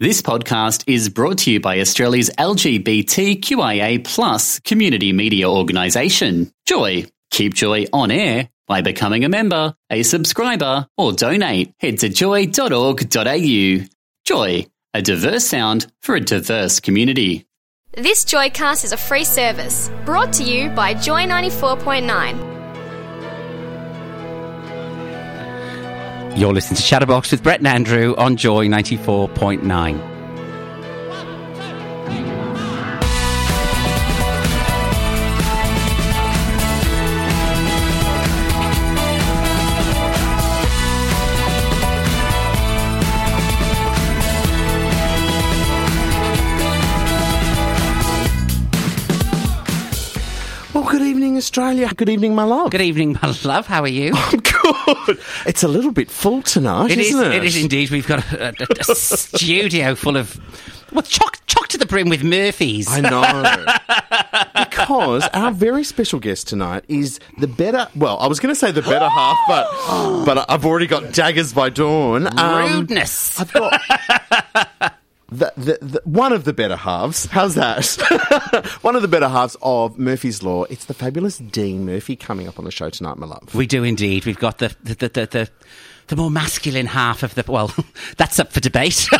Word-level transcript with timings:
This 0.00 0.22
podcast 0.22 0.82
is 0.88 1.08
brought 1.08 1.38
to 1.38 1.52
you 1.52 1.60
by 1.60 1.78
Australia's 1.78 2.28
LGBTQIA 2.36 4.02
plus 4.02 4.58
community 4.58 5.12
media 5.12 5.48
organisation, 5.48 6.50
Joy. 6.66 7.04
Keep 7.30 7.54
Joy 7.54 7.86
on 7.92 8.10
air 8.10 8.48
by 8.66 8.80
becoming 8.80 9.24
a 9.24 9.28
member, 9.28 9.72
a 9.90 10.02
subscriber, 10.02 10.88
or 10.98 11.12
donate. 11.12 11.72
Head 11.78 12.00
to 12.00 12.08
joy.org.au. 12.08 13.86
Joy, 14.24 14.66
a 14.94 15.02
diverse 15.02 15.46
sound 15.46 15.92
for 16.02 16.16
a 16.16 16.20
diverse 16.20 16.80
community. 16.80 17.46
This 17.92 18.24
Joycast 18.24 18.84
is 18.84 18.90
a 18.90 18.96
free 18.96 19.24
service 19.24 19.92
brought 20.04 20.32
to 20.34 20.42
you 20.42 20.70
by 20.70 20.94
Joy 20.94 21.22
94.9. 21.22 22.53
You're 26.36 26.52
listening 26.52 26.76
to 26.78 26.82
Chatterbox 26.82 27.30
with 27.30 27.44
Brett 27.44 27.60
and 27.60 27.68
Andrew 27.68 28.14
on 28.16 28.36
Joy 28.36 28.66
94.9. 28.66 30.13
Australia. 51.44 51.92
Good 51.94 52.08
evening, 52.08 52.34
my 52.34 52.44
love. 52.44 52.70
Good 52.70 52.80
evening, 52.80 53.18
my 53.22 53.36
love. 53.44 53.66
How 53.66 53.82
are 53.82 53.86
you? 53.86 54.12
I'm 54.14 54.40
good. 54.40 55.18
It's 55.44 55.62
a 55.62 55.68
little 55.68 55.92
bit 55.92 56.10
full 56.10 56.40
tonight, 56.40 56.90
It 56.90 56.96
is. 56.96 57.08
isn't 57.08 57.32
it? 57.32 57.34
It 57.34 57.44
is 57.44 57.62
indeed. 57.62 57.90
We've 57.90 58.06
got 58.06 58.24
a, 58.32 58.48
a, 58.48 58.66
a 58.80 58.84
studio 58.94 59.94
full 59.94 60.16
of 60.16 60.40
well, 60.90 61.02
chock, 61.02 61.44
chock 61.44 61.68
to 61.68 61.76
the 61.76 61.84
brim 61.84 62.08
with 62.08 62.24
Murphys. 62.24 62.88
I 62.88 63.00
know. 63.00 63.66
because 64.70 65.28
our 65.34 65.50
very 65.52 65.84
special 65.84 66.18
guest 66.18 66.48
tonight 66.48 66.86
is 66.88 67.20
the 67.38 67.46
better. 67.46 67.88
Well, 67.94 68.18
I 68.20 68.26
was 68.26 68.40
going 68.40 68.54
to 68.54 68.58
say 68.58 68.70
the 68.72 68.80
better 68.80 69.08
half, 69.10 69.36
but 69.46 70.24
but 70.24 70.46
I've 70.50 70.64
already 70.64 70.86
got 70.86 71.12
daggers 71.12 71.52
by 71.52 71.68
dawn. 71.68 72.26
Um, 72.38 72.72
Rudeness. 72.80 73.38
I've 73.38 73.52
got. 73.52 74.94
The, 75.34 75.52
the, 75.56 75.78
the, 75.84 76.00
one 76.04 76.32
of 76.32 76.44
the 76.44 76.52
better 76.52 76.76
halves. 76.76 77.26
How's 77.26 77.56
that? 77.56 77.84
one 78.82 78.94
of 78.94 79.02
the 79.02 79.08
better 79.08 79.28
halves 79.28 79.56
of 79.62 79.98
Murphy's 79.98 80.44
Law. 80.44 80.62
It's 80.64 80.84
the 80.84 80.94
fabulous 80.94 81.38
Dean 81.38 81.84
Murphy 81.84 82.14
coming 82.14 82.46
up 82.46 82.56
on 82.60 82.64
the 82.64 82.70
show 82.70 82.88
tonight, 82.88 83.16
my 83.16 83.26
love. 83.26 83.52
We 83.52 83.66
do 83.66 83.82
indeed. 83.82 84.26
We've 84.26 84.38
got 84.38 84.58
the 84.58 84.76
the 84.84 84.94
the, 84.94 85.08
the, 85.08 85.26
the, 85.26 85.50
the 86.06 86.16
more 86.16 86.30
masculine 86.30 86.86
half 86.86 87.24
of 87.24 87.34
the. 87.34 87.44
Well, 87.48 87.74
that's 88.16 88.38
up 88.38 88.52
for 88.52 88.60
debate. 88.60 89.08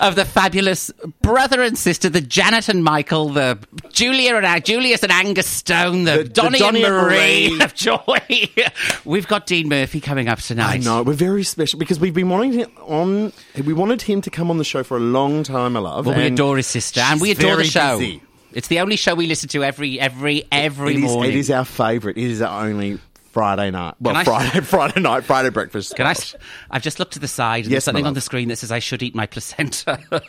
of 0.00 0.14
the 0.16 0.24
fabulous 0.24 0.90
brother 1.22 1.62
and 1.62 1.76
sister, 1.76 2.08
the 2.08 2.20
Janet 2.20 2.68
and 2.68 2.82
Michael, 2.84 3.30
the 3.30 3.58
Julia 3.92 4.34
and 4.36 4.64
Julius 4.64 5.02
and 5.02 5.12
Angus 5.12 5.46
Stone, 5.46 6.04
the, 6.04 6.18
The- 6.18 6.24
Donny, 6.24 6.62
and 6.62 6.78
Marie, 6.80 7.50
Marie. 7.50 7.60
of 7.64 7.74
Joy. 7.74 8.18
We've 9.04 9.26
got 9.28 9.46
Dean 9.46 9.68
Murphy 9.68 10.00
coming 10.00 10.28
up 10.28 10.38
I 10.38 10.42
tonight. 10.42 10.82
know 10.84 11.02
we're 11.02 11.12
very 11.14 11.42
special 11.44 11.78
because 11.78 11.98
we've 12.00 12.14
been 12.14 12.28
wanting 12.28 12.52
him 12.52 12.70
on. 12.86 13.32
We 13.64 13.72
wanted 13.72 14.02
him 14.02 14.20
to 14.22 14.30
come 14.30 14.50
on 14.50 14.58
the 14.58 14.64
show 14.64 14.82
for 14.82 14.96
a 14.96 15.00
long 15.00 15.42
time, 15.42 15.74
my 15.74 15.80
love. 15.80 16.06
Well, 16.06 16.16
we 16.16 16.26
adore 16.26 16.56
his 16.56 16.66
sister, 16.66 17.00
and 17.00 17.20
we 17.20 17.30
adore 17.30 17.56
the 17.56 17.64
show. 17.64 17.98
busy. 17.98 18.22
It's 18.52 18.68
the 18.68 18.80
only 18.80 18.96
show 18.96 19.14
we 19.14 19.26
listen 19.26 19.48
to 19.50 19.62
every 19.64 20.00
every 20.00 20.44
every 20.50 20.94
It 20.94 21.04
is, 21.04 21.12
morning. 21.12 21.32
it 21.32 21.36
is 21.36 21.50
our 21.50 21.64
favourite. 21.64 22.16
It 22.16 22.24
is 22.24 22.40
our 22.40 22.66
only 22.66 22.98
Friday 23.36 23.70
night. 23.70 23.96
Well, 24.00 24.14
Can 24.14 24.20
I- 24.20 24.24
Friday, 24.24 24.60
Friday 24.64 24.98
night, 24.98 25.24
Friday 25.24 25.50
breakfast. 25.50 25.94
Can 25.94 26.06
I? 26.06 26.12
s- 26.12 26.34
I've 26.70 26.80
just 26.80 26.98
looked 26.98 27.12
to 27.12 27.18
the 27.18 27.28
side 27.28 27.64
and 27.64 27.66
Yes, 27.66 27.70
there's 27.70 27.84
something 27.84 28.04
my 28.04 28.08
on 28.08 28.14
the 28.14 28.22
screen 28.22 28.48
that 28.48 28.56
says 28.56 28.72
I 28.72 28.78
should 28.78 29.02
eat 29.02 29.14
my 29.14 29.26
placenta. 29.26 30.00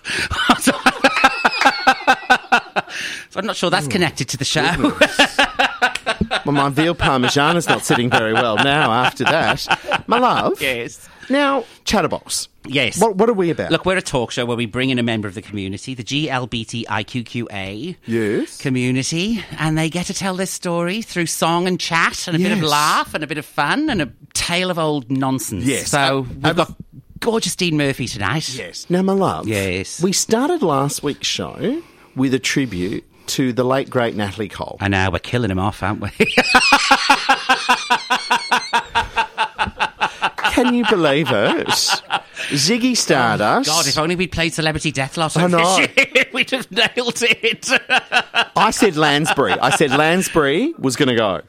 so 0.60 0.74
I'm 3.38 3.46
not 3.46 3.56
sure 3.56 3.70
that's 3.70 3.86
hmm. 3.86 3.92
connected 3.94 4.28
to 4.28 4.36
the 4.36 4.44
show. 4.44 4.62
Well, 6.46 6.54
my 6.54 6.68
veal 6.68 6.96
parmesan 6.96 7.56
is 7.56 7.70
not 7.70 7.86
sitting 7.86 8.10
very 8.10 8.34
well 8.34 8.58
now. 8.58 8.92
After 8.92 9.24
that, 9.24 10.04
my 10.08 10.20
love. 10.20 10.62
yes. 10.62 11.08
Now, 11.30 11.64
Chatterbox. 11.86 12.50
Yes. 12.70 13.00
What, 13.02 13.16
what 13.16 13.30
are 13.30 13.34
we 13.34 13.50
about? 13.50 13.72
Look, 13.72 13.86
we're 13.86 13.98
a 13.98 14.02
talk 14.02 14.32
show 14.32 14.46
where 14.46 14.58
we 14.58 14.66
bring 14.66 14.90
in 14.90 15.00
a 15.00 15.04
member 15.04 15.28
of 15.28 15.36
the 15.36 15.42
community, 15.42 15.94
the 15.94 16.04
GLBTIQQA 16.04 17.96
Yes. 18.06 18.58
community, 18.58 19.44
and 19.58 19.78
they 19.78 19.90
get 19.90 20.06
to 20.08 20.14
tell 20.14 20.36
their 20.36 20.46
story 20.46 21.02
through 21.02 21.28
song 21.28 21.68
and 21.68 21.80
chat 21.80 22.28
and 22.28 22.36
a 22.36 22.40
bit 22.40 22.52
of 22.52 22.62
laugh 22.62 23.14
and 23.14 23.24
a 23.24 23.28
bit 23.28 23.38
of 23.38 23.46
fun 23.46 23.90
and 23.90 24.02
a 24.02 24.12
tale 24.34 24.70
of 24.72 24.80
old 24.80 25.12
nonsense. 25.12 25.66
Yes. 25.66 25.90
So 25.90 26.20
Uh, 26.20 26.22
we've 26.22 26.46
uh, 26.46 26.54
got 26.54 26.76
gorgeous 27.20 27.56
Dean 27.56 27.78
Murphy 27.78 28.08
tonight. 28.08 28.54
Yes. 28.54 28.90
Now, 28.90 29.02
my 29.02 29.14
love. 29.14 29.48
Yes. 29.48 30.02
We 30.02 30.14
started 30.14 30.62
last 30.62 31.04
week's 31.04 31.28
show 31.28 31.82
with 32.16 32.34
a 32.34 32.40
tribute 32.40 33.04
to 33.28 33.52
the 33.52 33.64
late 33.64 33.90
great 33.90 34.16
Natalie 34.16 34.48
Cole. 34.50 34.78
And 34.80 34.92
now 34.92 35.12
we're 35.12 35.20
killing 35.20 35.52
him 35.52 35.60
off, 35.60 35.84
aren't 35.84 36.02
we? 36.02 36.10
Can 40.58 40.74
you 40.74 40.86
believe 40.90 41.28
it? 41.30 41.68
Ziggy 41.68 42.92
oh, 42.92 42.96
Stardust. 42.96 43.70
Oh, 43.70 43.74
God, 43.74 43.88
if 43.88 43.98
only 44.00 44.16
we'd 44.16 44.32
played 44.32 44.56
Celebrity 44.56 44.92
Death 44.92 45.16
know. 45.16 45.28
this 45.28 45.78
year, 45.78 46.26
we'd 46.34 46.50
have 46.50 46.72
nailed 46.72 47.22
it. 47.22 47.70
I 48.56 48.72
said 48.72 48.98
Lansbury. 48.98 49.52
I 49.52 49.70
said 49.70 49.92
Lansbury 49.92 50.74
was 50.80 50.96
going 50.96 51.10
to 51.10 51.16
go, 51.16 51.42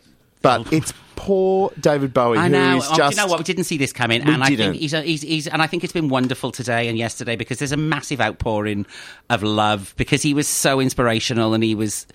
but 0.42 0.70
it's 0.74 0.92
poor 1.16 1.72
David 1.80 2.12
Bowie 2.12 2.36
I 2.36 2.48
know. 2.48 2.76
is 2.76 2.86
Oh, 2.86 2.96
just. 2.96 3.16
you 3.16 3.22
know 3.22 3.28
what? 3.28 3.38
We 3.38 3.44
didn't 3.44 3.64
see 3.64 3.78
this 3.78 3.94
coming, 3.94 4.20
and 4.20 4.44
I 4.44 4.50
didn't. 4.50 4.72
think 4.72 4.82
he's, 4.82 4.92
a, 4.92 5.00
he's, 5.00 5.22
he's 5.22 5.46
and 5.46 5.62
I 5.62 5.66
think 5.66 5.84
it's 5.84 5.92
been 5.94 6.10
wonderful 6.10 6.52
today 6.52 6.86
and 6.86 6.98
yesterday 6.98 7.34
because 7.34 7.58
there's 7.58 7.72
a 7.72 7.78
massive 7.78 8.20
outpouring 8.20 8.84
of 9.30 9.42
love 9.42 9.94
because 9.96 10.20
he 10.20 10.34
was 10.34 10.46
so 10.46 10.80
inspirational 10.80 11.54
and 11.54 11.64
he 11.64 11.74
was 11.74 12.06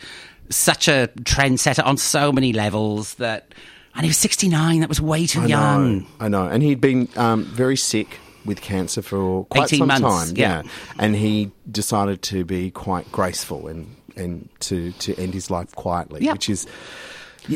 such 0.51 0.87
a 0.87 1.09
trendsetter 1.21 1.83
on 1.83 1.97
so 1.97 2.31
many 2.31 2.53
levels 2.53 3.15
that. 3.15 3.51
And 3.95 4.03
he 4.05 4.09
was 4.09 4.17
69. 4.17 4.79
That 4.79 4.89
was 4.89 4.99
way 5.01 5.25
too 5.27 5.41
I 5.41 5.45
young. 5.45 5.99
know, 5.99 6.05
I 6.19 6.27
know, 6.27 6.47
and 6.47 6.63
he'd 6.63 6.81
been 6.81 7.07
um, 7.15 7.43
very 7.45 7.77
sick 7.77 8.19
with 8.45 8.59
cancer 8.61 9.01
for 9.01 9.45
quite 9.45 9.65
18 9.71 9.79
some 9.79 9.87
months, 9.87 10.27
time. 10.31 10.37
yeah. 10.37 10.63
and 10.99 11.15
he 11.15 11.51
decided 11.71 12.21
to 12.23 12.43
be 12.43 12.71
quite 12.71 13.09
graceful 13.11 13.67
and 13.67 13.95
and 14.15 14.49
to 14.61 14.91
to 14.93 15.15
end 15.17 15.33
his 15.33 15.49
life 15.49 15.73
quietly, 15.75 16.21
Yeah. 16.23 16.33
which 16.33 16.49
is 16.49 16.65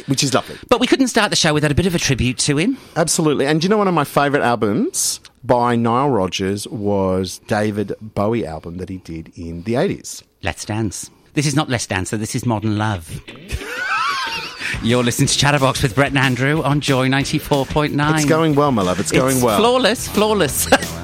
which 0.07 0.23
is 0.23 0.33
lovely. 0.33 0.55
But 0.69 0.79
we 0.79 0.87
couldn't 0.87 1.07
start 1.07 1.29
the 1.29 1.35
show 1.35 1.53
without 1.53 1.71
a 1.71 1.75
bit 1.75 1.85
of 1.85 1.95
a 1.95 1.99
tribute 1.99 2.37
to 2.39 2.57
him. 2.57 2.77
Absolutely. 2.95 3.45
And 3.47 3.59
do 3.61 3.65
you 3.65 3.69
know 3.69 3.77
one 3.77 3.87
of 3.87 3.93
my 3.93 4.03
favourite 4.03 4.43
albums 4.43 5.19
by 5.43 5.75
Nile 5.75 6.09
Rodgers 6.09 6.67
was 6.67 7.39
David 7.47 7.93
Bowie 8.01 8.45
album 8.45 8.77
that 8.77 8.89
he 8.89 8.97
did 8.97 9.31
in 9.37 9.63
the 9.63 9.73
80s. 9.75 10.23
Let's 10.43 10.65
Dance. 10.65 11.09
This 11.35 11.45
is 11.45 11.55
not 11.55 11.69
Let's 11.69 11.87
Dance, 11.87 12.09
so 12.09 12.17
This 12.17 12.35
is 12.35 12.45
Modern 12.45 12.77
Love. 12.77 13.21
You're 14.81 15.03
listening 15.03 15.27
to 15.27 15.37
Chatterbox 15.37 15.83
with 15.83 15.95
Brett 15.95 16.09
and 16.09 16.17
Andrew 16.17 16.61
on 16.63 16.81
Joy 16.81 17.07
94.9. 17.09 18.15
It's 18.15 18.25
going 18.25 18.55
well, 18.55 18.71
my 18.71 18.81
love. 18.81 18.99
It's 18.99 19.11
going 19.11 19.35
It's 19.37 19.43
well. 19.43 19.59
Flawless, 19.59 20.07
flawless. 20.07 20.67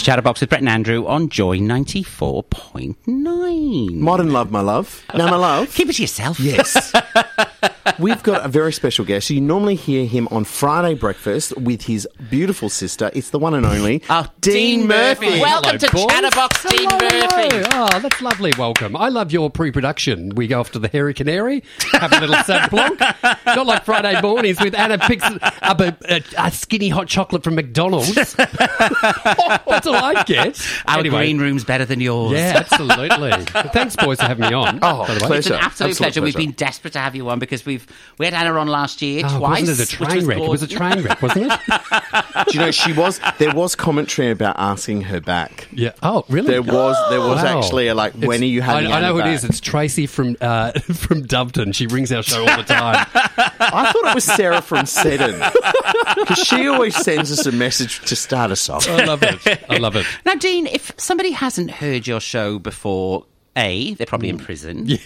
You're 0.00 0.04
listening 0.04 0.14
to 0.14 0.22
Chatterbox 0.22 0.40
with 0.40 0.48
Brett 0.50 0.60
and 0.62 0.68
Andrew 0.68 1.06
on 1.06 1.28
Joy 1.28 1.58
94.9. 1.58 3.90
Modern 3.96 4.32
love, 4.32 4.50
my 4.50 4.60
love. 4.62 5.04
Now, 5.14 5.28
my 5.28 5.36
love. 5.36 5.70
Keep 5.74 5.90
it 5.90 5.96
to 5.96 6.02
yourself. 6.02 6.40
Yes. 6.40 6.90
We've 7.98 8.22
got 8.22 8.44
a 8.44 8.48
very 8.48 8.72
special 8.72 9.04
guest. 9.04 9.28
You 9.30 9.40
normally 9.42 9.74
hear 9.74 10.06
him 10.06 10.26
on 10.30 10.44
Friday 10.44 10.94
breakfast 10.94 11.54
with 11.58 11.82
his 11.82 12.08
beautiful 12.30 12.68
sister. 12.70 13.10
It's 13.14 13.30
the 13.30 13.38
one 13.38 13.52
and 13.54 13.66
only 13.66 14.02
Oh, 14.10 14.26
Dean, 14.40 14.86
Murphy. 14.86 15.40
Welcome 15.40 15.78
to 15.78 15.90
boys. 15.90 16.06
Chatterbox, 16.06 16.62
Dean 16.70 16.88
Hello, 16.88 16.98
Murphy. 17.00 17.56
hello. 17.68 17.88
Oh, 17.92 17.98
that's 18.00 18.22
lovely. 18.22 18.52
Welcome. 18.56 18.96
I 18.96 19.08
love 19.08 19.32
your 19.32 19.50
pre-production. 19.50 20.30
We 20.34 20.46
go 20.46 20.60
off 20.60 20.70
to 20.72 20.78
the 20.78 20.88
Hairy 20.88 21.12
Canary, 21.14 21.62
have 21.92 22.12
a 22.12 22.20
little 22.20 22.36
Sauv 22.36 22.70
Blanc. 22.70 22.98
Not 23.44 23.66
like 23.66 23.84
Friday 23.84 24.20
mornings 24.22 24.60
with 24.60 24.74
Anna 24.74 24.98
picks 24.98 25.24
up 25.24 25.80
a, 25.80 25.96
a, 26.08 26.22
a 26.38 26.50
skinny 26.50 26.88
hot 26.88 27.08
chocolate 27.08 27.42
from 27.42 27.56
McDonald's. 27.56 28.14
that's 28.34 29.86
all 29.94 30.04
I 30.16 30.22
get. 30.24 30.60
Our 30.86 30.98
Anyway. 31.00 31.18
green 31.18 31.38
room's 31.38 31.64
better 31.64 31.84
than 31.84 32.00
yours. 32.00 32.32
Yeah, 32.32 32.64
absolutely. 32.64 33.30
Thanks, 33.72 33.96
boys, 33.96 34.18
for 34.20 34.26
having 34.26 34.48
me 34.48 34.54
on. 34.54 34.78
Oh, 34.82 35.06
by 35.06 35.14
the 35.14 35.20
way. 35.20 35.26
pleasure. 35.26 35.36
It's 35.38 35.46
an 35.48 35.52
absolute, 35.54 35.64
Absolute 35.90 35.96
pleasure. 35.96 36.22
We've 36.22 36.36
been 36.36 36.52
desperate 36.52 36.92
to 36.94 36.98
have 36.98 37.14
you 37.16 37.28
on 37.28 37.38
because 37.38 37.64
we've 37.66 37.86
we 38.18 38.26
had 38.26 38.34
Anna 38.34 38.58
on 38.58 38.68
last 38.68 39.02
year 39.02 39.22
Oh, 39.24 39.38
twice. 39.38 39.60
wasn't 39.68 39.80
it 39.80 39.92
a 39.92 39.96
train 39.96 40.26
wreck? 40.26 40.38
It 40.38 40.48
was 40.48 40.62
a 40.62 40.66
train 40.68 41.02
wreck, 41.02 41.22
wasn't 41.22 41.52
it? 41.52 41.60
Do 42.48 42.58
you 42.58 42.60
know 42.60 42.70
she 42.70 42.92
was? 42.92 43.20
There 43.38 43.54
was 43.54 43.74
commentary 43.74 44.30
about 44.30 44.56
asking 44.58 45.02
her 45.02 45.20
back. 45.20 45.68
Yeah. 45.72 45.92
Oh, 46.02 46.24
really? 46.28 46.48
There 46.50 46.62
was. 46.62 46.96
There 47.10 47.20
was 47.20 47.42
Wow. 47.42 47.58
actually 47.60 47.88
a 47.88 47.94
like. 47.94 48.14
when 48.14 48.42
are 48.42 48.44
you 48.44 48.60
having? 48.62 48.90
I, 48.90 48.98
I 48.98 49.00
know 49.00 49.14
who 49.14 49.20
it 49.20 49.26
is. 49.28 49.42
back? 49.42 49.50
It's 49.50 49.60
Tracy 49.60 50.06
from 50.06 50.36
uh, 50.40 50.72
from 50.72 51.24
Doveton. 51.24 51.74
She 51.74 51.86
rings 51.86 52.12
our 52.12 52.22
show 52.22 52.40
all 52.40 52.56
the 52.56 52.62
time. 52.64 53.06
I 53.14 53.90
thought 53.92 54.10
it 54.10 54.14
was 54.14 54.24
Sarah 54.24 54.60
from 54.62 54.86
Seddon 54.86 55.40
because 56.16 56.38
she 56.38 56.66
always 56.68 56.96
sends 56.96 57.30
us 57.32 57.46
a 57.46 57.52
message 57.52 58.00
to 58.06 58.16
start 58.16 58.50
us 58.50 58.68
off. 58.68 58.88
I 58.88 59.04
love 59.04 59.22
it. 59.22 59.64
I 59.68 59.78
love 59.80 59.96
it. 59.96 60.06
Now, 60.24 60.34
Dean, 60.34 60.66
if 60.66 60.92
somebody 60.96 61.32
hasn't 61.32 61.70
heard 61.70 62.06
your 62.06 62.20
show 62.20 62.58
before, 62.58 63.26
A, 63.56 63.94
they're 63.94 64.06
probably 64.06 64.28
in 64.28 64.38
Mm. 64.38 64.44
prison. 64.44 64.86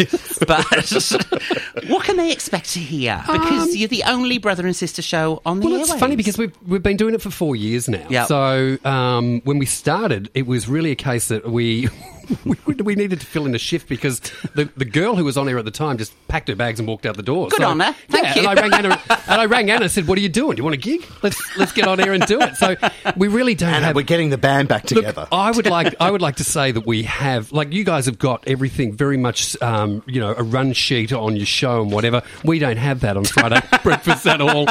But 0.47 0.65
what 1.89 2.05
can 2.05 2.17
they 2.17 2.31
expect 2.33 2.73
to 2.75 2.81
hear? 2.81 3.23
Because 3.27 3.75
you're 3.77 3.89
the 3.89 4.03
only 4.05 4.39
brother 4.39 4.67
and 4.67 4.77
sister 4.77 5.01
show 5.03 5.41
on 5.47 5.61
the 5.61 5.67
Um, 5.67 5.73
Well, 5.73 5.81
it's 5.81 5.95
funny 5.95 6.17
because 6.17 6.37
we've 6.37 6.53
we've 6.67 6.83
been 6.83 6.97
doing 6.99 7.15
it 7.15 7.23
for 7.23 7.31
four 7.31 7.57
years 7.57 7.89
now. 7.89 8.07
Yep. 8.11 8.27
So 8.29 8.79
um, 8.85 9.41
when 9.45 9.59
we 9.59 9.67
started, 9.67 10.31
it 10.35 10.47
was 10.47 10.69
really 10.69 10.91
a 10.91 10.97
case 10.97 11.29
that 11.29 11.49
we. 11.51 11.89
We, 12.67 12.75
we 12.75 12.95
needed 12.95 13.21
to 13.21 13.27
fill 13.27 13.47
in 13.47 13.55
a 13.55 13.59
shift 13.59 13.89
because 13.89 14.21
the, 14.55 14.71
the 14.77 14.85
girl 14.85 15.17
who 15.17 15.25
was 15.25 15.37
on 15.37 15.49
air 15.49 15.59
at 15.59 15.65
the 15.65 15.71
time 15.71 15.99
just 15.99 16.13
packed 16.29 16.49
her 16.49 16.57
bags 16.57 16.79
and 16.79 16.89
walked 16.89 17.07
out 17.07 17.17
the 17.17 17.23
door. 17.23 17.49
Good 17.49 17.63
on 17.63 17.81
her. 17.81 17.95
Thank 18.09 18.25
yeah, 18.25 18.35
you. 18.35 18.49
And 18.49 18.59
I 18.59 18.63
rang 18.63 18.73
Anna 18.73 19.01
and 19.29 19.41
I 19.41 19.47
rang 19.47 19.71
Anna 19.71 19.83
and 19.83 19.91
said, 19.91 20.07
"What 20.07 20.19
are 20.19 20.21
you 20.21 20.29
doing? 20.29 20.57
Do 20.57 20.61
you 20.61 20.65
want 20.65 20.75
a 20.75 20.79
gig? 20.79 21.05
Let's 21.23 21.57
let's 21.57 21.73
get 21.73 21.87
on 21.87 22.01
air 22.01 22.13
and 22.13 22.25
do 22.27 22.41
it." 22.41 22.57
So 22.57 22.77
we 23.17 23.29
really 23.29 23.55
don't 23.55 23.73
Anna, 23.73 23.87
have. 23.87 23.97
we're 23.97 24.03
getting 24.03 24.31
the 24.31 24.39
band 24.39 24.69
back 24.69 24.91
Look, 24.91 25.05
together. 25.05 25.27
I 25.33 25.51
would 25.51 25.67
like 25.67 25.95
I 26.01 26.11
would 26.11 26.23
like 26.23 26.37
to 26.37 26.45
say 26.45 26.73
that 26.73 26.87
we 26.87 27.05
have 27.05 27.53
like 27.53 27.73
you 27.73 27.85
guys 27.85 28.07
have 28.07 28.19
got 28.19 28.47
everything 28.47 28.93
very 28.93 29.17
much 29.17 29.61
um, 29.63 30.03
you 30.07 30.21
know 30.21 30.35
a 30.37 30.43
run 30.43 30.73
sheet 30.73 31.13
on 31.13 31.37
your 31.37 31.47
show 31.47 31.83
and 31.83 31.93
whatever. 31.93 32.23
We 32.45 32.59
don't 32.59 32.77
have 32.77 33.01
that 33.01 33.17
on 33.17 33.25
Friday 33.25 33.61
breakfast 33.83 34.27
at 34.27 34.41
all. 34.41 34.67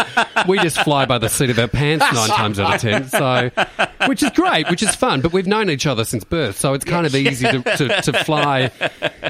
We 0.47 0.59
just 0.59 0.79
fly 0.81 1.05
by 1.05 1.17
the 1.17 1.29
seat 1.29 1.49
of 1.49 1.59
our 1.59 1.67
pants 1.67 2.05
nine 2.11 2.29
times 2.29 2.59
out 2.59 2.75
of 2.75 2.81
ten. 2.81 3.07
So, 3.07 3.51
which 4.07 4.23
is 4.23 4.29
great, 4.31 4.69
which 4.69 4.83
is 4.83 4.95
fun. 4.95 5.21
But 5.21 5.33
we've 5.33 5.47
known 5.47 5.69
each 5.69 5.85
other 5.85 6.05
since 6.05 6.23
birth, 6.23 6.57
so 6.57 6.73
it's 6.73 6.85
kind 6.85 7.05
of 7.05 7.15
easy 7.15 7.42
to, 7.43 7.61
to, 7.77 8.01
to 8.01 8.23
fly 8.23 8.69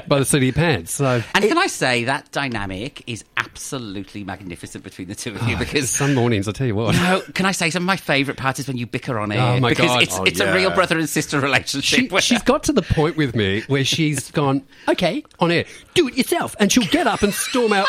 by 0.06 0.18
the 0.18 0.24
seat 0.24 0.38
of 0.38 0.42
your 0.44 0.52
pants. 0.52 0.92
So. 0.92 1.22
And 1.34 1.44
can 1.44 1.58
I 1.58 1.66
say 1.66 2.04
that 2.04 2.30
dynamic 2.32 3.02
is 3.06 3.24
absolutely 3.36 4.24
magnificent 4.24 4.84
between 4.84 5.08
the 5.08 5.14
two 5.14 5.34
of 5.34 5.42
you 5.48 5.56
ah, 5.56 5.58
because. 5.58 5.90
Some 5.90 6.14
mornings, 6.14 6.48
I 6.48 6.52
tell 6.52 6.66
you 6.66 6.74
what. 6.74 6.94
No, 6.94 7.22
can 7.34 7.46
I 7.46 7.52
say 7.52 7.70
some 7.70 7.82
of 7.82 7.86
my 7.86 7.96
favourite 7.96 8.38
parts 8.38 8.58
is 8.60 8.68
when 8.68 8.76
you 8.76 8.86
bicker 8.86 9.18
on 9.18 9.32
air 9.32 9.40
Oh, 9.40 9.60
my 9.60 9.70
because 9.70 9.88
God. 9.88 10.02
it's 10.02 10.18
Oh, 10.18 10.24
it's 10.24 10.40
yeah. 10.40 10.52
a 10.52 10.54
real 10.54 10.70
brother 10.70 10.98
and 10.98 11.08
sister 11.08 11.40
relationship. 11.40 12.10
She, 12.10 12.20
she's 12.20 12.42
got 12.42 12.62
to 12.64 12.72
the 12.72 12.82
point 12.82 13.16
with 13.16 13.34
me 13.34 13.62
where 13.68 13.84
she's 13.84 14.30
gone, 14.30 14.62
okay, 14.88 15.24
on 15.40 15.50
air, 15.50 15.64
do 15.94 16.08
it 16.08 16.16
yourself, 16.16 16.54
and 16.60 16.70
she'll 16.70 16.86
get 16.86 17.06
up 17.06 17.22
and 17.22 17.32
storm 17.34 17.72
out 17.72 17.88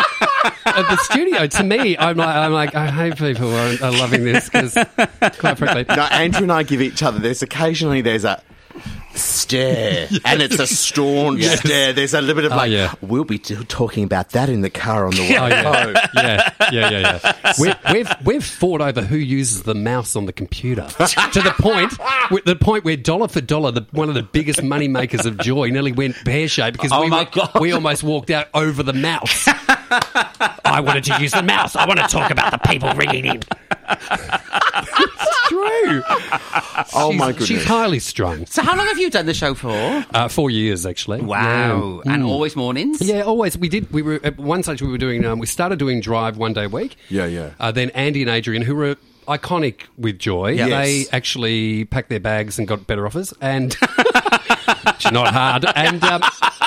of 0.66 0.86
the 0.88 0.98
studio. 1.04 1.46
To 1.48 1.64
me, 1.64 1.98
I'm 1.98 2.18
like, 2.18 2.36
I'm 2.36 2.52
like, 2.54 2.76
I 2.76 2.88
hope 2.88 3.18
people 3.18 3.54
are, 3.54 3.76
are 3.84 3.92
loving 3.92 4.24
this 4.24 4.50
because, 4.50 4.74
quite 5.38 5.58
frankly, 5.58 5.86
No, 5.96 6.04
Andrew 6.04 6.44
and 6.44 6.52
I 6.52 6.64
give 6.64 6.82
each 6.82 7.04
other. 7.04 7.20
There's 7.20 7.42
occasionally 7.42 8.02
there's 8.02 8.26
a 8.26 8.42
stare, 9.16 10.08
and 10.26 10.42
it's 10.42 10.60
a 10.60 10.68
staunch 10.68 11.44
stare. 11.44 11.94
There's 11.94 12.14
a 12.14 12.22
little 12.22 12.36
bit 12.36 12.46
of 12.46 12.52
Oh, 12.54 12.58
like, 12.58 12.72
yeah. 12.72 12.94
we'll 13.02 13.24
be 13.24 13.38
t- 13.40 13.56
talking 13.66 14.04
about 14.04 14.32
that 14.32 14.50
in 14.50 14.62
the 14.62 14.70
car 14.70 15.06
on 15.06 15.12
the 15.16 15.22
way 15.22 15.38
Oh, 15.38 15.48
yeah. 15.48 16.08
yeah, 16.16 16.52
yeah, 16.72 16.90
yeah, 16.90 17.20
yeah. 17.24 17.54
We, 17.60 17.74
we've 17.94 18.10
we've 18.26 18.44
fought 18.46 18.82
over 18.82 19.02
who 19.02 19.18
uses 19.18 19.64
the 19.64 19.76
mouse 19.76 20.16
on 20.16 20.26
the 20.26 20.34
computer 20.34 20.86
to 20.88 21.42
the 21.42 21.54
point, 21.60 21.92
the 22.46 22.56
point 22.56 22.84
where 22.86 22.98
dollar 22.98 23.28
for 23.28 23.42
dollar, 23.42 23.72
the, 23.72 23.86
one 23.92 24.10
of 24.10 24.16
the 24.16 24.24
biggest 24.24 24.62
money 24.64 24.88
makers 24.88 25.26
of 25.26 25.38
joy 25.40 25.70
nearly 25.70 25.92
went 25.92 26.16
pear 26.26 26.48
shaped 26.48 26.78
because 26.78 26.92
Oh 26.94 27.04
we, 27.04 27.10
God. 27.10 27.52
we 27.60 27.72
almost 27.72 28.04
walked 28.04 28.30
out 28.30 28.48
over 28.54 28.84
the 28.84 28.94
mouse. 28.94 29.48
I 30.66 30.82
wanted 30.84 31.04
to 31.06 31.22
use 31.22 31.32
the 31.32 31.44
mouse. 31.44 31.76
I 31.76 31.86
want 31.86 32.00
to 32.00 32.08
talk 32.08 32.32
about 32.32 32.52
the 32.52 32.58
people 32.70 32.92
ringing 32.94 33.26
in. 33.26 33.44
It's 35.50 35.50
true. 35.50 36.04
Oh 36.94 37.12
my 37.14 37.28
goodness! 37.32 37.48
She's 37.48 37.64
highly 37.66 38.00
strung. 38.00 38.46
so 38.46 38.62
how 38.62 38.76
long 38.76 38.86
have 38.88 38.98
you 38.98 39.10
done 39.10 39.26
the 39.26 39.34
show 39.34 39.54
for? 39.54 39.72
Uh, 40.14 40.28
four 40.28 40.50
years 40.50 40.86
actually. 40.86 41.22
Wow, 41.22 42.02
Yeah. 42.06 42.14
and 42.14 42.24
Mm. 42.24 42.28
always 42.28 42.56
mornings. 42.56 43.02
Yeah, 43.02 43.22
always. 43.22 43.58
We 43.58 43.70
did. 43.70 43.92
We 43.92 44.02
were 44.02 44.20
at 44.24 44.38
one 44.38 44.64
stage. 44.64 44.82
We 44.82 44.90
were 44.90 44.98
doing. 44.98 45.26
Um, 45.26 45.40
we 45.40 45.46
started 45.48 45.80
doing 45.80 46.00
drive 46.02 46.38
one 46.38 46.54
day 46.54 46.66
a 46.66 46.70
week. 46.70 46.96
Yeah, 47.10 47.26
yeah. 47.26 47.52
Uh, 47.60 47.72
then 47.72 47.90
Andy 47.92 48.22
and 48.22 48.30
Adrian, 48.30 48.62
who 48.62 48.76
were 48.76 48.96
iconic 49.28 49.82
with 49.98 50.20
Joy, 50.20 50.52
Yes. 50.54 50.70
they 50.70 51.06
actually 51.16 51.86
packed 51.86 52.10
their 52.10 52.20
bags 52.20 52.58
and 52.60 52.68
got 52.68 52.88
better 52.88 53.06
offers, 53.06 53.34
and 53.42 53.74
which 54.86 55.06
is 55.06 55.12
not 55.12 55.34
hard. 55.34 55.66
And 55.76 56.04
um, 56.04 56.22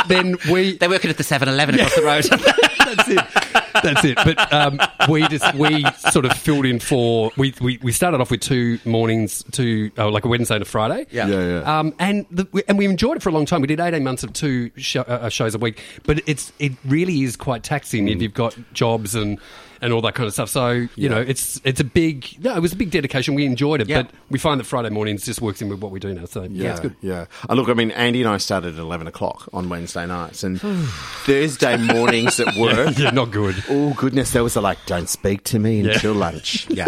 then 0.08 0.36
we. 0.50 0.76
They're 0.78 0.88
working 0.88 1.10
at 1.10 1.16
the 1.16 1.24
7-Eleven 1.24 1.74
across 1.76 1.94
the 1.94 2.02
road. 2.02 2.24
That's 2.88 3.08
it. 3.08 3.82
That's 3.82 4.04
it. 4.04 4.16
But 4.16 4.52
um, 4.52 4.80
we 5.08 5.26
just 5.28 5.54
we 5.54 5.84
sort 6.10 6.24
of 6.24 6.32
filled 6.32 6.64
in 6.66 6.80
for 6.80 7.30
we, 7.36 7.54
we, 7.60 7.78
we 7.82 7.92
started 7.92 8.20
off 8.20 8.30
with 8.30 8.40
two 8.40 8.78
mornings, 8.84 9.44
two 9.52 9.90
oh, 9.98 10.08
like 10.08 10.24
a 10.24 10.28
Wednesday 10.28 10.54
and 10.56 10.62
a 10.62 10.64
Friday. 10.64 11.06
Yeah. 11.10 11.26
Yeah, 11.28 11.46
yeah. 11.60 11.78
Um, 11.78 11.94
and 11.98 12.24
the, 12.30 12.46
and 12.66 12.78
we 12.78 12.86
enjoyed 12.86 13.18
it 13.18 13.22
for 13.22 13.28
a 13.28 13.32
long 13.32 13.44
time. 13.46 13.60
We 13.60 13.66
did 13.66 13.78
eighteen 13.78 14.04
months 14.04 14.24
of 14.24 14.32
two 14.32 14.70
show, 14.76 15.02
uh, 15.02 15.28
shows 15.28 15.54
a 15.54 15.58
week, 15.58 15.82
but 16.04 16.20
it's 16.26 16.50
it 16.58 16.72
really 16.86 17.22
is 17.22 17.36
quite 17.36 17.62
taxing 17.62 18.06
Mm. 18.06 18.16
if 18.16 18.22
you've 18.22 18.34
got 18.34 18.56
jobs 18.72 19.14
and. 19.14 19.38
And 19.80 19.92
all 19.92 20.00
that 20.02 20.14
kind 20.14 20.26
of 20.26 20.32
stuff. 20.32 20.48
So 20.48 20.88
you 20.96 21.08
know, 21.08 21.20
it's 21.20 21.60
it's 21.64 21.78
a 21.80 21.84
big. 21.84 22.26
No, 22.42 22.54
it 22.56 22.60
was 22.60 22.72
a 22.72 22.76
big 22.76 22.90
dedication. 22.90 23.34
We 23.34 23.46
enjoyed 23.46 23.80
it, 23.80 23.88
Yeah. 23.88 24.02
but 24.02 24.10
we 24.28 24.38
find 24.38 24.58
that 24.58 24.64
Friday 24.64 24.90
mornings 24.90 25.24
just 25.24 25.40
works 25.40 25.62
in 25.62 25.68
with 25.68 25.80
what 25.80 25.92
we 25.92 26.00
do 26.00 26.12
now. 26.12 26.24
So 26.24 26.42
yeah, 26.42 26.48
Yeah, 26.64 26.70
it's 26.72 26.80
good. 26.80 26.96
Yeah. 27.00 27.26
Uh, 27.48 27.54
look, 27.54 27.68
I 27.68 27.74
mean, 27.74 27.90
Andy 27.92 28.20
and 28.22 28.28
I 28.28 28.38
started 28.38 28.74
at 28.74 28.80
11 28.80 29.06
o'clock 29.06 29.48
on 29.52 29.68
Wednesday 29.68 30.04
nights, 30.06 30.42
and 30.42 30.60
Thursday 30.60 31.76
mornings 31.94 32.40
at 32.40 32.56
work. 32.56 32.98
Yeah, 32.98 33.10
not 33.10 33.30
good. 33.30 33.62
Oh, 33.68 33.94
goodness. 33.94 34.32
There 34.32 34.42
was 34.42 34.56
a 34.56 34.60
like, 34.60 34.78
don't 34.86 35.08
speak 35.08 35.44
to 35.44 35.58
me 35.58 35.80
until 35.88 36.12
lunch. 36.14 36.66
Yeah. 36.78 36.86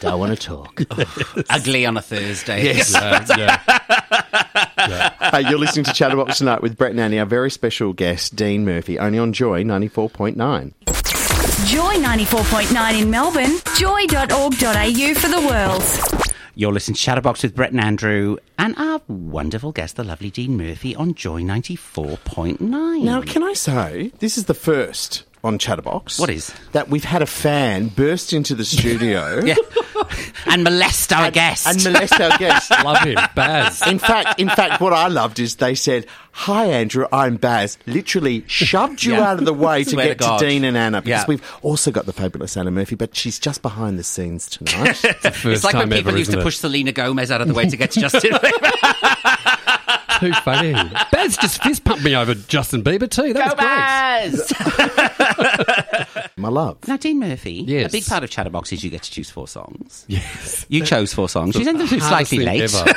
don't 0.00 0.18
want 0.18 0.38
to 0.38 0.46
talk. 0.46 0.82
Ugly 1.50 1.86
on 1.86 1.96
a 1.96 2.02
Thursday. 2.02 2.64
Yes. 2.64 2.94
Uh, 2.94 3.24
yeah. 3.38 5.30
hey, 5.30 5.48
you're 5.48 5.58
listening 5.58 5.84
to 5.84 5.92
Chatterbox 5.92 6.38
Tonight 6.38 6.62
with 6.62 6.76
Brett 6.76 6.90
and 6.92 7.00
Annie, 7.00 7.18
our 7.18 7.26
very 7.26 7.50
special 7.50 7.92
guest, 7.92 8.34
Dean 8.36 8.64
Murphy, 8.64 8.98
only 8.98 9.18
on 9.18 9.32
Joy 9.32 9.62
94.9. 9.64 11.13
Joy 11.66 11.94
94.9 11.94 13.00
in 13.00 13.10
Melbourne. 13.10 13.56
Joy.org.au 13.74 15.14
for 15.14 15.28
the 15.28 15.40
world. 15.48 16.34
You're 16.54 16.72
listening 16.72 16.94
to 16.94 17.00
Chatterbox 17.00 17.42
with 17.42 17.54
Brett 17.54 17.70
and 17.70 17.80
Andrew 17.80 18.36
and 18.58 18.76
our 18.76 19.00
wonderful 19.08 19.72
guest, 19.72 19.96
the 19.96 20.04
lovely 20.04 20.28
Dean 20.28 20.58
Murphy, 20.58 20.94
on 20.94 21.14
Joy 21.14 21.40
94.9. 21.40 23.00
Now, 23.02 23.22
can 23.22 23.42
I 23.42 23.54
say, 23.54 24.12
this 24.18 24.36
is 24.36 24.44
the 24.44 24.52
first 24.52 25.24
on 25.44 25.58
Chatterbox. 25.58 26.18
What 26.18 26.30
is? 26.30 26.52
That 26.72 26.88
we've 26.88 27.04
had 27.04 27.22
a 27.22 27.26
fan 27.26 27.88
burst 27.88 28.32
into 28.32 28.54
the 28.54 28.64
studio 28.64 29.40
Yeah. 29.44 29.54
and 30.46 30.64
molest 30.64 31.12
our 31.12 31.30
guest. 31.30 31.66
and 31.66 31.82
molest 31.84 32.18
our 32.20 32.36
guest. 32.38 32.70
Love 32.84 33.02
him, 33.02 33.18
Baz. 33.34 33.86
In 33.86 33.98
fact, 33.98 34.40
in 34.40 34.48
fact, 34.48 34.80
what 34.80 34.92
I 34.92 35.08
loved 35.08 35.38
is 35.38 35.56
they 35.56 35.74
said, 35.74 36.06
"Hi, 36.32 36.64
Andrew, 36.66 37.06
I'm 37.12 37.36
Baz." 37.36 37.78
Literally 37.86 38.44
shoved 38.46 39.04
you 39.04 39.12
Yeah. 39.14 39.28
out 39.30 39.38
of 39.38 39.44
the 39.44 39.52
way 39.54 39.84
to 39.84 39.96
get 39.96 40.18
to 40.20 40.36
to 40.38 40.44
Dean 40.46 40.64
and 40.64 40.76
Anna 40.76 41.02
because 41.02 41.22
Yeah. 41.22 41.26
we've 41.28 41.52
also 41.62 41.90
got 41.90 42.06
the 42.06 42.12
fabulous 42.12 42.56
Anna 42.56 42.70
Murphy, 42.70 42.94
but 42.96 43.14
she's 43.14 43.38
just 43.38 43.62
behind 43.62 43.98
the 43.98 44.04
scenes 44.04 44.46
tonight. 44.48 44.94
First 44.96 45.44
it's 45.44 45.64
like 45.64 45.74
when 45.74 45.90
people 45.90 46.08
ever, 46.10 46.18
used 46.18 46.32
to 46.32 46.40
it? 46.40 46.42
push 46.42 46.56
Selena 46.56 46.92
Gomez 46.92 47.30
out 47.30 47.40
of 47.40 47.48
the 47.48 47.54
way 47.54 47.68
to 47.68 47.76
get 47.76 47.90
to 47.92 48.00
Justin 48.00 48.32
Bieber. 48.32 50.00
Too 50.24 50.32
funny. 50.42 50.72
Baz 51.12 51.36
just 51.36 51.62
fist 51.62 51.84
pumped 51.84 52.02
me 52.04 52.16
over 52.16 52.34
Justin 52.34 52.82
Bieber 52.82 53.10
too. 53.10 53.32
That 53.34 53.56
was 53.56 54.42
great. 54.46 54.54
Baz! 54.78 56.28
My 56.36 56.48
love. 56.48 56.78
now, 56.88 56.96
Dean 56.96 57.18
Murphy, 57.20 57.64
Yes. 57.66 57.90
a 57.90 57.92
big 57.92 58.06
part 58.06 58.24
of 58.24 58.30
Chatterbox 58.30 58.72
is 58.72 58.82
you 58.84 58.90
get 58.90 59.02
to 59.02 59.10
choose 59.10 59.30
four 59.30 59.46
songs. 59.48 60.04
Yes. 60.08 60.66
You 60.68 60.84
chose 60.84 61.12
four 61.14 61.28
songs. 61.28 61.56
You 61.56 61.64
sent 61.64 61.78
them 61.78 61.86
through 61.86 62.00
Hardest 62.00 62.30
slightly 62.30 62.46
thing 62.46 62.58
late. 62.60 62.74
ever. 62.74 62.92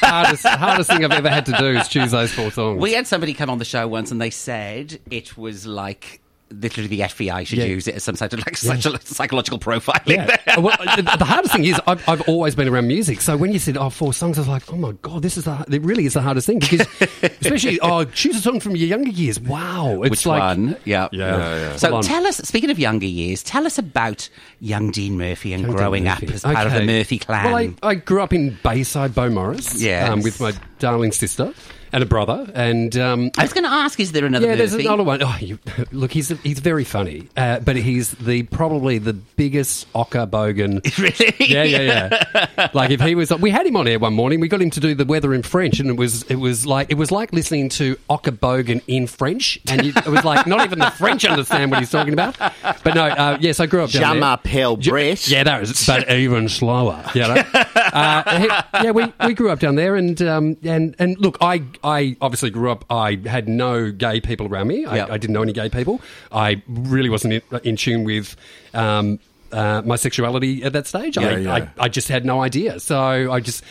hardest, 0.00 0.46
hardest 0.46 0.90
thing 0.90 1.04
I've 1.04 1.12
ever 1.12 1.28
had 1.30 1.46
to 1.46 1.52
do 1.52 1.66
is 1.78 1.88
choose 1.88 2.10
those 2.12 2.32
four 2.32 2.50
songs. 2.50 2.80
We 2.80 2.92
had 2.92 3.06
somebody 3.06 3.34
come 3.34 3.50
on 3.50 3.58
the 3.58 3.64
show 3.64 3.86
once 3.88 4.10
and 4.10 4.20
they 4.20 4.30
said 4.30 4.98
it 5.10 5.36
was 5.36 5.66
like 5.66 6.20
literally 6.50 6.88
the 6.88 7.00
FBI 7.00 7.46
should 7.46 7.58
Yeah. 7.58 7.66
use 7.66 7.86
it 7.86 7.96
as 7.96 8.04
some 8.04 8.16
sort 8.16 8.32
of 8.32 8.38
like 8.40 8.56
psycho- 8.56 8.96
psychological 9.04 9.58
profiling. 9.58 10.26
Yeah. 10.46 10.58
well, 10.58 10.76
the, 10.96 11.02
the 11.18 11.24
hardest 11.24 11.52
thing 11.54 11.64
is 11.64 11.80
I've, 11.86 12.06
I've 12.08 12.22
always 12.28 12.54
been 12.54 12.68
around 12.68 12.88
music. 12.88 13.20
So 13.20 13.36
when 13.36 13.52
you 13.52 13.58
said, 13.58 13.76
oh, 13.76 13.90
four 13.90 14.12
songs, 14.14 14.38
I 14.38 14.42
was 14.42 14.48
like, 14.48 14.72
oh 14.72 14.76
my 14.76 14.92
God, 15.02 15.22
this 15.22 15.36
is 15.36 15.44
the, 15.44 15.64
it 15.70 15.82
really 15.82 16.06
is 16.06 16.14
the 16.14 16.22
hardest 16.22 16.46
thing 16.46 16.58
because 16.58 16.86
especially, 17.22 17.78
oh, 17.80 18.04
choose 18.04 18.36
a 18.36 18.40
song 18.40 18.60
from 18.60 18.76
your 18.76 18.88
younger 18.88 19.10
years. 19.10 19.38
Wow. 19.38 20.02
It's 20.02 20.10
Which 20.10 20.26
like, 20.26 20.40
one? 20.40 20.76
Yeah. 20.84 21.08
Yeah. 21.12 21.76
So 21.76 22.00
tell 22.02 22.26
us, 22.26 22.36
speaking 22.38 22.70
of 22.70 22.78
younger 22.78 23.06
years, 23.06 23.42
tell 23.42 23.66
us 23.66 23.78
about 23.78 24.28
young 24.60 24.90
Dean 24.90 25.18
Murphy 25.18 25.52
and 25.52 25.62
Young 25.64 25.72
growing 25.76 26.04
Murphy. 26.04 26.28
up 26.28 26.32
as 26.34 26.42
part 26.42 26.66
of 26.66 26.72
the 26.72 26.84
Murphy 26.84 27.18
clan. 27.18 27.44
Well, 27.44 27.56
I, 27.82 27.88
I 27.88 27.94
grew 27.96 28.22
up 28.22 28.32
in 28.32 28.56
Bayside, 28.62 29.12
Beaumaris, 29.12 29.74
Yes. 29.80 30.08
um, 30.10 30.22
with 30.22 30.40
my 30.40 30.52
darling 30.78 31.12
sister 31.12 31.52
and 31.92 32.02
a 32.02 32.06
brother. 32.06 32.50
And 32.54 32.96
um, 32.96 33.30
I 33.38 33.42
was 33.42 33.52
going 33.52 33.64
to 33.64 33.70
ask, 33.70 33.98
is 34.00 34.12
there 34.12 34.24
another 34.24 34.46
yeah, 34.46 34.56
there's 34.56 34.72
Murphy? 34.72 34.86
another 34.86 35.04
one. 35.04 35.22
Oh, 35.22 35.36
you, 35.40 35.58
look, 35.92 36.12
he's 36.12 36.28
he's 36.42 36.60
very 36.60 36.84
funny, 36.84 37.28
uh, 37.36 37.60
but 37.60 37.76
he's 37.76 38.12
the 38.12 38.44
probably 38.44 38.98
the 38.98 39.12
biggest 39.12 39.92
ocker 39.92 40.28
bogan. 40.28 40.80
really? 40.98 41.34
Yeah, 41.38 41.62
yeah, 41.62 42.26
yeah. 42.56 42.70
like 42.74 42.90
if 42.90 43.00
he 43.00 43.14
was, 43.14 43.30
we 43.30 43.50
had 43.50 43.66
him 43.66 43.76
on 43.76 43.88
air 43.88 43.98
one 43.98 44.14
morning. 44.14 44.40
We 44.40 44.48
got 44.48 44.62
him 44.62 44.70
to 44.70 44.80
do 44.80 44.94
the 44.94 45.04
weather 45.04 45.34
in 45.34 45.42
French, 45.42 45.80
and 45.80 45.90
it 45.90 45.96
was 45.96 46.22
it 46.24 46.36
was 46.36 46.66
like 46.66 46.90
it 46.90 46.96
was 46.96 47.10
like 47.10 47.32
listening 47.32 47.68
to 47.70 47.96
ocker 48.10 48.36
bogan 48.36 48.82
in 48.86 49.06
French, 49.06 49.58
and 49.68 49.84
you, 49.84 49.92
it 49.96 50.08
was 50.08 50.24
like 50.24 50.46
not 50.46 50.64
even 50.64 50.78
the 50.78 50.90
French 50.90 51.24
understand 51.24 51.70
what 51.70 51.80
he's 51.80 51.90
talking 51.90 52.12
about. 52.12 52.36
But 52.38 52.94
no, 52.94 53.04
uh, 53.04 53.38
yes, 53.40 53.60
I 53.60 53.66
grew 53.66 53.82
up. 53.84 53.90
down 53.90 54.16
Je 54.16 54.50
there. 54.50 54.76
Brett. 54.76 55.28
Yeah, 55.28 55.44
that 55.44 55.60
was, 55.60 55.86
but 55.86 56.10
even 56.10 56.48
slower. 56.48 57.04
You 57.14 57.22
know? 57.22 57.34
uh, 57.74 58.62
yeah, 58.82 58.90
we, 58.90 59.12
we 59.24 59.34
grew 59.34 59.50
up 59.50 59.60
down 59.60 59.74
there, 59.74 59.96
and 59.96 60.20
um, 60.22 60.56
and 60.62 60.94
and 60.98 61.18
look, 61.18 61.38
I 61.40 61.62
I 61.82 62.16
obviously 62.20 62.50
grew 62.50 62.70
up. 62.70 62.84
I 62.90 63.18
had 63.26 63.48
no 63.48 63.90
gay 63.90 64.20
people 64.20 64.46
around 64.46 64.68
me. 64.68 64.84
I, 64.84 64.96
Yep. 64.96 65.10
I 65.10 65.18
didn't 65.18 65.34
know 65.34 65.42
any 65.42 65.52
gay 65.52 65.68
people. 65.68 66.00
I 66.32 66.62
really 66.66 67.08
wasn't 67.08 67.34
in, 67.34 67.42
in 67.64 67.76
tune 67.76 68.04
with. 68.04 68.36
Um, 68.74 69.18
uh, 69.50 69.80
my 69.84 69.96
sexuality 69.96 70.62
at 70.62 70.74
that 70.74 70.86
stage, 70.86 71.16
I, 71.16 71.22
Yeah, 71.22 71.36
yeah. 71.38 71.54
I, 71.54 71.84
I 71.84 71.88
just 71.88 72.08
had 72.08 72.24
no 72.26 72.42
idea. 72.42 72.78
So 72.80 72.98
I 73.32 73.40
just, 73.40 73.64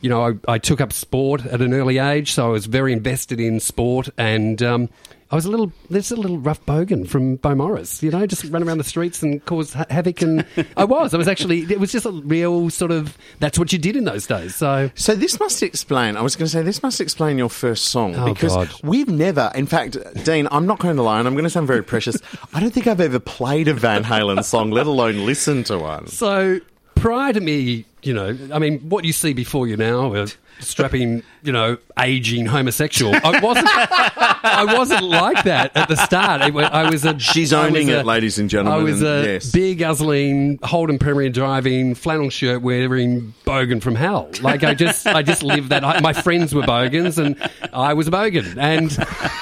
you 0.00 0.08
know, 0.08 0.22
I, 0.46 0.52
I 0.52 0.58
took 0.58 0.80
up 0.80 0.92
sport 0.92 1.44
at 1.44 1.60
an 1.60 1.74
early 1.74 1.98
age. 1.98 2.30
So 2.32 2.46
I 2.46 2.50
was 2.50 2.66
very 2.66 2.92
invested 2.92 3.40
in 3.40 3.58
sport, 3.58 4.08
and 4.16 4.62
um, 4.62 4.88
I 5.34 5.36
was 5.36 5.46
a 5.46 5.50
little, 5.50 5.72
there's 5.90 6.12
a 6.12 6.16
little 6.16 6.38
rough 6.38 6.64
bogan 6.64 7.08
from 7.08 7.38
Beaumaris, 7.38 8.04
you 8.04 8.12
know, 8.12 8.24
just 8.24 8.44
run 8.52 8.62
around 8.62 8.78
the 8.78 8.84
streets 8.84 9.20
and 9.20 9.44
cause 9.44 9.72
ha- 9.72 9.84
havoc. 9.90 10.22
And 10.22 10.46
I 10.76 10.84
was, 10.84 11.12
I 11.12 11.16
was 11.16 11.26
actually, 11.26 11.62
it 11.62 11.80
was 11.80 11.90
just 11.90 12.06
a 12.06 12.12
real 12.12 12.70
sort 12.70 12.92
of, 12.92 13.18
that's 13.40 13.58
what 13.58 13.72
you 13.72 13.78
did 13.80 13.96
in 13.96 14.04
those 14.04 14.28
days. 14.28 14.54
So 14.54 14.92
So 14.94 15.16
this 15.16 15.40
must 15.40 15.60
explain. 15.64 16.16
I 16.16 16.22
was 16.22 16.36
going 16.36 16.46
to 16.46 16.50
say 16.52 16.62
this 16.62 16.84
must 16.84 17.00
explain 17.00 17.36
your 17.36 17.48
first 17.50 17.86
song 17.86 18.14
Oh, 18.14 18.32
because 18.32 18.54
God. 18.54 18.70
we've 18.84 19.08
never. 19.08 19.50
In 19.56 19.66
fact, 19.66 19.96
Dean, 20.24 20.46
I'm 20.52 20.66
not 20.66 20.78
going 20.78 20.94
to 20.94 21.02
lie, 21.02 21.18
and 21.18 21.26
I'm 21.26 21.34
going 21.34 21.42
to 21.42 21.50
sound 21.50 21.66
very 21.66 21.82
precious. 21.82 22.16
I 22.52 22.60
don't 22.60 22.70
think 22.70 22.86
I've 22.86 23.00
ever 23.00 23.18
played 23.18 23.66
a 23.66 23.74
Van 23.74 24.04
Halen 24.04 24.44
song, 24.44 24.70
let 24.70 24.86
alone 24.86 25.26
listened 25.26 25.66
to 25.66 25.80
one. 25.80 26.06
So 26.06 26.60
prior 26.94 27.32
to 27.32 27.40
me, 27.40 27.86
you 28.04 28.14
know, 28.14 28.38
I 28.52 28.60
mean, 28.60 28.78
what 28.88 29.04
you 29.04 29.12
see 29.12 29.32
before 29.32 29.66
you 29.66 29.76
now, 29.76 30.14
a 30.14 30.28
strapping, 30.60 31.22
you 31.42 31.52
know, 31.52 31.78
aging 31.98 32.46
homosexual. 32.46 33.14
I 33.14 33.40
wasn't. 33.40 33.68
I 33.68 34.74
wasn't 34.76 35.04
like 35.04 35.44
that 35.44 35.76
at 35.76 35.88
the 35.88 35.96
start. 35.96 36.42
I, 36.42 36.90
was 36.90 37.04
a. 37.04 37.18
She's 37.18 37.52
I 37.52 37.62
was 37.62 37.70
owning 37.70 37.90
a- 37.90 38.00
it, 38.00 38.06
ladies 38.06 38.38
and 38.38 38.48
gentlemen, 38.48 38.80
I 38.80 38.82
was 38.82 39.02
a 39.02 39.24
yes. 39.24 39.50
big 39.50 39.78
guzzling 39.78 40.58
Holden 40.62 40.98
Premier 40.98 41.30
driving 41.30 41.94
flannel 41.94 42.30
shirt 42.30 42.62
wearing 42.62 43.34
bogan 43.54 43.80
from 43.80 43.94
hell. 43.94 44.30
Like 44.40 44.64
I 44.64 44.74
just, 44.74 45.06
I 45.06 45.22
just 45.22 45.42
lived 45.42 45.68
that. 45.70 45.84
I, 45.84 46.00
my 46.00 46.12
friends 46.12 46.54
were 46.54 46.62
bogans, 46.66 47.18
and 47.18 47.36
I 47.72 47.94
was 47.94 48.08
a 48.08 48.10
bogan, 48.10 48.56
and 48.58 48.90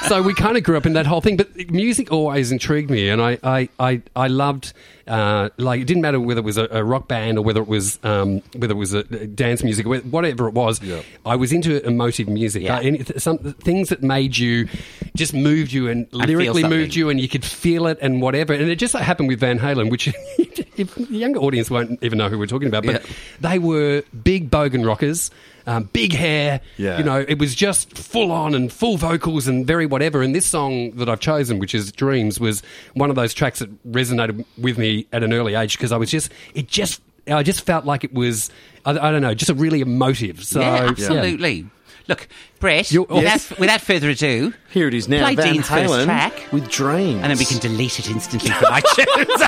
so 0.09 0.23
we 0.23 0.35
kind 0.35 0.57
of 0.57 0.63
grew 0.63 0.77
up 0.77 0.87
in 0.87 0.93
that 0.95 1.07
whole 1.07 1.21
thing. 1.21 1.37
But 1.37 1.71
music 1.71 2.13
always 2.13 2.53
intrigued 2.53 2.91
me, 2.91 3.09
and 3.09 3.23
I, 3.23 3.39
I, 3.43 3.69
I, 3.79 4.03
I 4.15 4.29
loved. 4.29 4.73
Uh, 5.05 5.49
like 5.57 5.81
it 5.81 5.87
didn't 5.87 6.03
matter 6.03 6.21
whether 6.21 6.39
it 6.39 6.45
was 6.45 6.57
a, 6.59 6.69
a 6.71 6.85
rock 6.85 7.09
band 7.09 7.37
or 7.37 7.43
whether 7.43 7.61
it 7.61 7.67
was 7.67 7.99
um, 8.05 8.41
whether 8.55 8.73
it 8.73 8.77
was 8.77 8.95
a, 8.95 9.03
dance 9.27 9.65
music, 9.65 9.85
whatever 9.85 10.47
it 10.47 10.55
was. 10.55 10.81
I 11.27 11.35
was 11.35 11.53
into 11.53 11.85
emotive 11.85 12.29
music. 12.29 12.63
Yeah. 12.63 12.77
Uh, 12.77 12.81
any, 12.83 13.05
some 13.17 13.39
things 13.39 13.89
that 13.89 14.03
made 14.03 14.39
you 14.39 14.69
just 15.17 15.35
moved 15.35 15.73
you 15.73 15.89
and 15.89 16.07
lyrically 16.13 16.63
moved 16.63 16.95
you, 16.95 17.11
and 17.11 17.21
you 17.21 17.29
could 17.29 17.45
feel 17.45 17.89
it 17.89 17.99
and 18.01 18.23
whatever. 18.23 18.53
And 18.53 18.71
it 18.71 18.77
just 18.77 18.95
happened 18.95 19.29
with 19.29 19.41
Van 19.41 19.59
Halen, 19.59 19.91
which 19.91 20.07
if 20.77 20.95
the 20.95 21.05
younger 21.17 21.41
audience 21.41 21.69
won't 21.69 22.01
even 22.03 22.19
know 22.19 22.29
who 22.29 22.39
we're 22.39 22.47
talking 22.47 22.69
about, 22.69 22.85
but 22.87 23.03
Yeah. 23.03 23.13
they 23.41 23.59
were 23.59 24.02
big 24.23 24.51
bogan 24.51 24.87
rockers. 24.87 25.31
Um, 25.65 25.89
big 25.93 26.13
hair, 26.13 26.61
Yeah. 26.77 26.99
you 26.99 27.05
know, 27.05 27.25
it 27.29 27.39
was 27.39 27.55
just 27.55 27.97
full 27.97 28.33
on 28.33 28.53
and 28.53 28.73
full 28.73 28.97
vocals 28.97 29.47
and 29.47 29.65
very 29.65 29.87
whatever. 29.87 30.21
And 30.21 30.35
this 30.35 30.45
song 30.45 30.91
that 30.97 31.09
I've 31.09 31.21
chosen, 31.21 31.61
which 31.61 31.73
is 31.73 31.93
Dreams, 31.93 32.41
was 32.41 32.65
one 32.95 33.11
of 33.11 33.15
those 33.17 33.33
tracks 33.33 33.61
that 33.61 33.71
resonated 33.93 34.45
with 34.59 34.77
me 34.77 35.07
at 35.13 35.23
an 35.23 35.33
early 35.33 35.55
age 35.55 35.79
because 35.79 35.93
I 35.93 35.99
was 35.99 36.11
just, 36.11 36.33
it 36.57 36.67
just, 36.67 37.01
I 37.29 37.45
just 37.45 37.65
felt 37.65 37.85
like 37.85 38.03
it 38.03 38.13
was, 38.13 38.51
I, 38.85 38.91
I 38.91 39.13
don't 39.13 39.23
know, 39.23 39.35
just 39.35 39.51
a 39.51 39.55
really 39.55 39.83
emotive. 39.83 40.43
So 40.43 40.59
yeah, 40.59 40.87
absolutely. 40.89 41.67
Look, 42.09 42.29
Brett, 42.61 42.91
You- 42.91 43.03
without, 43.03 43.23
Yes. 43.23 43.51
without 43.59 43.81
further 43.81 44.11
ado, 44.11 44.55
Here 44.71 44.89
it 44.89 44.95
is 44.95 45.09
now, 45.09 45.25
Play 45.25 45.35
Van 45.37 45.53
Dean's 45.55 45.69
first 45.69 45.91
Halen 45.93 46.05
track. 46.05 46.49
with 46.53 46.69
Dreams, 46.69 47.21
and 47.23 47.31
then 47.31 47.39
we 47.39 47.45
can 47.45 47.59
delete 47.59 47.99
it 47.99 48.09
instantly 48.11 48.51
from 48.51 48.73
iTunes. 48.73 49.39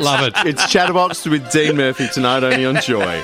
love 0.00 0.26
it. 0.26 0.34
It's 0.46 0.70
Chatterbox 0.70 1.24
with 1.26 1.50
Dean 1.50 1.76
Murphy 1.76 2.08
tonight, 2.12 2.44
only 2.44 2.64
on 2.66 2.80
Joy. 2.80 3.22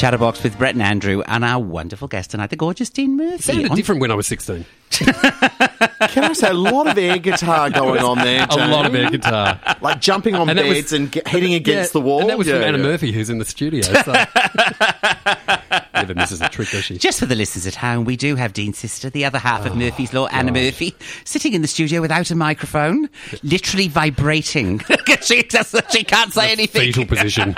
Chatterbox 0.00 0.42
with 0.42 0.56
Brett 0.56 0.72
and 0.72 0.82
Andrew 0.82 1.20
and 1.26 1.44
our 1.44 1.62
wonderful 1.62 2.08
guest 2.08 2.30
tonight, 2.30 2.48
the 2.48 2.56
gorgeous 2.56 2.88
Dean 2.88 3.18
Murphy. 3.18 3.42
Sounded 3.42 3.70
On- 3.72 3.76
different 3.76 4.00
when 4.00 4.10
I 4.10 4.14
was 4.14 4.26
16. 4.26 4.64
Can 4.90 6.24
I 6.24 6.32
say 6.32 6.48
a 6.48 6.54
lot 6.54 6.86
of 6.86 6.96
air 6.96 7.18
guitar 7.18 7.68
going 7.68 8.02
on 8.02 8.16
there? 8.16 8.46
A 8.48 8.56
lot 8.68 8.86
of 8.86 8.94
air 8.94 9.10
guitar. 9.10 9.60
like 9.82 10.00
jumping 10.00 10.34
on 10.34 10.48
And 10.48 10.58
that 10.58 10.64
was- 10.64 10.74
beds 10.78 10.92
and 10.94 11.12
get, 11.12 11.28
hitting 11.28 11.52
against 11.52 11.90
Yeah, 11.94 12.00
the 12.00 12.06
wall. 12.06 12.20
And 12.22 12.30
that 12.30 12.38
was 12.38 12.46
Yeah, 12.46 12.54
from 12.54 12.62
Anna 12.64 12.78
yeah. 12.78 12.84
Murphy, 12.84 13.12
who's 13.12 13.28
in 13.28 13.36
the 13.36 13.44
studio. 13.44 13.82
So. 13.82 14.12
Never 15.94 16.14
misses 16.14 16.40
a 16.40 16.48
trick, 16.48 16.70
does 16.70 16.84
she? 16.84 16.96
Just 16.96 17.18
for 17.20 17.26
the 17.26 17.34
listeners 17.34 17.66
at 17.66 17.74
home, 17.74 18.06
we 18.06 18.16
do 18.16 18.36
have 18.36 18.54
Dean's 18.54 18.78
sister, 18.78 19.10
the 19.10 19.26
other 19.26 19.38
half 19.38 19.66
of 19.66 19.72
oh, 19.72 19.74
Murphy's 19.76 20.14
Law, 20.14 20.28
Anna 20.28 20.50
Murphy, 20.50 20.94
sitting 21.24 21.52
in 21.52 21.60
the 21.60 21.68
studio 21.68 22.00
without 22.00 22.30
a 22.30 22.34
microphone, 22.34 23.10
literally 23.42 23.86
vibrating. 23.88 24.78
'Cause 24.78 25.26
she, 25.26 25.46
she 25.90 26.04
can't 26.04 26.32
say 26.32 26.50
anything. 26.52 26.80
Fetal 26.92 27.04
position. 27.04 27.54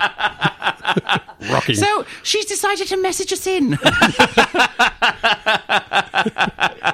Rocking. 1.50 1.76
So 1.76 2.04
she's 2.22 2.46
decided 2.46 2.88
to 2.88 2.96
message 2.96 3.32
us 3.32 3.46
in. 3.46 3.72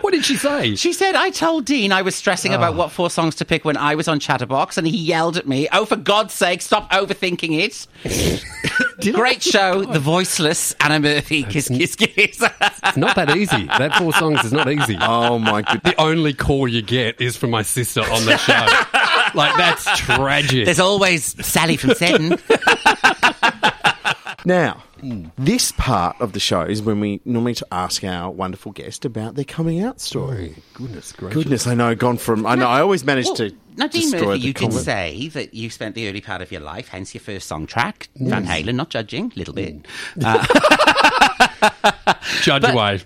what 0.01 0.13
did 0.13 0.25
she 0.25 0.37
say? 0.37 0.75
She 0.77 0.93
said, 0.93 1.15
I 1.15 1.31
told 1.31 1.65
Dean 1.65 1.93
I 1.93 2.03
was 2.03 2.15
stressing 2.15 2.55
about 2.55 2.75
ah. 2.75 2.77
what 2.77 2.93
four 2.93 3.11
songs 3.11 3.35
to 3.37 3.45
pick 3.45 3.65
when 3.65 3.77
I 3.77 3.95
was 3.95 4.09
on 4.09 4.21
Chatterbox, 4.21 4.79
and 4.79 4.87
he 4.87 4.97
yelled 4.97 5.37
at 5.37 5.47
me, 5.47 5.69
Oh, 5.73 5.85
for 5.85 5.97
God's 5.97 6.35
sake, 6.35 6.63
stop 6.63 6.91
overthinking 6.91 7.59
it. 7.59 7.87
Great 9.15 9.43
show, 9.43 9.85
oh, 9.87 9.93
The 9.93 10.01
Voiceless, 10.01 10.75
Anna 10.81 10.99
Murphy, 10.99 11.45
Kiss 11.45 11.69
Kiss 11.69 11.95
Kiss. 11.95 12.43
It's 12.43 12.97
not 12.97 13.15
that 13.17 13.37
easy. 13.37 13.67
That 13.67 13.95
four 13.97 14.13
songs 14.13 14.45
is 14.45 14.53
not 14.53 14.71
easy. 14.71 14.97
Oh 15.01 15.39
my 15.39 15.63
goodness. 15.63 15.95
The 15.95 16.01
only 16.01 16.35
call 16.35 16.67
you 16.67 16.83
get 16.83 17.21
is 17.21 17.37
from 17.37 17.51
my 17.51 17.63
sister 17.63 18.01
on 18.01 18.25
the 18.25 18.37
show. 18.37 18.67
like 19.35 19.57
that's 19.57 19.85
tragic. 19.99 20.65
There's 20.65 20.81
always 20.81 21.25
Sally 21.47 21.77
from 21.77 21.95
Seddon. 21.95 22.39
Now, 24.49 24.83
hmm. 25.01 25.27
this 25.37 25.73
part 25.73 26.19
of 26.23 26.33
the 26.33 26.41
show 26.41 26.63
is 26.63 26.81
when 26.81 27.01
we 27.01 27.21
normally 27.27 27.53
to 27.57 27.67
ask 27.71 28.03
our 28.03 28.31
wonderful 28.31 28.73
guest 28.73 29.05
about 29.05 29.35
their 29.35 29.45
coming 29.45 29.83
out 29.83 30.01
story. 30.01 30.57
Goodness 30.73 31.13
gracious. 31.13 31.35
Goodness, 31.35 31.67
I 31.67 31.75
know, 31.75 31.95
gone 31.95 32.17
from. 32.17 32.47
I 32.47 32.55
know, 32.55 32.67
I 32.67 32.81
always 32.81 33.05
manage 33.05 33.31
to. 33.35 33.55
Now, 33.77 33.89
Dean 33.89 34.11
destroy 34.11 34.29
Murphy, 34.29 34.41
the 34.41 34.47
you 34.47 34.53
did 34.55 34.71
comment. 34.71 34.85
say 34.87 35.29
that 35.29 35.53
you 35.53 35.69
spent 35.69 35.95
the 35.95 36.09
early 36.09 36.23
part 36.23 36.41
of 36.41 36.51
your 36.51 36.63
life, 36.63 36.89
hence 36.89 37.13
your 37.13 37.21
first 37.21 37.47
song 37.47 37.67
track, 37.67 38.09
Van 38.17 38.47
Halen, 38.47 38.75
not 38.75 38.89
judging, 38.89 39.35
little 39.37 39.53
bit. 39.53 39.85
Hmm. 40.15 40.25
Uh, 40.25 40.47
Judge 42.41 42.63
But- 42.63 42.73
away. 42.73 43.01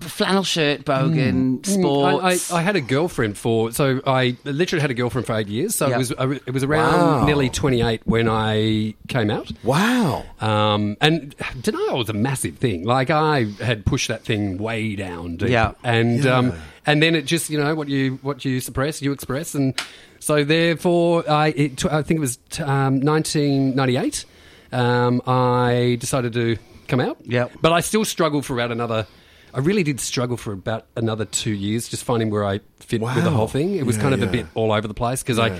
Flannel 0.00 0.44
shirt, 0.44 0.84
bogan, 0.84 1.64
sports. 1.66 2.50
I, 2.50 2.56
I, 2.56 2.58
I 2.60 2.62
had 2.62 2.76
a 2.76 2.80
girlfriend 2.80 3.36
for 3.38 3.72
so 3.72 4.00
I 4.06 4.36
literally 4.44 4.80
had 4.80 4.90
a 4.90 4.94
girlfriend 4.94 5.26
for 5.26 5.34
eight 5.36 5.48
years. 5.48 5.74
So 5.74 5.86
Yep. 5.88 5.94
it 5.94 5.98
was 5.98 6.38
it 6.46 6.50
was 6.54 6.64
around 6.64 6.92
Wow. 6.92 7.24
nearly 7.26 7.48
twenty 7.50 7.82
eight 7.82 8.02
when 8.04 8.28
I 8.28 8.94
came 9.08 9.30
out. 9.30 9.50
Wow. 9.62 10.24
Um, 10.40 10.96
and 11.00 11.34
denial 11.60 11.98
was 11.98 12.08
a 12.08 12.12
massive 12.14 12.58
thing. 12.58 12.84
Like 12.84 13.10
I 13.10 13.44
had 13.60 13.84
pushed 13.86 14.08
that 14.08 14.24
thing 14.24 14.58
way 14.58 14.96
down 14.96 15.36
deep. 15.36 15.48
Yeah. 15.50 15.72
And 15.84 16.26
um, 16.26 16.52
and 16.86 17.02
then 17.02 17.14
it 17.14 17.22
just 17.26 17.50
you 17.50 17.58
know 17.58 17.74
what 17.74 17.88
you 17.88 18.18
what 18.22 18.44
you 18.44 18.60
suppress 18.60 19.02
you 19.02 19.12
express 19.12 19.54
and 19.54 19.78
so 20.20 20.42
therefore 20.44 21.28
I 21.30 21.48
it, 21.48 21.84
I 21.86 22.02
think 22.02 22.18
it 22.18 22.20
was 22.20 22.38
um, 22.60 23.00
1998. 23.00 24.24
Um, 24.72 25.22
I 25.26 25.96
decided 26.00 26.32
to 26.34 26.56
come 26.88 27.00
out. 27.00 27.18
Yep. 27.24 27.52
But 27.62 27.72
I 27.72 27.80
still 27.80 28.04
struggled 28.04 28.44
for 28.46 28.54
about 28.54 28.70
another. 28.72 29.06
I 29.54 29.60
really 29.60 29.82
did 29.82 30.00
struggle 30.00 30.36
for 30.36 30.52
about 30.52 30.86
another 30.96 31.24
two 31.24 31.52
years, 31.52 31.88
just 31.88 32.04
finding 32.04 32.30
where 32.30 32.44
I 32.44 32.60
fit 32.80 33.00
with 33.00 33.24
the 33.24 33.30
whole 33.30 33.48
thing. 33.48 33.76
It 33.76 33.86
was 33.86 33.96
Yeah, 33.96 34.02
kind 34.02 34.14
of 34.14 34.22
a 34.22 34.26
bit 34.26 34.46
all 34.54 34.72
over 34.72 34.86
the 34.86 34.94
place 34.94 35.22
because 35.22 35.38
I, 35.38 35.58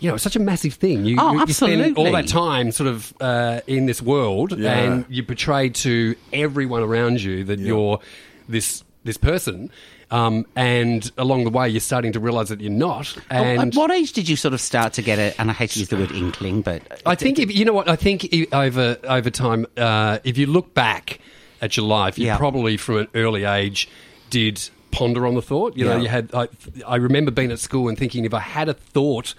you 0.00 0.08
know, 0.08 0.14
it's 0.14 0.24
such 0.24 0.36
a 0.36 0.40
massive 0.40 0.74
thing. 0.74 1.04
You, 1.04 1.16
Oh, 1.18 1.32
you, 1.32 1.40
you 1.46 1.52
spend 1.52 1.96
all 1.98 2.12
that 2.12 2.28
time 2.28 2.70
sort 2.72 2.88
of 2.88 3.12
uh, 3.20 3.60
in 3.66 3.86
this 3.86 4.00
world, 4.02 4.56
Yeah. 4.58 4.72
and 4.78 5.06
you 5.08 5.22
portray 5.22 5.70
to 5.70 6.14
everyone 6.32 6.82
around 6.82 7.22
you 7.22 7.44
that 7.44 7.58
you're 7.58 7.98
this 8.48 8.84
this 9.04 9.16
person. 9.16 9.70
Um, 10.08 10.46
and 10.54 11.10
along 11.18 11.44
the 11.44 11.50
way, 11.50 11.68
you're 11.68 11.80
starting 11.80 12.12
to 12.12 12.20
realise 12.20 12.48
that 12.50 12.60
you're 12.60 12.70
not. 12.70 13.12
Oh, 13.16 13.20
And 13.34 13.60
At 13.60 13.74
what 13.74 13.90
age 13.90 14.12
did 14.12 14.28
you 14.28 14.36
sort 14.36 14.54
of 14.54 14.60
start 14.60 14.92
to 14.94 15.02
get 15.02 15.18
it? 15.18 15.34
And 15.38 15.50
I 15.50 15.52
hate 15.52 15.70
to 15.70 15.80
use 15.80 15.88
the 15.88 15.96
word 15.96 16.12
inkling, 16.12 16.62
but 16.62 17.02
I 17.04 17.16
think 17.16 17.40
if, 17.40 17.52
you 17.54 17.64
know 17.64 17.72
what 17.72 17.88
I 17.88 17.96
think 17.96 18.24
over 18.52 18.96
over 19.02 19.30
time, 19.30 19.66
uh, 19.76 20.18
if 20.22 20.38
you 20.38 20.46
look 20.46 20.74
back 20.74 21.18
at 21.60 21.76
your 21.76 21.86
life, 21.86 22.18
you 22.18 22.26
Yeah. 22.26 22.36
probably 22.36 22.76
from 22.76 22.98
an 22.98 23.08
early 23.14 23.44
age 23.44 23.88
did 24.30 24.68
ponder 24.90 25.26
on 25.26 25.34
the 25.34 25.42
thought. 25.42 25.76
You 25.76 25.84
know, 25.84 25.96
Yeah. 25.96 26.02
you 26.02 26.08
had. 26.08 26.30
I, 26.34 26.48
I 26.86 26.96
remember 26.96 27.30
being 27.30 27.50
at 27.52 27.58
school 27.58 27.88
and 27.88 27.98
thinking 27.98 28.24
if 28.24 28.34
I 28.34 28.40
had 28.40 28.68
a 28.68 28.74
thought 28.74 29.34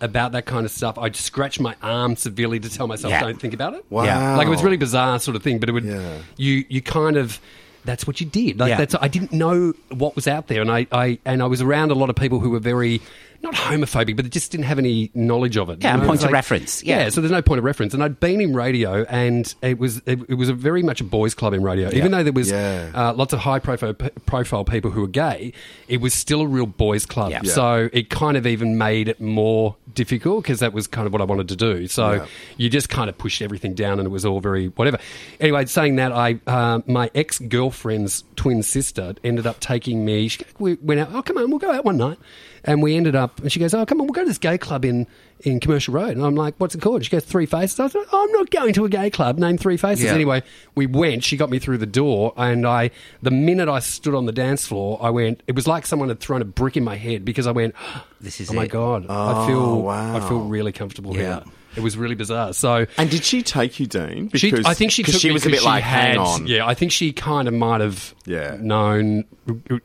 about 0.00 0.32
that 0.32 0.46
kind 0.46 0.64
of 0.66 0.72
stuff, 0.72 0.98
I'd 0.98 1.14
scratch 1.14 1.60
my 1.60 1.76
arm 1.82 2.16
severely 2.16 2.58
to 2.60 2.68
tell 2.68 2.86
myself 2.88 3.12
Yeah. 3.12 3.20
don't 3.20 3.40
think 3.40 3.54
about 3.54 3.74
it. 3.74 3.84
Wow. 3.90 4.04
Yeah. 4.04 4.36
like 4.36 4.46
it 4.46 4.50
was 4.50 4.62
really 4.64 4.76
bizarre 4.76 5.18
sort 5.20 5.36
of 5.36 5.42
thing, 5.42 5.58
but 5.58 5.68
it 5.68 5.72
would 5.72 5.84
Yeah. 5.84 6.18
you 6.36 6.64
you 6.68 6.80
kind 6.82 7.16
of. 7.16 7.40
That's 7.84 8.06
what 8.06 8.20
you 8.20 8.26
did. 8.26 8.60
Like 8.60 8.78
that's 8.78 8.94
I 9.00 9.08
didn't 9.08 9.32
know 9.32 9.72
what 9.88 10.14
was 10.14 10.28
out 10.28 10.46
there, 10.46 10.60
and 10.60 10.70
I, 10.70 10.86
I 10.92 11.18
and 11.24 11.42
I 11.42 11.46
was 11.46 11.60
around 11.60 11.90
a 11.90 11.94
lot 11.94 12.10
of 12.10 12.16
people 12.16 12.38
who 12.38 12.50
were 12.50 12.60
very 12.60 13.00
not 13.42 13.54
homophobic, 13.54 14.16
but 14.16 14.24
they 14.24 14.28
just 14.28 14.50
didn't 14.52 14.64
have 14.66 14.78
any 14.78 15.10
knowledge 15.14 15.56
of 15.56 15.68
it. 15.70 15.82
Yeah, 15.82 15.94
and 15.94 16.02
know, 16.02 16.06
point 16.08 16.20
of 16.20 16.24
like- 16.26 16.32
reference. 16.32 16.82
Yeah. 16.82 17.00
yeah, 17.04 17.08
so 17.08 17.20
there's 17.20 17.30
no 17.32 17.42
point 17.42 17.58
of 17.58 17.64
reference. 17.64 17.92
And 17.94 18.02
I'd 18.02 18.20
been 18.20 18.40
in 18.40 18.54
radio, 18.54 19.04
and 19.04 19.52
it 19.62 19.78
was 19.78 19.98
it, 20.06 20.20
it 20.28 20.34
was 20.34 20.48
a 20.48 20.54
very 20.54 20.82
much 20.82 21.00
a 21.00 21.04
boys' 21.04 21.34
club 21.34 21.52
in 21.54 21.62
radio. 21.62 21.90
Even 21.92 22.12
though 22.12 22.22
there 22.22 22.32
was 22.32 22.50
Yeah. 22.50 22.90
uh, 22.94 23.12
lots 23.14 23.32
of 23.32 23.40
high 23.40 23.58
profile 23.58 23.94
profile 24.26 24.64
people 24.64 24.90
who 24.90 25.00
were 25.02 25.06
gay, 25.08 25.52
it 25.88 26.00
was 26.00 26.14
still 26.14 26.40
a 26.42 26.46
real 26.46 26.66
boys' 26.66 27.06
club. 27.06 27.30
Yeah. 27.30 27.40
Yeah. 27.44 27.52
So 27.52 27.88
it 27.92 28.10
kind 28.10 28.36
of 28.36 28.46
even 28.46 28.78
made 28.78 29.08
it 29.08 29.20
more 29.20 29.76
difficult 29.94 30.42
because 30.44 30.60
that 30.60 30.72
was 30.72 30.86
kind 30.86 31.06
of 31.06 31.12
what 31.12 31.20
I 31.20 31.24
wanted 31.24 31.48
to 31.48 31.56
do. 31.56 31.86
So 31.86 32.12
Yeah. 32.12 32.26
you 32.56 32.70
just 32.70 32.88
kind 32.88 33.10
of 33.10 33.18
pushed 33.18 33.42
everything 33.42 33.74
down, 33.74 33.98
and 33.98 34.06
it 34.06 34.10
was 34.10 34.24
all 34.24 34.40
very 34.40 34.68
whatever. 34.68 34.98
Anyway, 35.40 35.66
saying 35.66 35.96
that, 35.96 36.12
I 36.12 36.38
uh, 36.46 36.80
my 36.86 37.10
ex 37.14 37.38
girlfriend's 37.38 38.24
twin 38.36 38.62
sister 38.62 39.14
ended 39.24 39.46
up 39.46 39.60
taking 39.60 40.04
me. 40.04 40.28
She, 40.28 40.44
we 40.58 40.74
went 40.74 41.00
out. 41.00 41.08
Oh, 41.12 41.22
come 41.22 41.38
on, 41.38 41.50
we'll 41.50 41.58
go 41.58 41.70
out 41.72 41.84
one 41.84 41.96
night. 41.96 42.18
And 42.64 42.80
we 42.80 42.94
ended 42.96 43.16
up, 43.16 43.31
and 43.40 43.50
she 43.52 43.58
goes, 43.60 43.72
"Oh, 43.74 43.84
come 43.86 44.00
on, 44.00 44.06
we'll 44.06 44.12
go 44.14 44.22
to 44.22 44.28
this 44.28 44.38
gay 44.38 44.58
club 44.58 44.84
in, 44.84 45.06
in 45.40 45.60
Commercial 45.60 45.94
Road." 45.94 46.16
And 46.16 46.24
I'm 46.24 46.34
like, 46.34 46.54
"What's 46.58 46.74
it 46.74 46.80
called?" 46.82 47.04
She 47.04 47.10
goes, 47.10 47.24
Three 47.24 47.46
Faces." 47.46 47.78
I 47.80 47.84
was 47.84 47.94
like, 47.94 48.06
oh, 48.12 48.24
"I'm 48.24 48.32
not 48.32 48.50
going 48.50 48.72
to 48.74 48.84
a 48.84 48.88
gay 48.88 49.10
club. 49.10 49.38
Name 49.38 49.56
Three 49.58 49.76
Faces." 49.76 50.04
Yeah. 50.04 50.12
Anyway, 50.14 50.42
we 50.74 50.86
went. 50.86 51.24
She 51.24 51.36
got 51.36 51.50
me 51.50 51.58
through 51.58 51.78
the 51.78 51.86
door, 51.86 52.32
and 52.36 52.66
I, 52.66 52.90
the 53.22 53.30
minute 53.30 53.68
I 53.68 53.78
stood 53.80 54.14
on 54.14 54.26
the 54.26 54.32
dance 54.32 54.66
floor, 54.66 54.98
I 55.00 55.10
went. 55.10 55.42
It 55.46 55.54
was 55.54 55.66
like 55.66 55.86
someone 55.86 56.08
had 56.08 56.20
thrown 56.20 56.42
a 56.42 56.44
brick 56.46 56.76
in 56.76 56.84
my 56.84 56.96
head 56.96 57.24
because 57.24 57.46
I 57.46 57.52
went, 57.52 57.74
This 58.20 58.40
is 58.40 58.50
oh 58.50 58.54
my 58.54 58.64
it." 58.64 58.70
god, 58.70 59.06
I 59.08 59.44
oh, 59.44 59.46
feel, 59.46 59.82
wow. 59.82 60.16
I 60.16 60.20
feel 60.28 60.40
really 60.40 60.72
comfortable 60.72 61.16
Yeah. 61.16 61.40
here." 61.40 61.42
It 61.74 61.80
was 61.80 61.96
really 61.96 62.14
bizarre. 62.14 62.52
So 62.52 62.84
And 62.98 63.08
did 63.08 63.24
she 63.24 63.42
take 63.42 63.80
you, 63.80 63.86
Dean? 63.86 64.28
she, 64.34 64.50
Because- 64.50 64.66
I 64.66 64.74
think 64.74 64.92
she 64.92 65.02
'cause 65.02 65.14
took 65.14 65.22
she 65.22 65.28
me 65.28 65.32
was 65.32 65.46
a 65.46 65.48
bit 65.48 65.62
like, 65.62 65.82
had, 65.82 66.08
hang 66.10 66.18
on. 66.18 66.46
Yeah, 66.46 66.66
I 66.66 66.74
think 66.74 66.92
she 66.92 67.14
kind 67.14 67.48
of 67.48 67.54
might 67.54 67.80
have 67.80 68.14
Yeah. 68.26 68.58
known, 68.60 69.24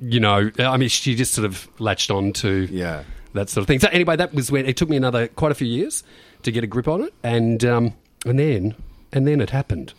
you 0.02 0.20
know, 0.20 0.52
I 0.60 0.76
mean, 0.76 0.90
she 0.90 1.16
just 1.16 1.34
sort 1.34 1.46
of 1.46 1.66
latched 1.80 2.12
on 2.12 2.34
to 2.34 2.68
Yeah. 2.70 3.04
That 3.38 3.50
sort 3.50 3.62
of 3.64 3.68
thing. 3.68 3.80
So 3.80 3.88
anyway, 3.92 4.16
that 4.18 4.34
was 4.34 4.52
when 4.52 4.66
it 4.66 4.78
took 4.78 4.90
me 4.90 4.98
another 4.98 5.28
quite 5.30 5.52
a 5.52 5.56
few 5.56 5.68
years 5.68 6.04
to 6.44 6.52
get 6.52 6.64
a 6.64 6.68
grip 6.68 6.88
on 6.88 7.02
it, 7.04 7.14
and 7.24 7.64
um, 7.66 7.94
and 8.26 8.38
then 8.38 8.76
and 9.14 9.26
then 9.26 9.40
it 9.42 9.50
happened. 9.52 9.94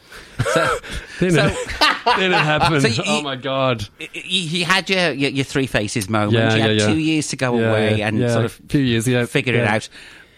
So, 0.52 0.78
Then, 1.20 1.30
so 1.32 1.46
it, 1.46 1.56
then 2.18 2.32
it 2.32 2.36
happened. 2.38 2.82
So 2.82 2.88
you- 2.88 3.02
oh 3.06 3.22
my 3.22 3.36
god! 3.36 3.88
you, 3.98 4.08
you 4.22 4.64
had 4.64 4.88
your, 4.90 5.12
your 5.12 5.30
your 5.30 5.44
three 5.44 5.66
faces 5.66 6.08
moment. 6.08 6.34
Yeah, 6.34 6.54
you 6.54 6.60
had 6.60 6.70
yeah, 6.76 6.76
yeah. 6.82 6.86
two 6.92 6.98
years 6.98 7.28
to 7.28 7.36
go 7.36 7.58
Yeah, 7.58 7.70
away 7.70 7.98
yeah, 7.98 8.08
and 8.08 8.18
yeah. 8.18 8.32
sort 8.32 8.44
of 8.44 8.52
Few 8.68 8.80
years, 8.80 9.08
yeah, 9.08 9.24
figure 9.24 9.54
it 9.54 9.64
out. 9.66 9.88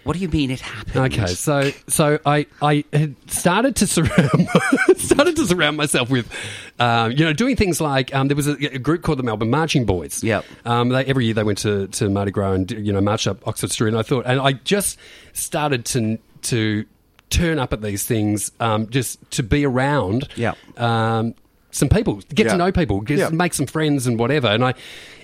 What 0.05 0.15
do 0.15 0.19
you 0.21 0.29
mean 0.29 0.51
it 0.51 0.61
happened? 0.61 1.13
Okay, 1.13 1.27
so 1.27 1.71
so 1.87 2.19
I 2.25 2.47
I 2.63 2.85
had 2.93 3.15
started 3.31 3.77
to 3.77 3.87
surround 3.87 4.49
started 4.97 5.37
to 5.37 5.47
surround 5.47 5.77
myself 5.77 6.09
with, 6.11 6.31
um, 6.79 7.13
you 7.13 7.25
know, 7.25 7.33
doing 7.33 7.55
things 7.57 7.81
like 7.81 8.15
um, 8.15 8.29
there 8.29 8.37
was 8.37 8.49
a, 8.49 8.53
a 8.75 8.79
group 8.79 9.03
called 9.03 9.19
the 9.19 9.23
Melbourne 9.23 9.51
Marching 9.51 9.85
Boys. 9.85 10.25
Yep. 10.25 10.45
Um, 10.65 10.89
they, 10.89 11.05
every 11.05 11.27
year 11.27 11.35
they 11.35 11.45
went 11.45 11.59
to, 11.59 11.87
to 11.89 12.09
Mardi 12.09 12.31
Gras 12.31 12.53
and 12.53 12.71
you 12.71 12.93
know 12.93 13.01
marched 13.01 13.27
up 13.27 13.47
Oxford 13.47 13.71
Street, 13.71 13.89
and 13.89 13.99
I 13.99 14.03
thought, 14.03 14.25
and 14.27 14.41
I 14.41 14.53
just 14.55 14.99
started 15.33 15.85
to 15.87 16.19
to 16.43 16.87
turn 17.29 17.59
up 17.59 17.73
at 17.73 17.83
these 17.83 18.05
things 18.05 18.51
um, 18.59 18.89
just 18.89 19.19
to 19.33 19.43
be 19.43 19.65
around. 19.65 20.29
Yep. 20.37 20.57
Um, 20.81 21.35
some 21.73 21.89
people, 21.89 22.17
get 22.35 22.47
Yeah. 22.47 22.53
to 22.53 22.59
know 22.59 22.73
people, 22.73 23.01
get, 23.01 23.19
Yeah. 23.19 23.29
make 23.29 23.55
some 23.55 23.67
friends 23.67 24.09
and 24.09 24.19
whatever. 24.19 24.49
And 24.49 24.65
I, 24.65 24.75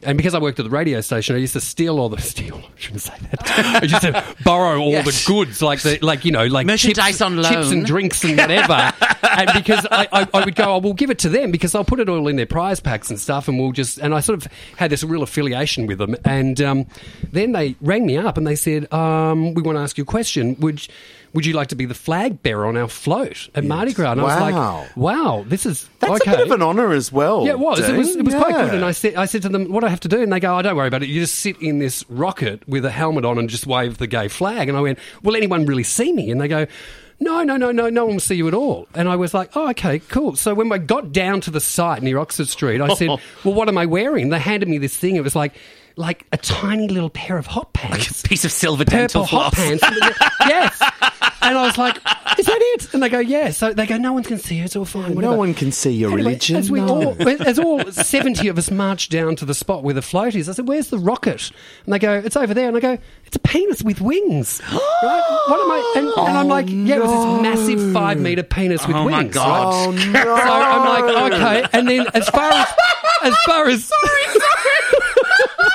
and 0.07 0.17
because 0.17 0.35
I 0.35 0.39
worked 0.39 0.59
at 0.59 0.65
the 0.65 0.71
radio 0.71 1.01
station, 1.03 1.37
I 1.37 1.39
used 1.41 1.53
to 1.55 1.61
steal 1.61 1.99
all 1.99 2.09
the 2.09 2.21
steal. 2.23 2.57
I 2.57 2.79
shouldn't 2.81 3.03
say 3.03 3.15
that. 3.31 3.51
I 3.51 3.83
used 3.83 4.01
to 4.03 4.25
borrow 4.45 4.79
all 4.81 4.91
Yes. 4.93 5.25
the 5.27 5.33
goods, 5.33 5.61
like 5.61 5.81
the 5.81 5.99
like 6.01 6.25
you 6.25 6.33
know, 6.33 6.47
like 6.47 6.67
Merchandise 6.67 7.19
chips, 7.19 7.21
on 7.23 7.43
chips 7.43 7.71
and 7.71 7.85
drinks 7.85 8.25
and 8.25 8.37
whatever. 8.39 8.93
and 9.23 9.51
because 9.55 9.87
I, 9.91 10.09
I, 10.13 10.29
I 10.33 10.45
would 10.45 10.55
go, 10.55 10.75
oh, 10.77 10.79
we'll 10.79 10.95
give 10.95 11.11
it 11.11 11.19
to 11.21 11.29
them 11.29 11.51
because 11.51 11.75
I'll 11.75 11.85
put 11.85 12.01
it 12.01 12.09
all 12.09 12.29
in 12.29 12.37
their 12.37 12.47
prize 12.47 12.81
packs 12.81 13.11
and 13.11 13.19
stuff, 13.21 13.49
and 13.49 13.59
we'll 13.59 13.73
just. 13.73 13.99
And 13.99 14.15
I 14.15 14.21
sort 14.21 14.45
of 14.47 14.53
had 14.77 14.91
this 14.91 15.03
real 15.05 15.23
affiliation 15.23 15.87
with 15.87 15.99
them. 15.99 16.17
And 16.25 16.61
um, 16.63 16.87
then 17.33 17.53
they 17.53 17.77
rang 17.81 18.07
me 18.07 18.17
up 18.17 18.37
and 18.39 18.47
they 18.47 18.57
said, 18.57 18.93
um, 18.93 19.55
we 19.55 19.63
want 19.63 19.77
to 19.77 19.83
ask 19.83 19.99
you 19.99 20.03
a 20.03 20.07
question. 20.07 20.57
Would 20.61 20.87
would 21.35 21.45
you 21.45 21.53
like 21.53 21.69
to 21.69 21.75
be 21.77 21.85
the 21.85 21.93
flag 21.95 22.43
bearer 22.43 22.65
on 22.65 22.79
our 22.79 22.89
float 22.89 23.51
at 23.55 23.63
Mardi 23.63 23.93
Gras? 23.93 24.13
And 24.13 24.21
I 24.23 24.25
was 24.25 24.41
like, 24.41 24.97
wow, 24.97 25.45
this 25.47 25.67
is 25.67 25.87
That's 25.99 26.13
okay. 26.23 26.33
a 26.33 26.37
bit 26.39 26.47
of 26.47 26.53
an 26.53 26.63
honour 26.63 26.93
as 26.93 27.13
well. 27.13 27.45
Yeah, 27.45 27.51
it 27.53 27.59
was. 27.59 27.81
It 27.81 27.95
was, 27.95 28.17
it 28.17 28.25
was 28.25 28.35
quite 28.35 28.55
good. 28.55 28.75
And 28.75 28.83
I 28.85 28.93
said, 28.93 29.17
I 29.17 29.27
said 29.27 29.43
to 29.43 29.51
them, 29.51 29.71
"What 29.71 29.85
I 29.85 29.91
have 29.97 30.01
to 30.01 30.09
do?" 30.09 30.23
And 30.23 30.33
they 30.33 30.41
go, 30.41 30.59
"Oh, 30.59 30.63
don't 30.63 30.77
worry 30.77 30.89
about 30.89 31.03
it. 31.03 31.09
You 31.09 31.21
just 31.21 31.37
sit 31.37 31.61
in 31.61 31.79
this 31.79 32.05
rocket 32.09 32.67
with 32.69 32.85
a 32.85 32.91
helmet 32.91 33.25
on 33.25 33.39
and 33.39 33.49
just 33.49 33.67
wave 33.67 33.99
the 33.99 34.07
gay 34.07 34.29
flag." 34.29 34.69
And 34.69 34.77
I 34.77 34.81
went, 34.81 34.99
"Will 35.23 35.37
anyone 35.37 35.67
really 35.67 35.83
see 35.83 36.13
me?" 36.13 36.31
And 36.31 36.41
they 36.41 36.49
go. 36.49 36.67
No, 37.19 37.43
no, 37.43 37.57
no, 37.57 37.73
no, 37.73 37.89
no 37.89 38.05
one 38.05 38.17
will 38.17 38.21
see 38.21 38.35
you 38.35 38.47
at 38.47 38.53
all. 38.53 38.89
And 38.95 39.09
I 39.09 39.17
was 39.17 39.33
like, 39.33 39.57
oh, 39.57 39.71
okay, 39.71 40.01
cool. 40.01 40.37
So 40.37 40.53
when 40.53 40.71
I 40.71 40.77
got 40.77 41.13
down 41.13 41.41
to 41.43 41.51
the 41.51 41.61
site 41.61 42.03
near 42.03 42.19
Oxford 42.19 42.47
Street, 42.47 42.83
I 42.83 42.93
said, 42.93 43.09
well, 43.45 43.55
what 43.55 43.69
am 43.69 43.79
I 43.79 43.87
wearing? 43.87 44.29
They 44.29 44.39
handed 44.39 44.69
me 44.69 44.77
this 44.77 44.95
thing. 44.95 45.17
It 45.17 45.25
was 45.25 45.35
like, 45.35 45.55
like 45.97 46.27
a 46.33 46.37
tiny 46.37 46.89
little 46.89 47.09
pair 47.09 47.39
of 47.39 47.47
hot 47.47 47.73
pants 47.73 48.11
like 48.11 48.25
a 48.27 48.29
piece 48.29 48.45
of 48.45 48.53
silver 48.53 48.85
dental 48.85 49.23
purple 49.23 49.39
hot 49.39 49.55
pants. 49.55 49.83
yes. 50.41 50.83
And 51.47 51.57
I 51.57 51.63
was 51.67 51.79
like, 51.79 51.97
is 52.39 52.47
that 52.47 52.59
it? 52.61 52.93
And 52.93 53.03
they 53.03 53.09
go, 53.09 53.19
yeah. 53.21 53.51
So 53.51 53.73
they 53.73 53.87
go, 53.87 53.97
no 53.97 54.13
one 54.13 54.23
can 54.25 54.39
see 54.39 54.57
you. 54.57 54.65
It's 54.65 54.75
all 54.77 54.85
fine. 54.85 55.15
No 55.15 55.35
one 55.35 55.55
can 55.55 55.71
see 55.73 55.93
your 55.93 56.11
Anyway, 56.11 56.25
religion. 56.31 56.57
As 56.57 56.71
we 56.71 56.81
No. 56.81 57.15
all, 57.15 57.29
as 57.47 57.59
all 57.59 57.85
seventy 57.93 58.49
of 58.49 58.59
us 58.59 58.71
marched 58.71 59.11
down 59.13 59.37
to 59.37 59.45
the 59.45 59.55
spot 59.55 59.83
where 59.85 59.95
the 59.95 60.03
float 60.03 60.35
is, 60.35 60.49
I 60.49 60.53
said, 60.53 60.67
"Where's 60.69 60.89
the 60.89 60.99
rocket?" 60.99 61.51
And 61.85 61.95
they 61.95 61.99
go, 61.99 62.15
"It's 62.25 62.37
over 62.37 62.53
there." 62.53 62.69
And 62.69 62.77
I 62.77 62.81
go, 62.81 62.99
"It's 63.25 63.37
a 63.37 63.39
penis 63.41 63.83
with 63.83 64.01
wings." 64.01 64.61
right? 64.73 65.41
What 65.49 65.61
am 65.61 65.71
I? 65.71 65.93
And, 65.97 66.09
and 66.29 66.39
I'm 66.39 66.49
like, 66.49 66.67
"Yeah, 66.69 66.97
it 66.97 67.03
was 67.03 67.11
this 67.11 67.21
oh, 67.21 67.41
massive 67.43 67.93
five 67.93 68.19
meter 68.21 68.43
penis 68.43 68.87
with 68.87 68.97
Oh, 68.97 69.09
my. 69.09 69.25
God. 69.25 69.95
Right? 69.95 69.97
Oh, 69.97 70.11
no. 70.13 70.23
So 70.25 70.53
I'm 70.53 70.87
like, 71.31 71.33
okay. 71.33 71.69
And 71.73 71.89
then 71.89 72.07
as 72.15 72.29
far 72.29 72.51
as 72.53 72.69
as 73.23 73.37
far 73.47 73.67
as 73.69 73.85
sorry, 74.03 74.25
sorry. 74.25 74.41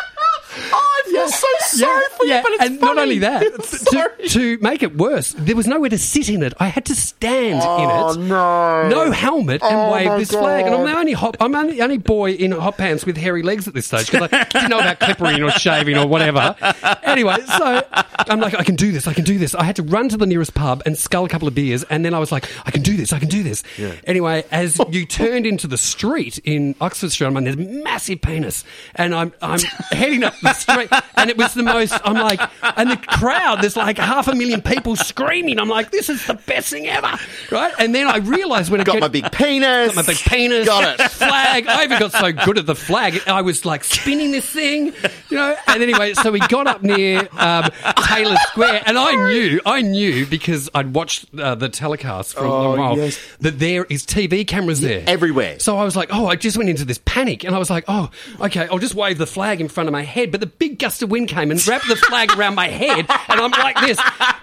oh, 0.73 0.73
I 0.73 1.03
feel 1.10 1.27
so 1.29 1.47
sorry 1.77 2.05
for 2.17 2.25
you, 2.25 2.39
but 2.43 2.51
it's 2.53 2.63
and 2.65 2.81
not 2.81 2.97
only 2.97 3.19
that, 3.19 3.41
to, 4.21 4.27
to 4.29 4.57
make 4.60 4.84
it 4.84 4.97
worse, 4.97 5.34
there 5.38 5.55
was 5.55 5.67
nowhere 5.67 5.89
to 5.89 5.97
sit 5.97 6.29
in 6.29 6.43
it. 6.43 6.53
I 6.60 6.67
had 6.67 6.86
to 6.86 6.95
stand 6.95 7.62
Oh, 7.63 8.12
in 8.13 8.21
it. 8.23 8.27
no. 8.27 8.89
No 8.89 9.12
helmet 9.12 9.62
and 9.63 9.75
Oh, 9.75 9.91
wave 9.93 10.19
this 10.19 10.31
flag. 10.31 10.65
And 10.65 10.75
I'm 10.75 10.81
God. 10.81 10.88
the 10.93 10.97
only 10.97 11.13
hop, 11.13 11.38
I'm 11.39 11.51
the 11.69 11.81
only 11.81 11.97
boy 11.97 12.31
in 12.31 12.51
hot 12.51 12.77
pants 12.77 13.05
with 13.05 13.17
hairy 13.17 13.43
legs 13.43 13.67
at 13.67 13.73
this 13.73 13.88
stage 13.88 14.12
because 14.12 14.29
I 14.31 14.43
didn't 14.45 14.69
know 14.69 14.79
about 14.79 14.99
clippering 14.99 15.45
or 15.47 15.51
shaving 15.51 15.97
or 15.97 16.07
whatever. 16.07 16.55
Anyway, 17.03 17.38
so 17.57 17.84
I'm 18.27 18.39
like, 18.39 18.53
I 18.55 18.63
can 18.63 18.75
do 18.75 18.91
this. 18.91 19.07
I 19.07 19.13
can 19.13 19.23
do 19.23 19.38
this. 19.38 19.55
I 19.55 19.63
had 19.63 19.75
to 19.77 19.84
run 19.84 20.10
to 20.10 20.17
the 20.17 20.25
nearest 20.27 20.53
pub 20.53 20.81
and 20.86 20.97
scull 20.97 21.25
a 21.25 21.29
couple 21.29 21.47
of 21.47 21.55
beers, 21.55 21.84
and 21.86 22.03
then 22.05 22.13
I 22.13 22.19
was 22.19 22.31
like, 22.31 22.49
I 22.65 22.71
can 22.71 22.81
do 22.81 22.95
this. 22.97 23.13
I 23.13 23.19
can 23.19 23.29
do 23.29 23.43
this. 23.43 23.63
Anyway, 24.05 24.43
as 24.51 24.79
you 24.89 25.05
turned 25.05 25.45
into 25.45 25.67
the 25.67 25.77
street 25.77 26.39
in 26.43 26.75
Oxford 26.81 27.12
Street, 27.12 27.27
I'm 27.27 27.34
like, 27.34 27.43
there's 27.45 27.55
a 27.55 27.60
massive 27.84 28.21
penis, 28.21 28.63
and 28.95 29.13
I'm 29.15 29.34
I'm 29.41 29.60
heading 29.91 30.23
up 30.23 30.39
the 30.41 30.53
street, 30.53 30.89
and 31.15 31.29
it 31.29 31.38
was 31.38 31.53
the 31.53 31.61
most. 31.62 31.93
I'm 32.04 32.15
like, 32.15 32.41
and 32.78 32.91
the 32.91 32.97
crowd, 32.97 33.62
there's 33.62 33.78
like 33.78 33.97
half 33.97 34.28
a 34.28 34.36
million 34.36 34.62
people 34.62 34.95
screaming. 34.95 35.60
I'm 35.60 35.69
like, 35.69 35.91
this 35.91 36.10
is 36.10 36.26
the 36.28 36.34
best 36.34 36.69
thing 36.69 36.88
ever, 36.88 37.17
right? 37.52 37.74
And 37.80 37.93
then 37.93 38.08
I 38.08 38.17
realised 38.17 38.71
when 38.71 38.82
I 38.82 38.84
Got 38.84 39.00
my 39.00 39.08
big 39.08 39.32
penis. 39.32 39.88
Got 39.88 39.95
my 39.95 40.02
big 40.04 40.17
penis. 40.17 40.65
Got 40.65 41.00
it. 41.00 41.12
Flag. 41.12 41.67
I 41.67 41.84
even 41.84 42.00
got 42.00 42.12
so 42.12 42.32
good 42.32 42.58
at 42.58 42.65
the 42.65 42.76
flag. 42.76 43.21
I 43.28 43.41
was 43.41 43.65
like 43.65 43.84
spinning 43.84 44.32
this 44.32 44.45
thing, 44.45 44.93
you 45.31 45.37
know. 45.37 45.55
And 45.67 45.81
anyway, 45.81 46.13
so 46.13 46.31
we 46.31 46.39
got 46.39 46.67
up 46.67 46.83
near 46.83 47.27
um, 47.37 47.69
Taylor 48.07 48.35
Square, 48.49 48.83
and 48.85 48.97
I 48.97 49.15
knew, 49.15 49.61
I 49.65 49.81
knew 49.81 50.25
because 50.25 50.69
I'd 50.75 50.93
watched 50.93 51.25
uh, 51.37 51.55
the 51.55 51.69
telecast 51.69 52.33
for 52.35 52.43
a 52.45 52.49
long 52.49 52.61
Oh, 52.77 52.81
while 52.81 52.97
yes. 52.97 53.19
that 53.39 53.57
there 53.59 53.85
is 53.85 54.05
TV 54.05 54.45
cameras 54.47 54.81
there 54.81 55.03
everywhere. 55.07 55.59
So 55.59 55.77
I 55.77 55.83
was 55.83 55.95
like, 55.95 56.09
oh, 56.11 56.27
I 56.27 56.35
just 56.35 56.57
went 56.57 56.69
into 56.69 56.85
this 56.85 56.99
panic, 57.05 57.43
and 57.43 57.55
I 57.55 57.59
was 57.59 57.69
like, 57.69 57.85
oh, 57.87 58.09
okay, 58.39 58.67
I'll 58.69 58.77
just 58.79 58.95
wave 58.95 59.17
the 59.17 59.25
flag 59.27 59.61
in 59.61 59.67
front 59.67 59.87
of 59.87 59.93
my 59.93 60.03
head. 60.03 60.31
But 60.31 60.39
the 60.41 60.47
big 60.47 60.77
gust 60.79 61.01
of 61.01 61.09
wind 61.09 61.29
came 61.29 61.49
and 61.51 61.65
wrapped 61.67 61.87
the 61.87 61.95
flag 61.95 62.31
around 62.37 62.55
my 62.55 62.67
head, 62.67 63.05
and 63.09 63.39
I'm 63.39 63.51
like 63.51 63.79
this. 63.81 63.97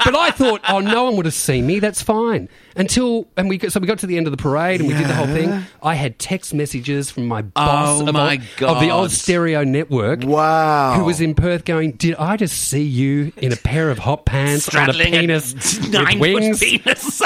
But 0.04 0.16
I 0.16 0.30
thought, 0.30 0.62
oh, 0.68 0.80
no 0.80 1.04
one 1.04 1.16
would 1.16 1.26
have 1.26 1.34
seen 1.34 1.66
me. 1.66 1.78
That's 1.78 2.02
fine. 2.02 2.48
Until 2.78 3.26
and 3.36 3.48
we 3.48 3.58
got, 3.58 3.72
so 3.72 3.80
we 3.80 3.86
got 3.86 3.98
to 3.98 4.06
the 4.06 4.16
end 4.16 4.26
of 4.26 4.30
the 4.30 4.36
parade 4.36 4.80
and 4.80 4.88
we 4.88 4.94
did 4.94 5.06
the 5.08 5.14
whole 5.14 5.26
thing. 5.26 5.64
I 5.82 5.94
had 5.94 6.18
text 6.18 6.54
messages 6.54 7.10
from 7.10 7.26
my 7.26 7.42
boss 7.42 8.00
Oh, 8.00 8.06
of, 8.06 8.14
my 8.14 8.40
all- 8.62 8.76
of 8.76 8.80
the 8.80 8.90
old 8.90 9.10
stereo 9.10 9.64
network. 9.64 10.22
Wow. 10.22 10.94
Who 10.94 11.04
was 11.04 11.20
in 11.20 11.34
Perth 11.34 11.64
going, 11.64 11.92
Did 11.92 12.14
I 12.14 12.36
just 12.36 12.56
see 12.56 12.84
you 12.84 13.32
in 13.36 13.52
a 13.52 13.56
pair 13.56 13.90
of 13.90 13.98
hot 13.98 14.24
pants 14.26 14.72
on 14.74 14.88
a 14.88 14.92
Straddling 14.92 15.12
penis 15.12 15.54
with 15.80 15.90
nine 15.92 16.18
wings? 16.20 16.60
foot 16.60 16.68
penis. 16.84 17.20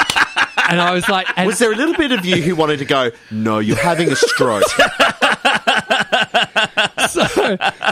And 0.69 0.81
I 0.81 0.91
was 0.91 1.07
like, 1.07 1.27
and 1.37 1.45
Was 1.45 1.59
there 1.59 1.71
a 1.71 1.75
little 1.75 1.95
bit 1.95 2.11
of 2.11 2.25
you 2.25 2.41
who 2.41 2.55
wanted 2.55 2.79
to 2.79 2.85
go, 2.85 3.11
no, 3.29 3.59
you're 3.59 3.77
having 3.77 4.11
a 4.11 4.15
stroke? 4.15 4.63
so, 7.09 7.25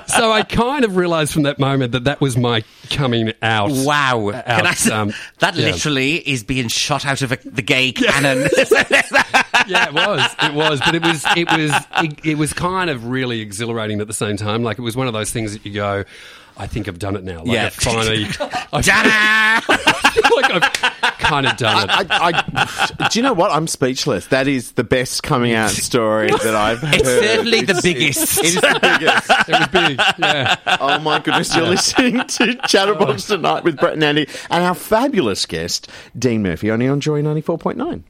so 0.07 0.31
I 0.31 0.43
kind 0.47 0.85
of 0.85 0.95
realised 0.95 1.33
from 1.33 1.43
that 1.43 1.59
moment 1.59 1.91
that 1.93 2.05
that 2.05 2.21
was 2.21 2.37
my 2.37 2.63
coming 2.89 3.33
out. 3.41 3.71
Wow. 3.71 4.31
Out, 4.31 4.45
Can 4.45 4.67
I 4.67 4.95
um, 4.95 5.13
that 5.39 5.55
yeah. 5.55 5.65
literally 5.65 6.17
is 6.17 6.43
being 6.43 6.67
shot 6.67 7.05
out 7.05 7.21
of 7.21 7.31
a, 7.31 7.37
the 7.43 7.61
gay 7.61 7.91
cannon. 7.91 8.39
yeah, 9.67 9.87
it 9.87 9.93
was. 9.93 10.35
It 10.41 10.53
was, 10.53 10.79
but 10.79 10.95
it 10.95 11.03
was 11.03 11.25
it 11.35 11.51
was 11.51 11.71
it, 12.03 12.25
it 12.25 12.37
was 12.37 12.53
kind 12.53 12.89
of 12.89 13.05
really 13.05 13.41
exhilarating 13.41 14.01
at 14.01 14.07
the 14.07 14.13
same 14.13 14.37
time. 14.37 14.63
Like 14.63 14.79
it 14.79 14.83
was 14.83 14.95
one 14.95 15.07
of 15.07 15.13
those 15.13 15.31
things 15.31 15.53
that 15.53 15.65
you 15.65 15.73
go, 15.73 16.03
I 16.61 16.67
think 16.67 16.87
I've 16.87 16.99
done 16.99 17.15
it 17.15 17.23
now. 17.23 17.39
Like 17.39 17.47
Yeah. 17.47 17.65
I 17.65 17.69
finally, 17.71 18.25
I 18.71 18.81
Ta-da! 18.83 19.75
feel 20.11 20.41
like 20.41 20.51
I've 20.51 20.71
kind 21.17 21.47
of 21.47 21.57
done 21.57 21.89
it. 21.89 22.07
I, 22.11 22.43
I, 23.01 23.07
do 23.09 23.17
you 23.17 23.23
know 23.23 23.33
what? 23.33 23.49
I'm 23.49 23.65
speechless. 23.65 24.27
That 24.27 24.47
is 24.47 24.73
the 24.73 24.83
best 24.83 25.23
coming 25.23 25.53
out 25.53 25.69
story 25.71 26.27
that 26.29 26.55
I've 26.55 26.77
heard. 26.79 26.95
It's 26.95 27.09
certainly 27.09 27.61
the 27.61 27.77
It's- 27.77 27.81
biggest. 27.81 28.37
It 28.37 28.45
is 28.45 28.55
the 28.55 28.79
biggest. 28.79 29.29
it 29.49 29.59
was 29.59 29.67
big. 29.69 29.99
Yeah. 30.19 30.55
Oh 30.79 30.99
my 30.99 31.17
goodness, 31.17 31.55
you're 31.55 31.65
listening 31.67 32.27
to 32.27 32.55
Chatterbox 32.67 33.25
tonight 33.25 33.63
with 33.63 33.77
Brett 33.79 33.93
and 33.93 34.03
Andy 34.03 34.27
and 34.51 34.63
our 34.63 34.75
fabulous 34.75 35.47
guest, 35.47 35.87
Dean 36.17 36.43
Murphy, 36.43 36.69
only 36.69 36.87
on 36.87 37.01
Joy 37.01 37.23
94.9. 37.23 38.03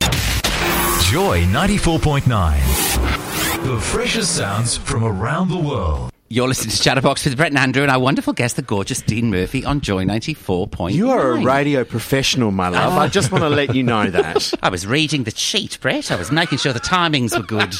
Joy 1.09 1.43
94.9. 1.45 3.63
The 3.63 3.79
freshest 3.79 4.35
sounds 4.35 4.75
from 4.75 5.05
around 5.05 5.47
the 5.49 5.57
world. 5.57 6.10
You're 6.31 6.47
listening 6.47 6.69
to 6.71 6.81
Chatterbox 6.81 7.25
with 7.25 7.35
Brett 7.35 7.51
and 7.51 7.57
Andrew 7.57 7.81
and 7.83 7.91
our 7.91 7.99
wonderful 7.99 8.31
guest, 8.31 8.55
the 8.55 8.61
gorgeous 8.61 9.01
Dean 9.01 9.29
Murphy 9.29 9.65
on 9.65 9.81
Joy 9.81 10.05
94.9. 10.05 10.93
You 10.93 11.09
are 11.09 11.31
a 11.31 11.41
radio 11.41 11.83
professional, 11.83 12.51
my 12.51 12.69
love. 12.69 12.93
I 12.93 13.09
just 13.09 13.33
want 13.33 13.43
to 13.43 13.49
let 13.49 13.75
you 13.75 13.83
know 13.83 14.09
that. 14.09 14.53
I 14.63 14.69
was 14.69 14.87
reading 14.87 15.25
the 15.25 15.33
cheat, 15.33 15.77
Brett. 15.81 16.09
I 16.09 16.15
was 16.15 16.31
making 16.31 16.59
sure 16.59 16.71
the 16.71 16.79
timings 16.79 17.35
were 17.35 17.43
good. 17.43 17.75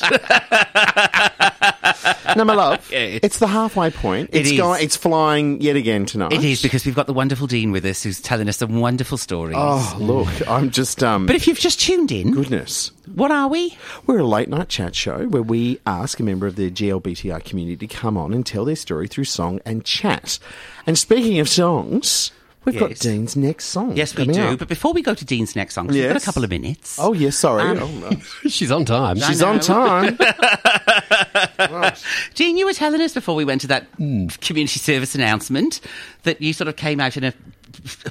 No, 2.36 2.44
my 2.46 2.54
love, 2.56 2.88
Yeah. 2.92 3.20
it's 3.22 3.40
the 3.40 3.48
halfway 3.48 3.90
point. 3.92 4.30
It 4.34 4.42
It's 4.42 4.52
is. 4.52 4.58
going. 4.58 4.84
It's 4.84 4.96
flying 4.96 5.62
yet 5.62 5.76
again 5.76 6.06
tonight. 6.06 6.34
it 6.34 6.44
is 6.44 6.62
because 6.62 6.86
we've 6.86 6.96
got 6.96 7.08
the 7.08 7.14
wonderful 7.14 7.48
Dean 7.48 7.72
with 7.72 7.86
us 7.86 8.04
who's 8.04 8.22
telling 8.22 8.48
us 8.50 8.58
some 8.58 8.80
wonderful 8.80 9.18
stories. 9.18 9.56
Oh, 9.58 9.96
look, 10.00 10.48
I'm 10.50 10.70
just 10.72 11.04
um. 11.04 11.26
But 11.26 11.36
if 11.36 11.48
you've 11.48 11.60
just 11.60 11.80
tuned 11.80 12.12
in, 12.12 12.32
goodness. 12.32 12.92
what 13.16 13.32
are 13.32 13.48
we? 13.48 13.78
We're 14.08 14.20
a 14.20 14.24
late 14.26 14.50
night 14.50 14.70
chat 14.70 14.96
show 14.96 15.28
where 15.28 15.42
we 15.44 15.80
ask 15.86 16.20
a 16.20 16.24
member 16.24 16.48
of 16.48 16.56
the 16.56 16.70
GLBTI 16.72 17.44
community 17.44 17.88
to 17.88 17.94
come 17.94 18.18
on 18.18 18.34
and 18.34 18.46
tell 18.46 18.66
their 18.66 18.76
story 18.76 19.08
through 19.08 19.26
song 19.26 19.60
and 19.66 19.84
chat. 19.84 20.40
And 20.88 20.98
speaking 20.98 21.40
of 21.40 21.50
songs, 21.50 22.32
we've 22.66 22.80
got 22.80 22.96
Dean's 22.96 23.36
next 23.36 23.66
song. 23.66 23.96
Yes, 23.98 24.16
we 24.16 24.26
do. 24.26 24.42
up. 24.42 24.60
But 24.60 24.68
before 24.68 24.94
we 24.94 25.02
go 25.02 25.14
to 25.14 25.26
Dean's 25.26 25.56
next 25.56 25.76
song, 25.76 25.88
'cause 25.88 25.96
we've 25.96 26.08
got 26.08 26.22
a 26.22 26.26
couple 26.26 26.44
of 26.44 26.50
minutes. 26.50 26.98
Oh, 27.00 27.14
yes, 27.14 27.38
sorry. 27.38 27.64
Um, 27.64 27.80
oh, 28.04 28.10
no. 28.10 28.18
She's 28.50 28.72
on 28.72 28.86
time. 28.86 29.18
She's 29.20 29.42
on 29.42 29.60
time. 29.60 30.18
Dean, 32.36 32.58
you 32.58 32.66
were 32.66 32.74
telling 32.74 33.02
us 33.02 33.14
before 33.14 33.36
we 33.36 33.46
went 33.46 33.62
to 33.62 33.68
that 33.68 33.84
Hmm. 33.98 34.28
community 34.42 34.80
service 34.80 35.16
announcement 35.16 35.80
that 36.24 36.42
you 36.42 36.54
sort 36.54 36.68
of 36.68 36.76
came 36.76 37.00
out 37.00 37.18
in 37.18 37.24
a 37.24 37.34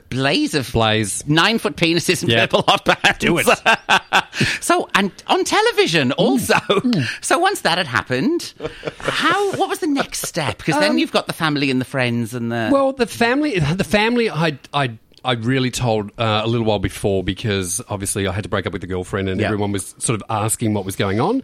blaze 0.09 0.55
of 0.55 0.71
Blaze. 0.73 1.27
nine 1.29 1.59
foot 1.59 1.77
penises 1.77 2.23
and 2.23 2.31
Yeah. 2.31 2.47
purple 2.47 2.63
hot 2.67 2.85
pants. 2.85 3.19
Do 3.19 3.39
it. 3.39 3.47
so, 4.61 4.89
and 4.95 5.11
on 5.27 5.45
television 5.45 6.13
also. 6.13 6.55
Hmm. 6.69 7.03
So 7.21 7.39
once 7.39 7.61
that 7.63 7.79
had 7.79 7.87
happened, 7.87 8.53
how? 8.99 9.53
What 9.57 9.69
was 9.69 9.79
the 9.81 9.87
next 9.87 10.23
step? 10.27 10.59
Because 10.59 10.79
then 10.81 10.99
you've 10.99 11.13
got 11.13 11.27
the 11.27 11.33
family 11.33 11.71
and 11.71 11.81
the 11.81 11.85
friends 11.85 12.35
and 12.35 12.51
the. 12.51 12.71
Well, 12.73 12.93
the 12.93 13.07
family, 13.07 13.59
the 13.59 13.85
family, 13.85 14.31
I, 14.31 14.59
I, 14.73 14.99
I 15.25 15.33
really 15.33 15.71
told 15.71 16.11
uh, 16.19 16.43
a 16.45 16.47
little 16.49 16.67
while 16.67 16.79
before 16.79 17.23
because 17.23 17.81
obviously 17.89 18.27
I 18.27 18.33
had 18.33 18.45
to 18.45 18.49
break 18.49 18.67
up 18.67 18.73
with 18.73 18.81
the 18.83 18.89
girlfriend, 18.89 19.29
and 19.29 19.41
Yeah. 19.41 19.47
everyone 19.47 19.73
was 19.73 19.95
sort 19.99 20.21
of 20.21 20.23
asking 20.31 20.75
what 20.75 20.85
was 20.85 20.97
going 20.97 21.21
on. 21.21 21.43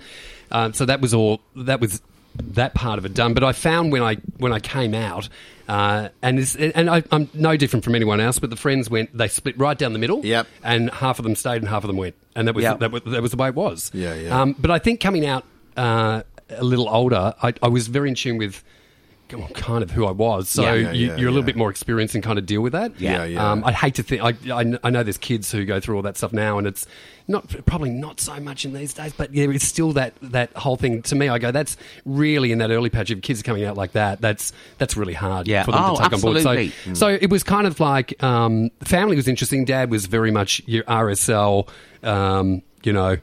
Um, 0.50 0.72
so 0.72 0.84
that 0.86 1.00
was 1.00 1.12
all. 1.14 1.40
That 1.56 1.80
was 1.80 2.00
that 2.54 2.74
part 2.74 2.98
of 2.98 3.04
it 3.04 3.14
done. 3.14 3.34
But 3.34 3.44
I 3.44 3.52
found 3.52 3.92
when 3.92 4.02
I 4.02 4.16
when 4.38 4.52
I 4.52 4.60
came 4.60 4.94
out, 4.94 5.28
uh, 5.68 6.08
and 6.22 6.38
and 6.74 6.90
I, 6.90 7.02
I'm 7.10 7.28
no 7.34 7.56
different 7.56 7.84
from 7.84 7.94
anyone 7.94 8.20
else. 8.20 8.38
But 8.38 8.50
the 8.50 8.56
friends 8.56 8.88
went, 8.90 9.16
they 9.16 9.28
split 9.28 9.58
right 9.58 9.76
down 9.76 9.92
the 9.92 9.98
middle. 9.98 10.24
Yep. 10.24 10.46
And 10.62 10.90
half 10.90 11.18
of 11.18 11.24
them 11.24 11.34
stayed, 11.34 11.56
and 11.58 11.68
half 11.68 11.84
of 11.84 11.88
them 11.88 11.96
went, 11.96 12.14
and 12.34 12.48
that 12.48 12.54
was 12.54 12.62
Yep. 12.62 12.78
that, 12.80 12.90
was, 12.92 13.02
that 13.04 13.22
was 13.22 13.30
the 13.30 13.36
way 13.36 13.48
it 13.48 13.54
was. 13.54 13.90
Yeah, 13.94 14.14
yeah. 14.14 14.40
Um, 14.40 14.54
but 14.58 14.70
I 14.70 14.78
think 14.78 15.00
coming 15.00 15.26
out 15.26 15.44
uh, 15.76 16.22
a 16.50 16.64
little 16.64 16.88
older, 16.88 17.34
I, 17.42 17.52
I 17.62 17.68
was 17.68 17.88
very 17.88 18.08
in 18.08 18.14
tune 18.14 18.38
with 18.38 18.62
well, 19.32 19.48
kind 19.54 19.82
of 19.82 19.90
who 19.90 20.06
I 20.06 20.10
was. 20.12 20.48
So 20.48 20.62
Yeah. 20.62 20.74
Yeah, 20.74 20.90
you, 20.92 21.06
yeah, 21.08 21.16
you're 21.16 21.28
a 21.28 21.32
little 21.32 21.46
bit 21.46 21.56
more 21.56 21.70
experienced 21.70 22.14
and 22.14 22.22
kind 22.22 22.38
of 22.38 22.46
deal 22.46 22.60
with 22.60 22.72
that. 22.72 23.00
Yeah, 23.00 23.24
yeah. 23.24 23.50
Um, 23.50 23.64
I'd 23.64 23.74
hate 23.74 23.94
to 23.96 24.02
think. 24.02 24.22
I, 24.22 24.34
I, 24.52 24.78
I 24.84 24.90
know 24.90 25.02
there's 25.02 25.18
kids 25.18 25.50
who 25.52 25.64
go 25.64 25.80
through 25.80 25.96
all 25.96 26.02
that 26.02 26.16
stuff 26.16 26.32
now, 26.32 26.58
and 26.58 26.66
it's 26.66 26.86
not 27.28 27.48
probably 27.66 27.90
not 27.90 28.20
so 28.20 28.38
much 28.38 28.64
in 28.64 28.72
these 28.72 28.94
days, 28.94 29.12
but 29.16 29.34
yeah, 29.34 29.48
it's 29.50 29.66
still 29.66 29.92
that 29.94 30.14
that 30.22 30.52
whole 30.56 30.76
thing. 30.76 31.02
To 31.02 31.14
me, 31.16 31.28
I 31.28 31.38
go, 31.38 31.50
that's 31.50 31.76
really 32.04 32.52
in 32.52 32.58
that 32.58 32.70
early 32.70 32.88
patch 32.90 33.10
of 33.10 33.20
kids 33.22 33.42
coming 33.42 33.64
out 33.64 33.76
like 33.76 33.92
that. 33.92 34.20
That's 34.20 34.52
that's 34.78 34.96
really 34.96 35.14
hard 35.14 35.48
Yeah. 35.48 35.64
for 35.64 35.72
them 35.72 35.80
Oh, 35.82 35.96
to 35.96 36.02
take 36.02 36.12
on 36.12 36.20
board. 36.20 36.36
absolutely. 36.36 36.72
So, 36.84 36.94
so 36.94 37.08
it 37.08 37.30
was 37.30 37.42
kind 37.42 37.66
of 37.66 37.80
like 37.80 38.22
um, 38.22 38.70
family 38.84 39.16
was 39.16 39.26
interesting. 39.28 39.64
Dad 39.64 39.90
was 39.90 40.06
very 40.06 40.30
much 40.30 40.62
your 40.66 40.84
RSL, 40.84 41.68
um, 42.02 42.62
you 42.84 42.92
know. 42.92 43.16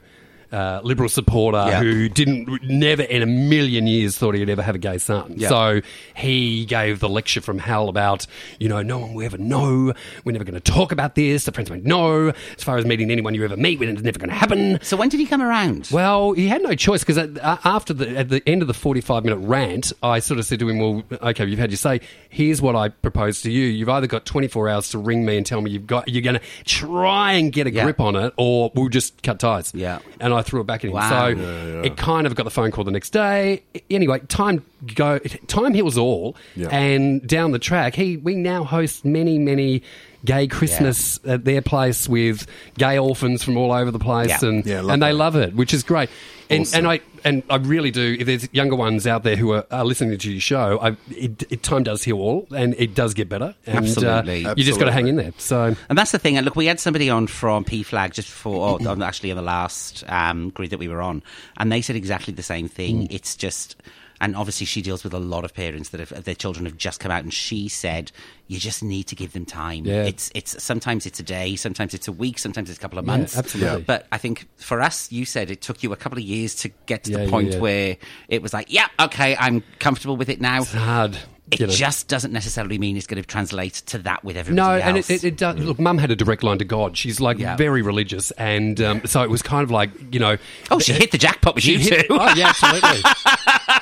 Uh, 0.54 0.80
liberal 0.84 1.08
supporter 1.08 1.64
who 1.78 2.08
didn't 2.08 2.62
never 2.62 3.02
in 3.02 3.22
a 3.22 3.26
million 3.26 3.88
years 3.88 4.16
thought 4.16 4.36
he'd 4.36 4.48
ever 4.48 4.62
have 4.62 4.76
a 4.76 4.78
gay 4.78 4.98
son. 4.98 5.36
So 5.40 5.80
he 6.14 6.64
gave 6.64 7.00
the 7.00 7.08
lecture 7.08 7.40
from 7.40 7.58
hell 7.58 7.88
about, 7.88 8.26
you 8.60 8.68
know, 8.68 8.80
no 8.80 8.98
one 9.00 9.14
will 9.14 9.24
ever 9.24 9.36
know. 9.36 9.92
We're 10.24 10.30
never 10.32 10.44
going 10.44 10.54
to 10.54 10.60
talk 10.72 10.92
about 10.92 11.16
this. 11.16 11.44
The 11.44 11.50
friends 11.52 11.70
went, 11.70 11.84
no. 11.84 12.28
As 12.56 12.62
far 12.62 12.76
as 12.78 12.84
meeting 12.84 13.10
anyone 13.10 13.34
you 13.34 13.44
ever 13.44 13.56
meet, 13.56 13.82
it's 13.82 14.02
never 14.02 14.18
going 14.18 14.28
to 14.28 14.34
happen. 14.36 14.78
so 14.82 14.96
when 14.96 15.08
did 15.08 15.18
he 15.18 15.26
come 15.26 15.42
around? 15.42 15.88
Well, 15.90 16.32
he 16.32 16.46
had 16.46 16.62
no 16.62 16.74
choice 16.76 17.02
because 17.04 17.18
after 17.42 17.92
the 17.92 18.16
at 18.16 18.28
the 18.28 18.40
end 18.48 18.62
of 18.62 18.68
the 18.68 18.74
forty-five 18.74 19.24
minute 19.24 19.38
rant, 19.38 19.92
I 20.04 20.20
sort 20.20 20.38
of 20.38 20.46
said 20.46 20.60
to 20.60 20.68
him, 20.68 20.78
"Well, 20.78 21.02
okay, 21.30 21.46
you've 21.46 21.58
had 21.58 21.70
your 21.72 21.78
say. 21.78 22.00
Here's 22.28 22.62
what 22.62 22.76
I 22.76 22.90
propose 22.90 23.42
to 23.42 23.50
you. 23.50 23.64
You've 23.64 23.88
either 23.88 24.06
got 24.06 24.24
twenty-four 24.24 24.68
hours 24.68 24.90
to 24.90 24.98
ring 24.98 25.24
me 25.24 25.36
and 25.36 25.44
tell 25.44 25.60
me 25.60 25.72
you've 25.72 25.86
got 25.88 26.08
you're 26.08 26.22
going 26.22 26.38
to 26.38 26.64
try 26.64 27.32
and 27.32 27.52
get 27.52 27.66
a 27.66 27.70
grip 27.72 28.00
on 28.00 28.14
it, 28.14 28.32
or 28.36 28.70
we'll 28.74 28.88
just 28.88 29.20
cut 29.24 29.40
ties." 29.40 29.72
Yeah. 29.74 29.98
and 30.20 30.32
I 30.32 30.42
threw 30.44 30.60
it 30.60 30.66
back 30.66 30.84
at 30.84 30.88
him. 30.88 30.94
Wow. 30.94 31.08
So 31.08 31.26
Yeah, 31.28 31.82
it 31.82 31.96
kind 31.96 32.26
of 32.26 32.34
got 32.34 32.44
the 32.44 32.50
phone 32.50 32.70
call 32.70 32.84
the 32.84 32.90
next 32.90 33.10
day. 33.10 33.62
Anyway, 33.90 34.20
time 34.28 34.64
go 34.94 35.18
time 35.46 35.74
heals 35.74 35.96
all, 35.98 36.36
Yeah. 36.56 36.68
and 36.68 37.26
down 37.26 37.52
the 37.52 37.58
track, 37.58 37.94
he 37.94 38.16
we 38.16 38.34
now 38.34 38.64
host 38.64 39.04
many 39.04 39.38
many 39.38 39.82
gay 40.24 40.46
Christmas 40.46 41.20
at 41.26 41.44
their 41.44 41.60
place 41.60 42.08
with 42.08 42.46
gay 42.78 42.98
orphans 42.98 43.42
from 43.44 43.56
all 43.58 43.72
over 43.72 43.90
the 43.90 43.98
place, 43.98 44.28
Yeah. 44.42 44.48
and 44.48 44.66
Yeah, 44.66 44.78
and 44.80 45.02
they 45.02 45.08
that. 45.10 45.14
love 45.14 45.36
it, 45.36 45.54
which 45.54 45.74
is 45.74 45.82
great. 45.82 46.08
And, 46.50 46.62
Awesome. 46.62 46.78
and 46.78 46.88
I 46.88 47.00
and 47.24 47.42
I 47.48 47.56
really 47.56 47.90
do. 47.90 48.16
If 48.20 48.26
there's 48.26 48.48
younger 48.52 48.76
ones 48.76 49.06
out 49.06 49.22
there 49.22 49.34
who 49.36 49.52
are, 49.52 49.64
are 49.70 49.84
listening 49.84 50.16
to 50.18 50.30
your 50.30 50.40
show, 50.42 50.78
I, 50.80 50.88
it, 51.10 51.42
it, 51.50 51.62
time 51.62 51.82
does 51.82 52.04
heal 52.04 52.18
all, 52.18 52.46
and 52.54 52.74
it 52.78 52.94
does 52.94 53.14
get 53.14 53.30
better. 53.30 53.54
And, 53.66 53.78
Absolutely. 53.78 54.44
uh, 54.44 54.54
you 54.54 54.62
just 54.62 54.78
got 54.78 54.84
to 54.86 54.92
hang 54.92 55.06
in 55.08 55.16
there. 55.16 55.32
So 55.38 55.74
And 55.88 55.96
that's 55.96 56.10
the 56.12 56.18
thing. 56.18 56.36
And 56.36 56.44
look, 56.44 56.54
we 56.54 56.66
had 56.66 56.78
somebody 56.80 57.08
on 57.08 57.26
from 57.28 57.64
PFLAG 57.64 58.12
just 58.12 58.28
before, 58.28 58.78
or 58.78 58.88
on- 58.88 59.02
actually 59.02 59.30
on 59.30 59.38
the 59.38 59.42
last 59.42 60.04
um, 60.06 60.50
grid 60.50 60.68
that 60.70 60.78
we 60.78 60.86
were 60.88 61.00
on, 61.00 61.22
and 61.56 61.72
they 61.72 61.80
said 61.80 61.96
exactly 61.96 62.34
the 62.34 62.42
same 62.42 62.68
thing. 62.68 63.08
It's 63.10 63.36
just, 63.36 63.76
and 64.24 64.34
obviously 64.34 64.64
she 64.64 64.80
deals 64.80 65.04
with 65.04 65.12
a 65.12 65.18
lot 65.18 65.44
of 65.44 65.52
parents 65.52 65.90
that 65.90 66.00
have, 66.00 66.24
their 66.24 66.34
children 66.34 66.64
have 66.64 66.78
just 66.78 66.98
come 66.98 67.12
out, 67.12 67.22
and 67.22 67.32
she 67.34 67.68
said 67.68 68.10
you 68.46 68.58
just 68.58 68.82
need 68.82 69.04
to 69.04 69.14
give 69.14 69.34
them 69.34 69.44
time. 69.44 69.84
Yeah. 69.84 70.04
It's 70.04 70.30
it's 70.34 70.62
sometimes 70.62 71.04
it's 71.04 71.20
a 71.20 71.22
day, 71.22 71.56
sometimes 71.56 71.92
it's 71.92 72.08
a 72.08 72.12
week, 72.12 72.38
sometimes 72.38 72.70
it's 72.70 72.78
a 72.78 72.80
couple 72.80 72.98
of 72.98 73.04
months. 73.04 73.36
absolutely. 73.36 73.78
Yeah. 73.80 73.84
But 73.86 74.06
I 74.10 74.16
think 74.18 74.48
for 74.56 74.80
us, 74.80 75.12
you 75.12 75.26
said 75.26 75.50
it 75.50 75.60
took 75.60 75.82
you 75.82 75.92
a 75.92 75.96
couple 75.96 76.18
of 76.18 76.24
years 76.24 76.54
to 76.56 76.70
get 76.86 77.04
to 77.04 77.12
Yeah, 77.12 77.24
the 77.24 77.30
point 77.30 77.56
where 77.56 77.98
it 78.28 78.40
was 78.42 78.54
like, 78.54 78.72
yeah, 78.72 78.86
okay, 78.98 79.36
I'm 79.38 79.62
comfortable 79.78 80.16
with 80.16 80.30
it 80.30 80.40
now. 80.40 80.62
it's 80.62 80.72
hard. 80.72 81.18
It 81.50 81.60
you 81.60 81.66
know. 81.66 81.72
just 81.72 82.08
doesn't 82.08 82.32
necessarily 82.32 82.78
mean 82.78 82.96
it's 82.96 83.06
going 83.06 83.22
to 83.22 83.26
translate 83.28 83.74
to 83.86 83.98
that 83.98 84.24
with 84.24 84.36
everybody 84.38 84.60
else. 84.62 84.66
No, 84.68 84.74
else. 84.74 84.84
and 84.84 84.96
it, 84.96 85.24
it, 85.24 85.24
it 85.24 85.36
does. 85.36 85.56
Look, 85.58 85.78
Mum 85.78 85.98
had 85.98 86.10
a 86.10 86.16
direct 86.16 86.42
line 86.42 86.56
to 86.58 86.64
God. 86.64 86.96
She's 86.96 87.20
like 87.20 87.38
Yeah. 87.38 87.54
very 87.56 87.82
religious, 87.82 88.30
and 88.32 88.80
um, 88.80 89.02
so 89.04 89.22
it 89.22 89.28
was 89.28 89.42
kind 89.42 89.62
of 89.62 89.70
like 89.70 89.90
you 90.12 90.18
know. 90.20 90.38
oh, 90.70 90.78
she 90.78 90.94
hit 90.94 91.10
the 91.10 91.18
jackpot 91.18 91.54
with 91.54 91.64
She 91.64 91.72
you 91.74 91.78
hit- 91.80 92.08
too. 92.08 92.16
Oh, 92.18 92.34
yeah, 92.34 92.48
absolutely. 92.48 93.00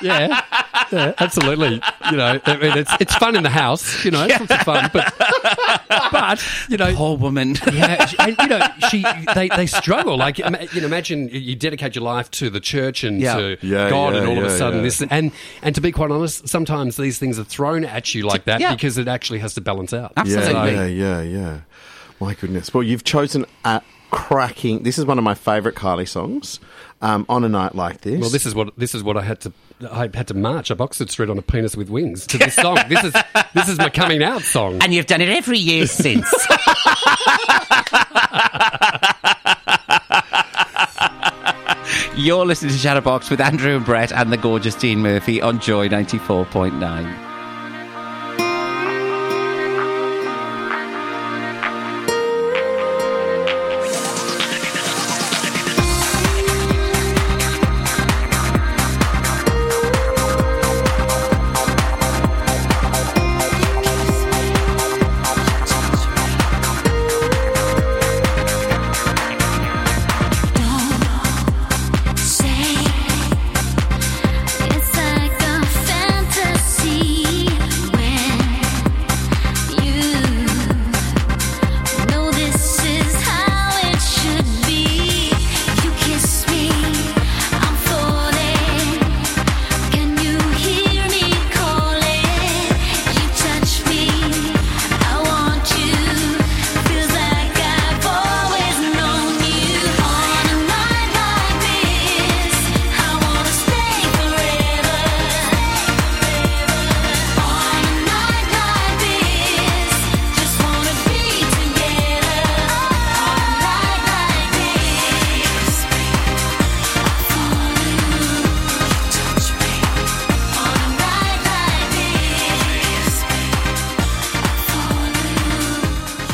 yeah, 0.01 0.41
yeah, 0.91 1.13
absolutely. 1.19 1.81
You 2.11 2.17
know, 2.17 2.39
I 2.45 2.57
mean, 2.57 2.77
it's 2.77 2.91
it's 2.99 3.15
fun 3.15 3.35
in 3.37 3.43
the 3.43 3.49
house. 3.49 4.03
You 4.03 4.11
know, 4.11 4.25
it's 4.29 4.39
lots 4.49 4.63
fun, 4.63 4.89
but 4.91 5.13
but 6.11 6.43
you 6.69 6.77
know, 6.77 6.93
Poor 6.95 7.17
woman. 7.17 7.55
yeah, 7.71 8.09
and 8.19 8.35
you 8.39 8.47
know, 8.47 8.67
she 8.89 9.05
they, 9.33 9.47
they 9.49 9.67
struggle. 9.67 10.17
Like 10.17 10.37
you 10.37 10.49
know, 10.49 10.59
imagine 10.85 11.29
you 11.29 11.55
dedicate 11.55 11.95
your 11.95 12.03
life 12.03 12.29
to 12.31 12.49
the 12.49 12.59
church 12.59 13.03
and 13.05 13.21
Yeah. 13.21 13.37
to 13.37 13.57
Yeah, 13.61 13.89
God, 13.89 14.13
yeah, 14.13 14.19
and 14.19 14.27
all 14.29 14.37
of 14.37 14.43
a 14.43 14.57
sudden 14.57 14.79
yeah. 14.79 14.83
this 14.83 15.01
and 15.01 15.31
and 15.61 15.75
to 15.75 15.81
be 15.81 15.91
quite 15.91 16.11
honest, 16.11 16.47
sometimes 16.47 16.97
these 16.97 17.17
things 17.19 17.39
are 17.39 17.43
thrown 17.53 17.85
at 17.85 18.13
you 18.15 18.25
like 18.25 18.45
that 18.45 18.59
Yeah. 18.59 18.73
because 18.73 18.97
it 18.97 19.07
actually 19.07 19.39
has 19.39 19.53
to 19.55 19.61
balance 19.61 19.93
out. 19.93 20.13
Absolutely. 20.17 20.53
Yeah, 20.73 20.85
yeah, 20.85 21.21
yeah, 21.21 21.21
yeah. 21.21 21.59
My 22.19 22.33
goodness. 22.33 22.73
Well, 22.73 22.83
you've 22.83 23.03
chosen 23.03 23.45
a 23.65 23.81
cracking. 24.11 24.83
This 24.83 24.97
is 24.97 25.05
one 25.05 25.17
of 25.17 25.23
my 25.23 25.33
favourite 25.35 25.75
Kylie 25.77 26.07
songs. 26.07 26.59
Um, 27.01 27.25
on 27.27 27.43
a 27.43 27.49
night 27.49 27.75
like 27.75 27.99
this. 27.99 28.21
Well, 28.21 28.29
this 28.29 28.45
is 28.45 28.55
what 28.55 28.73
this 28.77 28.95
is 28.95 29.03
what 29.03 29.17
I 29.17 29.23
had 29.23 29.41
to 29.41 29.51
I 29.91 30.09
had 30.13 30.25
to 30.29 30.33
march 30.33 30.71
up 30.71 30.79
Oxford 30.79 31.09
Street 31.09 31.29
on 31.29 31.37
a 31.37 31.41
penis 31.41 31.75
with 31.75 31.89
wings 31.89 32.25
to 32.27 32.37
this 32.37 32.55
song. 32.55 32.77
this 32.87 33.03
is 33.03 33.13
this 33.53 33.67
is 33.67 33.77
my 33.77 33.89
coming 33.89 34.23
out 34.23 34.41
song. 34.41 34.81
and 34.81 34.93
you've 34.93 35.05
done 35.07 35.19
it 35.19 35.27
every 35.27 35.57
year 35.57 35.85
since. 35.85 36.25
You're 42.15 42.45
listening 42.45 42.73
to 42.73 42.79
Chatterbox 42.79 43.29
with 43.29 43.41
Andrew 43.41 43.75
and 43.75 43.83
Brett 43.85 44.11
and 44.13 44.31
the 44.31 44.37
gorgeous 44.37 44.75
Dean 44.75 44.99
Murphy 45.01 45.41
on 45.41 45.59
Joy 45.59 45.89
94.9. 45.89 47.32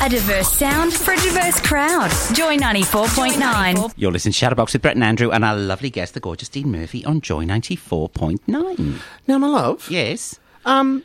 A 0.10 0.14
diverse 0.14 0.52
sound 0.52 0.92
for 0.92 1.14
a 1.14 1.18
diverse 1.18 1.62
crowd. 1.62 2.10
Joy 2.34 2.58
94.9. 2.58 3.94
You're 3.96 4.12
listening 4.12 4.34
to 4.34 4.40
Chatterbox 4.40 4.74
with 4.74 4.82
Brett 4.82 4.96
and 4.96 5.04
Andrew 5.04 5.30
and 5.30 5.46
our 5.46 5.56
lovely 5.56 5.92
guest, 5.92 6.16
the 6.16 6.20
gorgeous 6.20 6.50
Dean 6.50 6.72
Murphy 6.72 7.06
on 7.06 7.22
Joy 7.22 7.46
94.9. 7.46 9.02
now, 9.28 9.38
my 9.38 9.48
love. 9.48 9.88
Yes. 9.92 10.40
Um, 10.66 11.04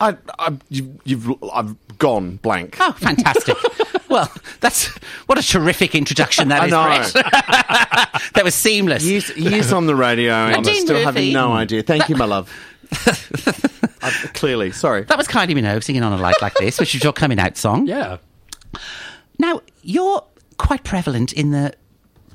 I, 0.00 0.16
I, 0.38 0.56
you, 0.70 0.98
you've, 1.04 1.30
I've 1.52 1.76
gone 1.98 2.36
blank. 2.36 2.78
Oh, 2.80 2.92
fantastic. 2.92 3.58
well, 4.08 4.32
that's 4.60 4.86
what 5.26 5.36
a 5.36 5.46
terrific 5.46 5.94
introduction 5.94 6.48
that 6.48 6.62
I 6.62 6.64
is, 6.64 6.70
know. 6.70 7.20
Brett. 7.20 7.32
that 8.32 8.40
was 8.42 8.54
seamless. 8.54 9.04
Years, 9.04 9.36
years 9.36 9.70
on 9.70 9.84
the 9.84 9.94
radio, 9.94 10.32
and 10.32 10.56
I 10.56 10.60
Dean 10.62 10.80
still 10.80 11.04
have 11.04 11.22
no 11.22 11.52
idea. 11.52 11.82
Thank 11.82 12.08
you, 12.08 12.16
my 12.16 12.24
love. 12.24 12.50
I, 12.92 14.10
clearly, 14.34 14.72
sorry. 14.72 15.02
That 15.04 15.18
was 15.18 15.26
kind 15.26 15.50
Kylie 15.50 15.56
Minogue 15.58 15.82
singing 15.82 16.02
on 16.02 16.12
a 16.12 16.16
night 16.16 16.36
like 16.42 16.54
this, 16.54 16.78
which 16.78 16.94
is 16.94 17.02
your 17.02 17.12
coming 17.12 17.38
out 17.38 17.56
song. 17.56 17.86
yeah. 17.86 18.18
Now, 19.38 19.60
you're 19.82 20.24
quite 20.58 20.84
prevalent 20.84 21.32
in 21.32 21.50
the 21.50 21.74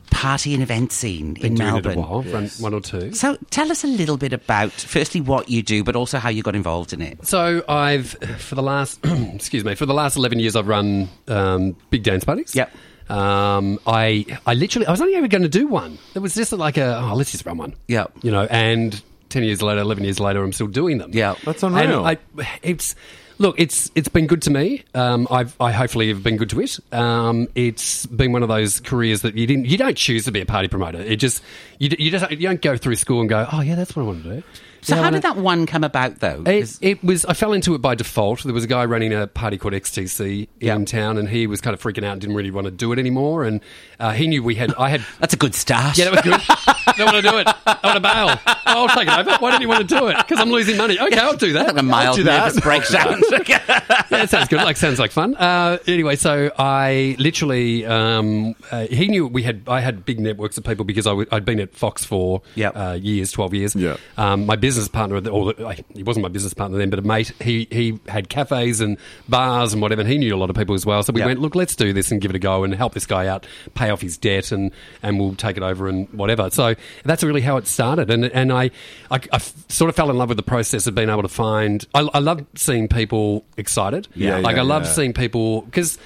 party 0.09 0.53
and 0.53 0.63
event 0.63 0.91
scene 0.91 1.35
Been 1.35 1.45
in 1.45 1.55
doing 1.55 1.69
Melbourne. 1.73 1.91
it 1.91 1.97
a 1.97 2.01
while, 2.01 2.21
run 2.23 2.47
one 2.59 2.73
or 2.73 2.81
two. 2.81 3.13
So 3.13 3.37
tell 3.49 3.71
us 3.71 3.83
a 3.83 3.87
little 3.87 4.17
bit 4.17 4.33
about, 4.33 4.71
firstly, 4.71 5.21
what 5.21 5.49
you 5.49 5.61
do, 5.61 5.83
but 5.83 5.95
also 5.95 6.17
how 6.17 6.29
you 6.29 6.43
got 6.43 6.55
involved 6.55 6.91
in 6.93 7.01
it. 7.01 7.25
So 7.25 7.63
I've 7.69 8.09
for 8.39 8.55
the 8.55 8.63
last 8.63 8.99
excuse 9.05 9.63
me 9.63 9.75
for 9.75 9.85
the 9.85 9.93
last 9.93 10.17
eleven 10.17 10.39
years 10.39 10.55
I've 10.55 10.67
run 10.67 11.07
um, 11.27 11.75
big 11.91 12.03
dance 12.03 12.23
parties. 12.23 12.55
Yep. 12.55 12.73
Um, 13.09 13.79
I 13.87 14.25
I 14.45 14.53
literally 14.55 14.87
I 14.87 14.91
was 14.91 15.01
only 15.01 15.15
ever 15.15 15.27
going 15.27 15.43
to 15.43 15.49
do 15.49 15.67
one. 15.67 15.97
It 16.15 16.19
was 16.19 16.35
just 16.35 16.51
like 16.51 16.77
a 16.77 16.99
oh 16.99 17.13
let's 17.15 17.31
just 17.31 17.45
run 17.45 17.57
one. 17.57 17.75
Yeah. 17.87 18.07
You 18.21 18.31
know, 18.31 18.45
and 18.49 19.01
ten 19.29 19.43
years 19.43 19.61
later, 19.61 19.81
eleven 19.81 20.03
years 20.03 20.19
later, 20.19 20.43
I'm 20.43 20.53
still 20.53 20.67
doing 20.67 20.97
them. 20.97 21.11
Yeah. 21.13 21.35
That's 21.43 21.63
unreal. 21.63 22.05
And 22.05 22.17
I, 22.37 22.47
it's 22.61 22.95
look, 23.37 23.59
it's 23.59 23.91
it's 23.95 24.07
been 24.07 24.27
good 24.27 24.41
to 24.43 24.49
me. 24.49 24.83
Um, 24.93 25.27
I've 25.29 25.55
I 25.59 25.71
hopefully 25.71 26.07
have 26.09 26.23
been 26.23 26.37
good 26.37 26.49
to 26.51 26.61
it. 26.61 26.79
Um, 26.91 27.47
it's 27.55 28.05
been 28.05 28.31
one 28.31 28.43
of 28.43 28.49
those 28.49 28.79
careers 28.79 29.21
that 29.21 29.35
you 29.35 29.47
didn't 29.47 29.65
you 29.65 29.77
don't 29.77 29.97
choose 29.97 30.25
to 30.25 30.31
be 30.31 30.41
a 30.41 30.45
party 30.45 30.67
promoter. 30.67 30.99
It 30.99 31.17
just 31.17 31.43
you, 31.79 31.89
you 31.97 32.11
just 32.11 32.29
you 32.31 32.47
don't 32.47 32.61
go 32.61 32.77
through 32.77 32.95
school 32.95 33.21
and 33.21 33.29
go 33.29 33.47
oh 33.51 33.61
yeah 33.61 33.75
that's 33.75 33.95
what 33.95 34.03
I 34.03 34.05
want 34.05 34.23
to 34.23 34.35
do. 34.37 34.43
So 34.81 34.93
Yeah, 34.95 35.01
I 35.01 35.03
how 35.03 35.03
wanna- 35.07 35.17
did 35.17 35.23
that 35.23 35.37
one 35.37 35.65
come 35.65 35.83
about, 35.83 36.19
though? 36.19 36.43
it, 36.45 36.59
'Cause- 36.61 36.79
it 36.81 37.03
was. 37.03 37.25
I 37.25 37.33
fell 37.33 37.53
into 37.53 37.73
it 37.75 37.81
by 37.81 37.95
default. 37.95 38.43
There 38.43 38.53
was 38.53 38.63
a 38.63 38.67
guy 38.67 38.85
running 38.85 39.13
a 39.13 39.27
party 39.27 39.57
called 39.57 39.73
XTC 39.73 40.47
Yeah. 40.59 40.75
in 40.75 40.85
town, 40.85 41.17
and 41.17 41.27
he 41.29 41.47
was 41.47 41.61
kind 41.61 41.73
of 41.73 41.81
freaking 41.81 42.03
out 42.05 42.13
and 42.13 42.21
didn't 42.21 42.35
really 42.35 42.51
want 42.51 42.65
to 42.65 42.71
do 42.71 42.91
it 42.93 42.99
anymore. 42.99 43.43
And 43.43 43.59
uh, 43.99 44.11
he 44.11 44.27
knew 44.27 44.43
we 44.43 44.55
had. 44.55 44.73
I 44.77 44.89
had. 44.89 45.01
That's 45.19 45.33
a 45.33 45.37
good 45.37 45.55
start. 45.55 45.97
Yeah, 45.97 46.05
that 46.09 46.11
was 46.11 46.21
good. 46.21 46.41
I 46.87 46.93
don't 46.97 47.11
want 47.13 47.25
to 47.25 47.31
do 47.31 47.37
it. 47.39 47.47
I 47.65 47.79
want 47.83 47.95
to 47.95 47.99
bail. 47.99 48.55
I'll 48.65 48.87
take 48.89 49.07
it 49.07 49.17
over. 49.17 49.37
Why 49.39 49.51
don't 49.51 49.61
you 49.61 49.67
want 49.67 49.87
to 49.87 49.95
do 49.99 50.07
it? 50.07 50.17
Because 50.17 50.39
I'm 50.39 50.51
losing 50.51 50.77
money. 50.77 50.99
Okay, 50.99 51.17
I'll 51.17 51.35
do 51.35 51.53
that. 51.53 51.77
a 51.77 51.83
mild 51.83 52.07
I'll 52.09 52.15
do 52.15 52.23
that. 52.23 52.45
nervous 52.45 52.61
breakdown. 52.61 53.21
yeah, 53.47 53.81
it 54.11 54.29
sounds 54.29 54.47
good. 54.47 54.57
Like 54.61 54.77
sounds 54.77 54.99
like 54.99 55.11
fun. 55.11 55.35
Uh, 55.35 55.77
anyway, 55.87 56.15
so 56.15 56.51
I 56.57 57.15
literally 57.19 57.85
um, 57.85 58.55
uh, 58.71 58.85
he 58.87 59.07
knew 59.07 59.27
we 59.27 59.43
had 59.43 59.61
I 59.67 59.79
had 59.81 60.05
big 60.05 60.19
networks 60.19 60.57
of 60.57 60.63
people 60.63 60.85
because 60.85 61.05
I 61.07 61.11
w- 61.11 61.27
I'd 61.31 61.45
been 61.45 61.59
at 61.59 61.73
Fox 61.75 62.03
for 62.05 62.41
Yep. 62.55 62.73
uh, 62.75 62.97
years, 63.01 63.31
twelve 63.31 63.53
years. 63.53 63.75
Yeah. 63.75 63.97
Um, 64.17 64.45
my 64.45 64.55
business 64.67 64.87
partner, 64.89 65.15
or 65.29 65.53
the, 65.53 65.83
he 65.95 66.03
wasn't 66.03 66.23
my 66.23 66.29
business 66.29 66.53
partner 66.53 66.77
then, 66.77 66.89
but 66.89 66.99
a 66.99 67.01
mate. 67.01 67.31
He 67.41 67.67
he 67.71 67.99
had 68.09 68.27
cafes 68.27 68.81
and 68.81 68.97
bars 69.29 69.71
and 69.71 69.81
whatever, 69.81 70.01
and 70.01 70.09
he 70.09 70.17
knew 70.17 70.35
a 70.35 70.37
lot 70.37 70.49
of 70.49 70.55
people 70.57 70.75
as 70.75 70.85
well. 70.85 71.03
So 71.03 71.13
we 71.13 71.21
Yeah. 71.21 71.27
went, 71.27 71.39
look, 71.39 71.55
let's 71.55 71.75
do 71.75 71.93
this 71.93 72.11
and 72.11 72.19
give 72.19 72.31
it 72.31 72.35
a 72.35 72.39
go 72.39 72.63
and 72.65 72.75
help 72.75 72.93
this 72.93 73.05
guy 73.05 73.27
out, 73.27 73.47
pay 73.75 73.89
off 73.89 74.01
his 74.01 74.17
debt, 74.17 74.51
and 74.51 74.71
and 75.01 75.19
we'll 75.19 75.35
take 75.35 75.55
it 75.55 75.63
over 75.63 75.87
and 75.87 76.09
whatever. 76.11 76.49
So 76.49 76.75
that's 77.05 77.23
really 77.23 77.41
how 77.41 77.55
it 77.57 77.65
started, 77.67 78.09
and 78.09 78.25
and 78.25 78.51
I 78.51 78.71
I, 79.09 79.21
I 79.31 79.37
sort 79.69 79.87
of 79.89 79.95
fell 79.95 80.09
in 80.09 80.17
love 80.17 80.27
with 80.27 80.37
the 80.37 80.43
process 80.43 80.85
of 80.87 80.95
being 80.95 81.09
able 81.09 81.21
to 81.21 81.27
find. 81.29 81.85
I, 81.93 82.01
I 82.13 82.19
love 82.19 82.45
seeing 82.55 82.87
people 82.89 83.45
excited. 83.55 84.07
Yeah, 84.15 84.39
like 84.39 84.55
yeah, 84.57 84.61
I 84.63 84.65
love 84.65 84.83
yeah. 84.83 84.91
seeing 84.91 85.13
people 85.13 85.61
because 85.61 85.97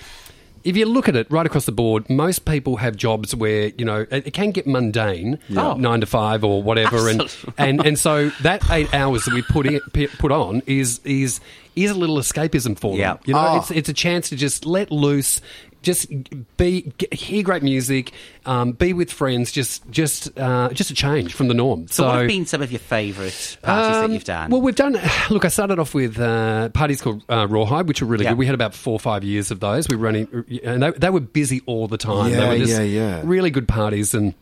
if 0.63 0.77
you 0.77 0.85
look 0.85 1.07
at 1.09 1.15
it 1.15 1.27
right 1.31 1.45
across 1.45 1.65
the 1.65 1.71
board, 1.71 2.09
most 2.09 2.45
people 2.45 2.77
have 2.77 2.95
jobs 2.95 3.35
where 3.35 3.67
you 3.77 3.85
know 3.85 4.05
it, 4.11 4.27
it 4.27 4.31
can 4.33 4.51
get 4.51 4.67
mundane, 4.67 5.39
Yeah. 5.49 5.71
Oh. 5.71 5.73
nine 5.75 6.01
to 6.01 6.05
five 6.07 6.43
or 6.43 6.61
whatever, 6.63 7.09
and, 7.09 7.21
and 7.57 7.85
and 7.85 7.97
so 7.99 8.29
that 8.41 8.69
eight 8.69 8.93
hours 8.93 9.25
that 9.25 9.33
we 9.33 9.41
put 9.41 9.65
in, 9.65 9.79
put 10.19 10.31
on 10.31 10.61
is 10.67 10.99
is 11.03 11.39
is 11.75 11.91
a 11.91 11.95
little 11.95 12.17
escapism 12.17 12.77
for 12.77 12.95
Yeah. 12.97 13.13
them. 13.13 13.19
You 13.25 13.33
know, 13.33 13.47
Oh. 13.47 13.57
it's 13.57 13.71
it's 13.71 13.89
a 13.89 13.93
chance 13.93 14.29
to 14.29 14.35
just 14.35 14.65
let 14.65 14.91
loose. 14.91 15.41
Just 15.81 16.07
be 16.57 16.93
get, 16.97 17.13
hear 17.13 17.41
great 17.43 17.63
music, 17.63 18.11
um, 18.45 18.71
be 18.73 18.93
with 18.93 19.11
friends. 19.11 19.51
Just 19.51 19.89
just 19.89 20.37
uh, 20.39 20.69
just 20.69 20.91
a 20.91 20.93
change 20.93 21.33
from 21.33 21.47
the 21.47 21.53
norm. 21.55 21.87
So, 21.87 22.05
what 22.05 22.17
have 22.19 22.27
been 22.27 22.45
some 22.45 22.61
of 22.61 22.71
your 22.71 22.79
favourite 22.79 23.57
parties 23.63 23.95
that 23.95 24.05
um, 24.05 24.11
you've 24.13 24.23
done? 24.23 24.51
Well, 24.51 24.61
we've 24.61 24.75
done. 24.75 24.93
Look, 25.31 25.43
I 25.43 25.47
started 25.47 25.79
off 25.79 25.93
with 25.93 26.19
uh, 26.19 26.69
parties 26.69 27.01
called 27.01 27.23
uh, 27.29 27.47
Rawhide, 27.49 27.87
which 27.87 28.01
were 28.01 28.07
really 28.07 28.25
Yeah. 28.25 28.31
good. 28.31 28.37
We 28.37 28.45
had 28.45 28.55
about 28.55 28.73
four 28.75 28.93
or 28.93 28.99
five 28.99 29.23
years 29.23 29.49
of 29.49 29.59
those. 29.59 29.87
We 29.89 29.95
were 29.95 30.03
running, 30.03 30.45
and 30.63 30.83
they, 30.83 30.91
they 30.91 31.09
were 31.09 31.19
busy 31.19 31.61
all 31.65 31.87
the 31.87 31.97
time. 31.97 32.31
they 32.31 32.37
Yeah, 32.37 32.49
were 32.49 32.57
just 32.59 32.71
yeah, 32.73 32.81
yeah. 32.81 33.21
really 33.23 33.49
good 33.49 33.67
parties 33.67 34.13
and. 34.13 34.33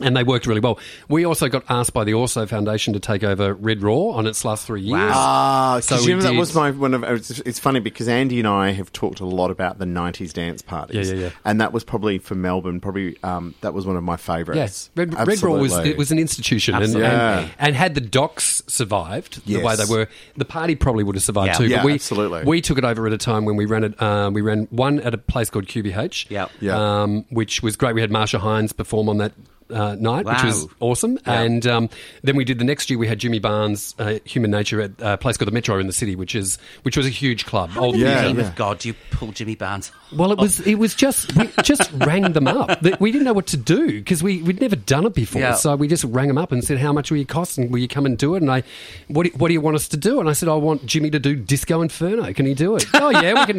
And 0.00 0.16
they 0.16 0.24
worked 0.24 0.46
really 0.46 0.60
well. 0.60 0.78
We 1.08 1.26
also 1.26 1.48
got 1.48 1.64
asked 1.68 1.92
by 1.92 2.02
the 2.04 2.14
Orso 2.14 2.46
Foundation 2.46 2.94
to 2.94 2.98
take 2.98 3.22
over 3.22 3.52
Red 3.52 3.82
Raw 3.82 4.08
on 4.12 4.26
its 4.26 4.42
last 4.42 4.66
three 4.66 4.80
years. 4.80 5.12
Ah, 5.14 5.80
So 5.82 5.98
so 5.98 6.08
you 6.08 6.16
know, 6.16 6.22
that 6.22 6.30
did- 6.30 6.38
was 6.38 6.54
my 6.54 6.70
one 6.70 6.94
of. 6.94 7.04
It's, 7.04 7.38
it's 7.40 7.58
funny 7.58 7.78
because 7.78 8.08
Andy 8.08 8.38
and 8.38 8.48
I 8.48 8.70
have 8.70 8.90
talked 8.92 9.20
a 9.20 9.26
lot 9.26 9.50
about 9.50 9.78
the 9.78 9.84
'90s 9.84 10.32
dance 10.32 10.62
parties. 10.62 11.10
Yeah, 11.10 11.14
yeah, 11.16 11.22
yeah. 11.24 11.30
And 11.44 11.60
that 11.60 11.74
was 11.74 11.84
probably 11.84 12.16
for 12.18 12.34
Melbourne. 12.34 12.80
Probably 12.80 13.16
um, 13.22 13.54
that 13.60 13.74
was 13.74 13.86
one 13.86 13.96
of 13.96 14.02
my 14.02 14.16
favourites. 14.16 14.56
Yes, 14.56 14.90
Red, 14.96 15.14
Red 15.26 15.42
Raw 15.42 15.56
was 15.58 15.76
it 15.76 15.98
was 15.98 16.10
an 16.10 16.18
institution, 16.18 16.74
and, 16.74 16.84
Absolutely. 16.84 17.10
and, 17.10 17.50
and 17.58 17.76
had 17.76 17.94
the 17.94 18.00
docks 18.00 18.62
survived 18.68 19.44
the 19.46 19.58
way 19.62 19.76
they 19.76 19.84
were, 19.84 20.08
the 20.38 20.46
party 20.46 20.74
probably 20.74 21.04
would 21.04 21.16
have 21.16 21.22
survived 21.22 21.48
Yeah. 21.48 21.58
too. 21.58 21.66
Yeah, 21.66 21.76
but 21.76 21.84
we, 21.84 21.92
absolutely. 21.94 22.44
We 22.44 22.60
took 22.62 22.78
it 22.78 22.84
over 22.84 23.06
at 23.06 23.12
a 23.12 23.18
time 23.18 23.44
when 23.44 23.56
we 23.56 23.66
ran 23.66 23.84
it. 23.84 24.00
Uh, 24.02 24.30
we 24.32 24.40
ran 24.40 24.68
one 24.70 25.00
at 25.00 25.12
a 25.12 25.18
place 25.18 25.50
called 25.50 25.66
QBH, 25.66 26.26
Yeah. 26.30 26.48
Yeah. 26.60 27.02
um, 27.02 27.26
which 27.28 27.62
was 27.62 27.76
great. 27.76 27.94
We 27.94 28.00
had 28.00 28.10
Marcia 28.10 28.38
Hines 28.38 28.72
perform 28.72 29.10
on 29.10 29.18
that. 29.18 29.32
Uh, 29.72 29.94
night, 29.98 30.26
which 30.26 30.42
was 30.44 30.66
awesome, 30.80 31.18
and 31.24 31.66
um, 31.66 31.88
then 32.22 32.36
we 32.36 32.44
did 32.44 32.58
the 32.58 32.64
next 32.64 32.90
year. 32.90 32.98
We 32.98 33.06
had 33.08 33.18
Jimmy 33.18 33.38
Barnes, 33.38 33.94
uh, 33.98 34.18
Human 34.24 34.50
Nature, 34.50 34.82
at 34.82 34.90
a 35.00 35.16
place 35.16 35.36
called 35.36 35.48
the 35.48 35.52
Metro 35.52 35.78
in 35.78 35.86
the 35.86 35.92
city, 35.92 36.14
which 36.14 36.34
is 36.34 36.58
which 36.82 36.96
was 36.96 37.06
a 37.06 37.10
huge 37.10 37.46
club. 37.46 37.70
Old 37.76 37.96
Yeah, 37.96 38.26
yeah. 38.26 38.40
of 38.42 38.54
God, 38.54 38.78
do 38.80 38.88
you 38.88 38.94
pull 39.10 39.32
Jimmy 39.32 39.54
Barnes? 39.54 39.90
well, 40.14 40.30
it 40.30 40.38
was 40.38 40.60
it 40.60 40.74
was 40.74 40.94
just 40.94 41.34
we 41.36 41.48
just 41.62 41.90
rang 41.92 42.32
them 42.32 42.46
up. 42.46 42.80
That 42.82 43.00
We 43.00 43.10
didn't 43.12 43.24
know 43.24 43.32
what 43.32 43.46
to 43.48 43.56
do 43.56 43.86
because 43.86 44.22
we 44.22 44.42
we'd 44.42 44.60
never 44.60 44.76
done 44.76 45.06
it 45.06 45.14
before. 45.14 45.40
Yeah. 45.40 45.54
So 45.54 45.74
we 45.74 45.88
just 45.88 46.04
rang 46.04 46.28
them 46.28 46.36
up 46.38 46.52
and 46.52 46.62
said, 46.62 46.78
"How 46.78 46.92
much 46.92 47.10
will 47.10 47.18
you 47.18 47.26
cost? 47.26 47.56
And 47.56 47.70
will 47.70 47.78
you 47.80 47.88
come 47.88 48.04
and 48.04 48.18
do 48.18 48.34
it?" 48.34 48.42
And 48.42 48.50
I, 48.50 48.62
what 49.08 49.24
do, 49.24 49.30
what 49.38 49.48
do 49.48 49.54
you 49.54 49.60
want 49.62 49.76
us 49.76 49.88
to 49.88 49.96
do? 49.96 50.20
And 50.20 50.28
I 50.28 50.32
said, 50.34 50.48
"I 50.50 50.54
want 50.54 50.84
Jimmy 50.84 51.10
to 51.10 51.18
do 51.18 51.34
Disco 51.34 51.80
Inferno. 51.80 52.30
Can 52.34 52.44
he 52.46 52.52
do 52.54 52.76
it?" 52.76 52.84
oh 52.94 53.08
yeah, 53.10 53.32
we 53.40 53.52
can 53.52 53.58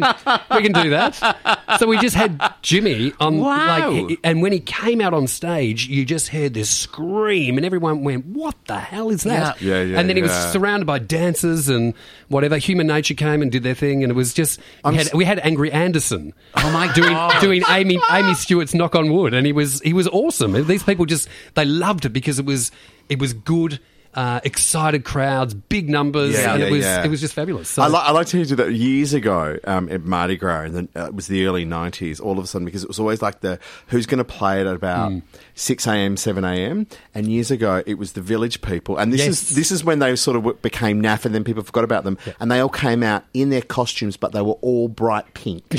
we 0.56 0.62
can 0.62 0.72
do 0.80 0.90
that. 0.90 1.76
So 1.80 1.86
we 1.88 1.98
just 1.98 2.14
had 2.14 2.40
Jimmy 2.62 3.12
on 3.18 3.38
Wow. 3.40 3.90
like, 3.90 4.20
and 4.22 4.42
when 4.42 4.52
he 4.52 4.60
came 4.60 5.00
out 5.00 5.12
on 5.12 5.26
stage, 5.26 5.88
you 5.88 6.03
just 6.04 6.28
heard 6.28 6.54
this 6.54 6.70
scream, 6.70 7.56
and 7.56 7.64
everyone 7.66 8.02
went, 8.04 8.26
"What 8.26 8.54
the 8.66 8.78
hell 8.78 9.10
is 9.10 9.22
that?" 9.24 9.60
Yeah. 9.60 9.74
Yeah, 9.76 9.82
yeah, 9.82 9.98
and 10.00 10.08
then 10.08 10.16
he 10.16 10.22
was 10.22 10.32
surrounded 10.52 10.86
by 10.86 10.98
dancers 10.98 11.68
and 11.68 11.94
whatever. 12.28 12.56
Human 12.58 12.86
Nature 12.86 13.14
came 13.14 13.42
and 13.42 13.50
did 13.50 13.62
their 13.62 13.74
thing, 13.74 14.02
and 14.02 14.10
it 14.10 14.14
was 14.14 14.32
just 14.34 14.60
we 14.84 14.94
had, 14.96 15.06
s- 15.06 15.14
we 15.14 15.24
had 15.24 15.38
Angry 15.40 15.70
Anderson. 15.72 16.32
Oh 16.56 16.70
my 16.72 16.92
doing 16.92 17.12
God. 17.12 17.40
doing 17.40 17.62
Amy 17.68 17.96
Amii 18.10 18.36
Stewart's 18.36 18.74
Knock 18.74 18.94
on 18.94 19.12
Wood, 19.12 19.34
and 19.34 19.46
he 19.46 19.52
was 19.52 19.80
he 19.80 19.92
was 19.92 20.08
awesome. 20.08 20.52
These 20.66 20.82
people 20.82 21.06
just 21.06 21.28
they 21.54 21.64
loved 21.64 22.04
it 22.04 22.10
because 22.10 22.38
it 22.38 22.46
was 22.46 22.70
it 23.08 23.18
was 23.18 23.32
good. 23.32 23.80
Uh, 24.14 24.40
excited 24.44 25.04
crowds, 25.04 25.54
big 25.54 25.88
numbers, 25.88 26.34
Yeah, 26.34 26.52
and 26.52 26.60
yeah, 26.60 26.66
it 26.68 26.70
was 26.70 26.84
yeah. 26.84 27.04
it 27.04 27.08
was 27.08 27.20
just 27.20 27.34
fabulous. 27.34 27.68
So, 27.68 27.82
I, 27.82 27.88
li- 27.88 27.98
I 28.00 28.12
like 28.12 28.28
to 28.28 28.44
do 28.44 28.54
that 28.56 28.72
years 28.72 29.12
ago 29.12 29.58
um, 29.64 29.88
at 29.88 30.04
Mardi 30.04 30.36
Gras, 30.36 30.62
and 30.62 30.74
then 30.74 30.88
uh, 30.94 31.06
it 31.06 31.14
was 31.14 31.26
the 31.26 31.44
early 31.46 31.66
'90s. 31.66 32.20
All 32.20 32.38
of 32.38 32.44
a 32.44 32.46
sudden, 32.46 32.64
because 32.64 32.82
it 32.84 32.88
was 32.88 33.00
always 33.00 33.20
like 33.22 33.40
the 33.40 33.58
who's 33.88 34.06
going 34.06 34.18
to 34.18 34.24
play 34.24 34.60
it 34.60 34.66
at 34.68 34.76
about 34.76 35.10
Mm. 35.10 35.22
six 35.54 35.86
a.m., 35.88 36.16
seven 36.16 36.44
a.m. 36.44 36.86
And 37.14 37.26
years 37.26 37.50
ago, 37.50 37.82
it 37.86 37.94
was 37.98 38.12
the 38.12 38.20
village 38.20 38.62
people, 38.62 38.96
and 38.98 39.12
this 39.12 39.20
Yes. 39.22 39.28
is 39.50 39.56
this 39.56 39.70
is 39.72 39.82
when 39.84 39.98
they 39.98 40.14
sort 40.16 40.36
of 40.36 40.62
became 40.62 41.02
naff, 41.02 41.24
and 41.24 41.34
then 41.34 41.42
people 41.42 41.64
forgot 41.64 41.82
about 41.82 42.04
them, 42.04 42.16
and 42.38 42.50
they 42.52 42.60
all 42.60 42.68
came 42.68 43.02
out 43.02 43.24
in 43.34 43.50
their 43.50 43.62
costumes, 43.62 44.16
but 44.16 44.30
they 44.30 44.42
were 44.42 44.58
all 44.62 44.86
bright 44.88 45.34
pink. 45.34 45.64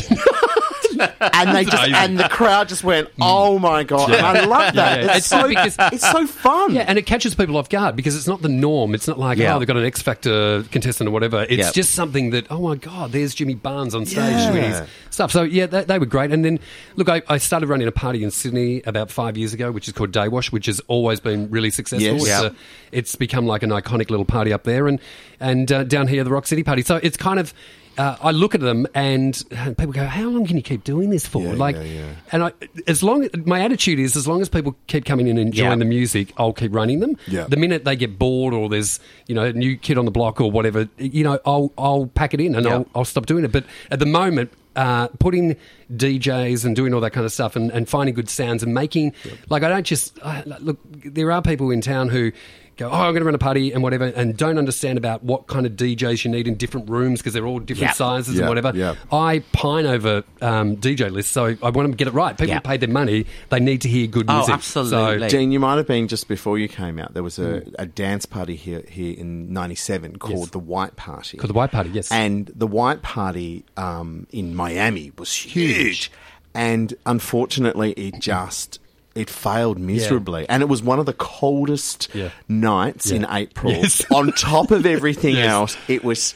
and 1.00 1.56
they 1.56 1.66
just 1.66 1.88
and 1.90 2.18
the 2.20 2.30
crowd 2.30 2.70
just 2.70 2.84
went, 2.84 3.10
"Oh 3.20 3.60
my 3.60 3.84
god!" 3.84 4.12
And 4.12 4.26
I 4.26 4.46
love 4.46 4.74
that. 4.76 5.00
Yeah, 5.00 5.06
yeah. 5.06 5.16
It's, 5.16 5.18
It's 5.18 5.28
so 5.28 5.48
because- 5.48 5.76
it's 5.94 6.10
so 6.12 6.26
fun. 6.28 6.74
Yeah, 6.74 6.86
and 6.88 6.98
it 6.98 7.06
catches 7.06 7.36
people 7.36 7.58
off 7.58 7.70
guard 7.70 7.96
because 7.96 8.16
it's 8.16 8.28
not 8.28 8.42
the 8.42 8.50
norm. 8.50 8.94
It's 8.96 9.08
not 9.08 9.20
like, 9.20 9.38
Yeah. 9.38 9.56
oh, 9.56 9.60
they've 9.60 9.68
got 9.68 9.78
an 9.78 9.86
X 9.86 10.02
Factor 10.02 10.64
contestant 10.72 11.08
or 11.08 11.12
whatever. 11.12 11.44
It's 11.44 11.58
Yeah. 11.58 11.72
just 11.72 11.92
something 11.92 12.30
that, 12.32 12.48
oh 12.52 12.60
my 12.62 12.76
God, 12.76 13.12
there's 13.12 13.34
Jimmy 13.36 13.56
Barnes 13.56 13.94
on 13.96 14.06
stage 14.06 14.18
Yeah. 14.18 14.52
doing 14.52 14.64
his 14.64 14.82
stuff. 15.10 15.32
So, 15.32 15.44
yeah, 15.44 15.66
they, 15.66 15.84
they 15.84 16.00
were 16.00 16.06
great. 16.06 16.32
And 16.32 16.44
then, 16.44 16.60
look, 16.96 17.10
I, 17.10 17.22
I 17.28 17.38
started 17.38 17.68
running 17.70 17.88
a 17.88 17.92
party 17.92 18.24
in 18.24 18.32
Sydney 18.32 18.82
about 18.86 19.10
five 19.12 19.38
years 19.38 19.54
ago, 19.54 19.72
which 19.72 19.88
is 19.88 19.94
called 19.94 20.12
Day 20.12 20.28
Wash, 20.28 20.52
which 20.52 20.66
has 20.68 20.80
always 20.88 21.20
been 21.20 21.50
really 21.50 21.70
successful. 21.70 22.06
Yes. 22.06 22.22
It's, 22.22 22.28
Yeah. 22.30 22.46
a- 22.48 22.52
it's 22.92 23.16
become 23.16 23.46
like 23.46 23.64
an 23.64 23.70
iconic 23.72 24.10
little 24.10 24.26
party 24.26 24.54
up 24.54 24.64
there. 24.64 24.88
And, 24.88 25.00
and 25.40 25.72
uh, 25.72 25.84
down 25.84 26.08
here, 26.08 26.24
the 26.24 26.32
Rock 26.32 26.48
City 26.48 26.64
party. 26.64 26.82
So 26.82 27.00
it's 27.04 27.18
kind 27.18 27.40
of. 27.40 27.54
Uh, 27.98 28.18
I 28.22 28.32
look 28.32 28.54
at 28.56 28.62
them 28.62 28.86
and 28.94 29.42
people 29.50 29.92
go, 29.92 30.06
"How 30.06 30.28
long 30.28 30.46
can 30.46 30.58
you 30.58 30.64
keep 30.64 30.84
doing 30.84 31.10
this 31.10 31.26
for?" 31.26 31.42
Yeah, 31.42 31.54
like, 31.54 31.76
yeah, 31.76 31.84
yeah. 31.84 32.14
and 32.32 32.44
I, 32.44 32.52
as 32.88 33.02
long 33.02 33.28
my 33.46 33.62
attitude 33.62 34.00
is, 34.00 34.16
as 34.16 34.28
long 34.28 34.42
as 34.42 34.50
people 34.50 34.76
keep 34.88 35.06
coming 35.06 35.28
in 35.28 35.38
and 35.38 35.48
enjoying 35.48 35.80
the 35.80 35.86
music, 35.86 36.34
I'll 36.38 36.54
keep 36.54 36.74
running 36.74 37.00
them. 37.00 37.18
Yeah. 37.28 37.46
The 37.48 37.58
minute 37.58 37.86
they 37.86 37.96
get 37.96 38.20
bored 38.20 38.54
or 38.54 38.70
there's 38.70 39.00
you 39.28 39.36
know 39.36 39.46
a 39.46 39.54
new 39.54 39.78
kid 39.78 39.98
on 39.98 40.06
the 40.06 40.12
block 40.12 40.42
or 40.42 40.52
whatever, 40.52 40.90
you 40.98 41.24
know, 41.24 41.40
I'll 41.46 41.72
I'll 41.78 42.08
pack 42.08 42.34
it 42.34 42.42
in 42.42 42.56
and. 42.56 42.66
I'll 42.68 42.88
I'll 42.96 43.06
stop 43.06 43.26
doing 43.26 43.46
it. 43.46 43.52
But 43.52 43.66
at 43.92 44.00
the 44.00 44.06
moment. 44.06 44.52
Uh, 44.76 45.08
putting 45.20 45.56
DJs 45.94 46.66
and 46.66 46.76
doing 46.76 46.94
all 46.94 47.00
that 47.00 47.12
kind 47.12 47.26
of 47.26 47.32
stuff 47.32 47.56
and, 47.56 47.72
and 47.72 47.88
finding 47.88 48.14
good 48.14 48.30
sounds 48.30 48.62
and 48.62 48.74
making 48.74 49.14
like 49.48 49.64
I 49.64 49.70
don't 49.70 49.86
just 49.86 50.20
I, 50.22 50.44
look. 50.44 50.78
There 50.92 51.32
are 51.32 51.42
people 51.42 51.72
in 51.72 51.80
town 51.80 52.10
who 52.10 52.34
go, 52.78 52.90
oh, 52.90 52.94
I'm 52.94 53.14
going 53.14 53.22
to 53.22 53.26
run 53.26 53.36
a 53.36 53.38
party 53.40 53.72
and 53.72 53.82
whatever, 53.82 54.06
and 54.06 54.36
don't 54.36 54.58
understand 54.58 54.98
about 54.98 55.24
what 55.24 55.48
kind 55.48 55.66
of 55.66 55.74
DJs 55.74 56.26
you 56.26 56.32
need 56.32 56.48
in 56.48 56.56
different 56.56 56.90
rooms 56.90 57.20
because 57.20 57.34
they're 57.34 57.46
all 57.46 57.60
different 57.60 57.90
Yeah. 57.90 57.94
sizes 57.94 58.36
Yeah, 58.36 58.42
and 58.42 58.50
whatever. 58.50 58.72
yeah. 58.76 58.96
I 59.12 59.40
pine 59.54 59.86
over 59.86 60.24
um, 60.42 60.78
DJ 60.78 61.10
lists, 61.12 61.32
so 61.32 61.46
I 61.46 61.70
want 61.70 61.76
them 61.76 61.92
to 61.92 61.98
get 61.98 62.08
it 62.08 62.14
right. 62.14 62.38
People 62.38 62.54
Yeah. 62.54 62.60
paid 62.60 62.82
their 62.82 62.90
money; 62.90 63.26
they 63.50 63.60
need 63.60 63.82
to 63.82 63.90
hear 63.90 64.08
good 64.08 64.26
Oh, 64.30 64.38
music. 64.38 64.54
absolutely. 64.56 65.30
So, 65.30 65.38
Dean, 65.38 65.52
you 65.52 65.60
might 65.60 65.78
have 65.78 65.88
been 65.88 66.08
just 66.08 66.28
before 66.28 66.58
you 66.60 66.68
came 66.68 67.00
out. 67.00 67.14
There 67.14 67.24
was 67.24 67.40
a, 67.40 67.60
Hmm. 67.62 67.70
a 67.80 67.86
dance 67.86 68.26
party 68.26 68.56
here 68.56 68.84
here 68.90 69.16
in 69.18 69.54
'97 69.54 70.18
called 70.18 70.40
Yes. 70.40 70.50
the 70.50 70.60
White 70.60 70.96
Party. 70.96 71.38
Called 71.38 71.50
the 71.50 71.54
White 71.54 71.72
Party, 71.72 71.90
yes. 71.94 72.12
And 72.12 72.52
the 72.56 72.68
White 72.68 73.02
Party 73.02 73.64
um, 73.78 74.28
in 74.32 74.54
Miami 74.56 75.12
was 75.18 75.34
huge, 75.34 76.12
and 76.54 76.94
unfortunately, 77.06 77.92
it 77.94 78.20
just 78.20 78.80
it 79.16 79.30
failed 79.30 79.80
miserably. 79.80 80.46
And 80.50 80.62
it 80.62 80.68
was 80.68 80.84
one 80.84 81.00
of 81.00 81.06
the 81.06 81.14
coldest 81.14 82.10
Yeah. 82.14 82.30
nights 82.48 83.12
in 83.12 83.26
April. 83.30 83.72
Yes. 83.82 84.04
On 84.12 84.32
top 84.34 84.72
of 84.72 84.86
everything 84.86 85.36
Yes. 85.38 85.50
else, 85.50 85.78
it 85.88 86.04
was 86.04 86.36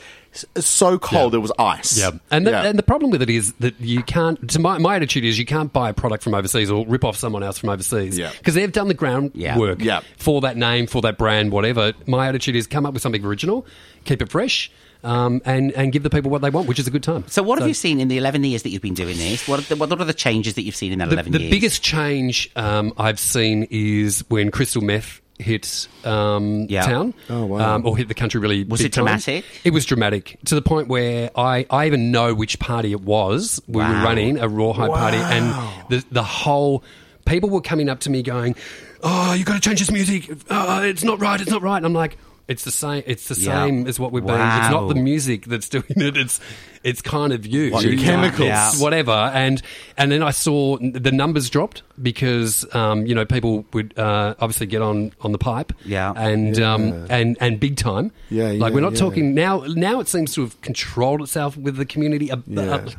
so 0.55 0.97
cold. 0.99 1.33
Yeah. 1.33 1.39
It 1.39 1.41
was 1.41 1.51
ice. 1.57 1.97
Yeah, 1.99 2.11
and 2.31 2.45
the, 2.45 2.51
Yeah. 2.51 2.63
and 2.65 2.77
the 2.77 2.83
problem 2.83 3.09
with 3.11 3.21
it 3.21 3.29
is 3.29 3.53
that 3.53 3.79
you 3.81 4.03
can't. 4.03 4.47
To 4.51 4.59
my, 4.59 4.77
my 4.77 4.95
attitude 4.95 5.25
is 5.25 5.39
you 5.39 5.45
can't 5.45 5.73
buy 5.73 5.89
a 5.89 5.93
product 5.93 6.23
from 6.23 6.35
overseas 6.35 6.69
or 6.69 6.85
rip 6.87 7.03
off 7.03 7.17
someone 7.17 7.41
else 7.43 7.57
from 7.57 7.69
overseas 7.69 8.17
Yeah. 8.17 8.31
because 8.37 8.53
they've 8.53 8.71
done 8.71 8.87
the 8.87 8.93
groundwork 8.93 9.79
Yeah. 9.79 9.85
Yeah. 9.85 9.99
for 10.17 10.41
that 10.41 10.55
name, 10.55 10.85
for 10.87 11.01
that 11.01 11.17
brand, 11.17 11.51
whatever. 11.51 11.93
My 12.05 12.27
attitude 12.27 12.55
is 12.55 12.67
come 12.67 12.85
up 12.85 12.93
with 12.93 13.01
something 13.01 13.25
original, 13.25 13.65
keep 14.05 14.21
it 14.21 14.29
fresh, 14.29 14.71
um, 15.03 15.41
and 15.45 15.71
and 15.73 15.91
give 15.91 16.03
the 16.03 16.09
people 16.09 16.29
what 16.31 16.41
they 16.41 16.49
want, 16.49 16.67
which 16.67 16.79
is 16.79 16.87
a 16.87 16.91
good 16.91 17.03
time. 17.03 17.23
So, 17.27 17.41
what 17.43 17.59
have 17.59 17.67
you 17.67 17.73
seen 17.73 17.99
in 17.99 18.07
the 18.07 18.17
11 18.17 18.43
years 18.43 18.63
that 18.63 18.69
you've 18.69 18.81
been 18.81 18.93
doing 18.93 19.17
this? 19.17 19.47
What 19.47 19.59
are 19.59 19.63
the, 19.63 19.75
what 19.75 19.91
are 19.91 20.05
the 20.05 20.13
changes 20.13 20.55
that 20.55 20.63
you've 20.63 20.75
seen 20.75 20.91
in 20.91 20.99
that 20.99 21.09
The, 21.09 21.13
11 21.15 21.31
the 21.31 21.39
years? 21.39 21.49
The 21.49 21.55
biggest 21.55 21.83
change 21.83 22.49
um, 22.55 22.93
I've 22.97 23.19
seen 23.19 23.67
is 23.71 24.23
when 24.29 24.51
crystal 24.51 24.81
meth 24.81 25.21
hit 25.37 25.87
um, 26.03 26.65
Yeah. 26.67 26.81
town, 26.81 27.13
Oh, 27.29 27.45
wow. 27.45 27.75
um, 27.75 27.85
or 27.85 27.95
hit 27.95 28.09
the 28.09 28.13
country 28.13 28.41
really. 28.41 28.65
Was 28.65 28.81
big 28.81 28.87
it 28.87 28.93
time. 28.93 29.05
dramatic? 29.05 29.45
It 29.63 29.71
was 29.71 29.85
dramatic 29.85 30.37
to 30.45 30.55
the 30.55 30.61
point 30.61 30.89
where 30.89 31.29
I, 31.33 31.65
I 31.69 31.85
even 31.87 32.11
know 32.11 32.33
which 32.33 32.59
party 32.59 32.91
it 32.91 32.99
was. 33.01 33.61
We 33.67 33.77
were 33.77 33.83
running 33.83 34.37
a 34.39 34.49
rawhide 34.49 34.89
party, 34.91 35.17
and 35.17 35.45
the 35.89 36.03
the 36.11 36.23
whole 36.23 36.83
people 37.25 37.49
were 37.49 37.61
coming 37.61 37.87
up 37.87 38.01
to 38.01 38.09
me 38.09 38.21
going, 38.21 38.55
"Oh, 39.01 39.31
you 39.33 39.45
got 39.45 39.53
to 39.53 39.61
change 39.61 39.79
this 39.79 39.91
music. 39.91 40.29
Oh, 40.49 40.83
it's 40.83 41.05
not 41.05 41.21
right. 41.21 41.39
It's 41.39 41.49
not 41.51 41.61
right." 41.61 41.77
And 41.77 41.85
I'm 41.85 41.93
like. 41.93 42.17
It's 42.49 42.63
the 42.65 42.71
same. 42.71 43.03
It's 43.05 43.27
the 43.29 43.39
Yeah. 43.39 43.63
same 43.65 43.87
as 43.87 43.99
what 43.99 44.11
we've 44.11 44.25
been. 44.25 44.33
It's 44.41 44.69
not 44.71 44.87
the 44.89 44.95
music 44.95 45.45
that's 45.45 45.69
doing 45.69 45.83
it. 45.89 46.17
It's 46.17 46.39
it's 46.83 47.01
kind 47.01 47.31
of 47.33 47.45
you, 47.45 47.71
What, 47.71 47.83
You- 47.83 47.97
chemicals? 47.97 48.47
Yeah. 48.47 48.71
whatever. 48.77 49.11
And 49.11 49.61
and 49.97 50.11
then 50.11 50.23
I 50.23 50.31
saw 50.31 50.77
the 50.79 51.11
numbers 51.11 51.49
dropped 51.49 51.83
because 52.01 52.65
um, 52.73 53.05
you 53.05 53.13
know 53.15 53.23
people 53.25 53.65
would 53.73 53.93
uh, 53.97 54.33
obviously 54.39 54.65
get 54.65 54.81
on 54.81 55.11
on 55.21 55.31
the 55.31 55.37
pipe. 55.37 55.71
Yeah. 55.85 56.11
and 56.15 56.59
um, 56.59 57.05
and 57.09 57.37
and 57.39 57.59
big 57.59 57.75
time. 57.77 58.11
Yeah, 58.29 58.51
like 58.53 58.73
we're 58.73 58.81
not 58.81 58.93
yeah. 58.93 58.99
talking 58.99 59.33
now. 59.35 59.63
Now 59.67 59.99
it 59.99 60.07
seems 60.07 60.33
to 60.33 60.41
have 60.41 60.59
controlled 60.61 61.21
itself 61.21 61.55
with 61.55 61.75
the 61.77 61.85
community. 61.85 62.31
Uh, 62.31 62.37
Yeah. 62.47 62.61
uh, 62.61 62.89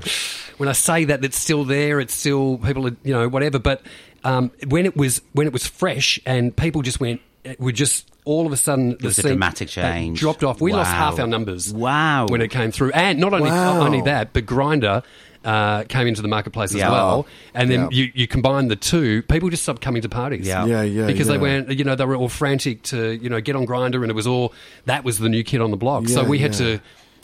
when 0.58 0.68
I 0.68 0.72
say 0.72 1.04
that, 1.06 1.24
it's 1.24 1.38
still 1.38 1.64
there. 1.64 2.00
It's 2.00 2.14
still 2.14 2.58
people, 2.58 2.86
are, 2.86 2.96
you 3.02 3.14
know, 3.14 3.28
whatever. 3.28 3.58
But 3.58 3.82
um, 4.24 4.50
when 4.68 4.84
it 4.86 4.96
was 4.96 5.22
when 5.32 5.46
it 5.46 5.52
was 5.52 5.66
fresh 5.66 6.20
and 6.26 6.54
people 6.54 6.82
just 6.82 7.00
went, 7.00 7.20
it 7.44 7.58
would 7.60 7.74
just 7.74 8.06
all 8.24 8.46
of 8.46 8.52
a 8.52 8.56
sudden 8.56 8.90
the 8.90 9.06
was 9.06 9.18
a 9.18 9.22
scene- 9.22 9.30
dramatic 9.32 9.68
change. 9.68 10.20
dropped 10.20 10.44
off. 10.44 10.60
We 10.60 10.72
lost 10.72 10.90
half 10.92 11.18
our 11.18 11.26
numbers. 11.26 11.72
Wow. 11.72 12.26
when 12.28 12.42
it 12.42 12.48
came 12.50 12.70
through, 12.70 12.90
and 12.92 13.18
not 13.18 13.32
only 13.32 13.50
Wow. 13.50 13.74
not 13.78 13.86
only 13.86 14.02
that, 14.02 14.32
but 14.32 14.46
Grindr. 14.46 15.02
Uh, 15.42 15.84
came 15.84 16.06
into 16.06 16.20
the 16.20 16.28
marketplace 16.28 16.74
as 16.74 16.82
well, 16.82 17.26
and 17.54 17.70
then 17.70 17.80
Yeah. 17.80 17.88
you, 17.92 18.12
you 18.14 18.26
combine 18.26 18.68
the 18.68 18.76
two. 18.76 19.22
People 19.22 19.48
just 19.48 19.62
stopped 19.62 19.80
coming 19.80 20.02
to 20.02 20.08
parties. 20.10 20.46
Yeah. 20.46 20.66
Yeah, 20.66 20.82
yeah, 20.82 21.06
because 21.06 21.28
they 21.28 21.36
yeah. 21.36 21.40
weren't, 21.40 21.70
you 21.78 21.82
know, 21.82 21.94
they 21.94 22.04
were 22.04 22.14
all 22.14 22.28
frantic 22.28 22.82
to, 22.92 23.12
you 23.12 23.30
know, 23.30 23.40
get 23.40 23.56
on 23.56 23.66
Grindr, 23.66 24.02
and 24.02 24.10
it 24.10 24.14
was 24.14 24.26
all 24.26 24.52
that 24.84 25.02
was 25.02 25.16
the 25.16 25.30
new 25.30 25.42
kid 25.42 25.62
on 25.62 25.70
the 25.70 25.78
block. 25.78 26.08
so 26.08 26.20
Yeah, 26.20 26.28
we 26.28 26.40
had 26.40 26.52
to 26.54 26.78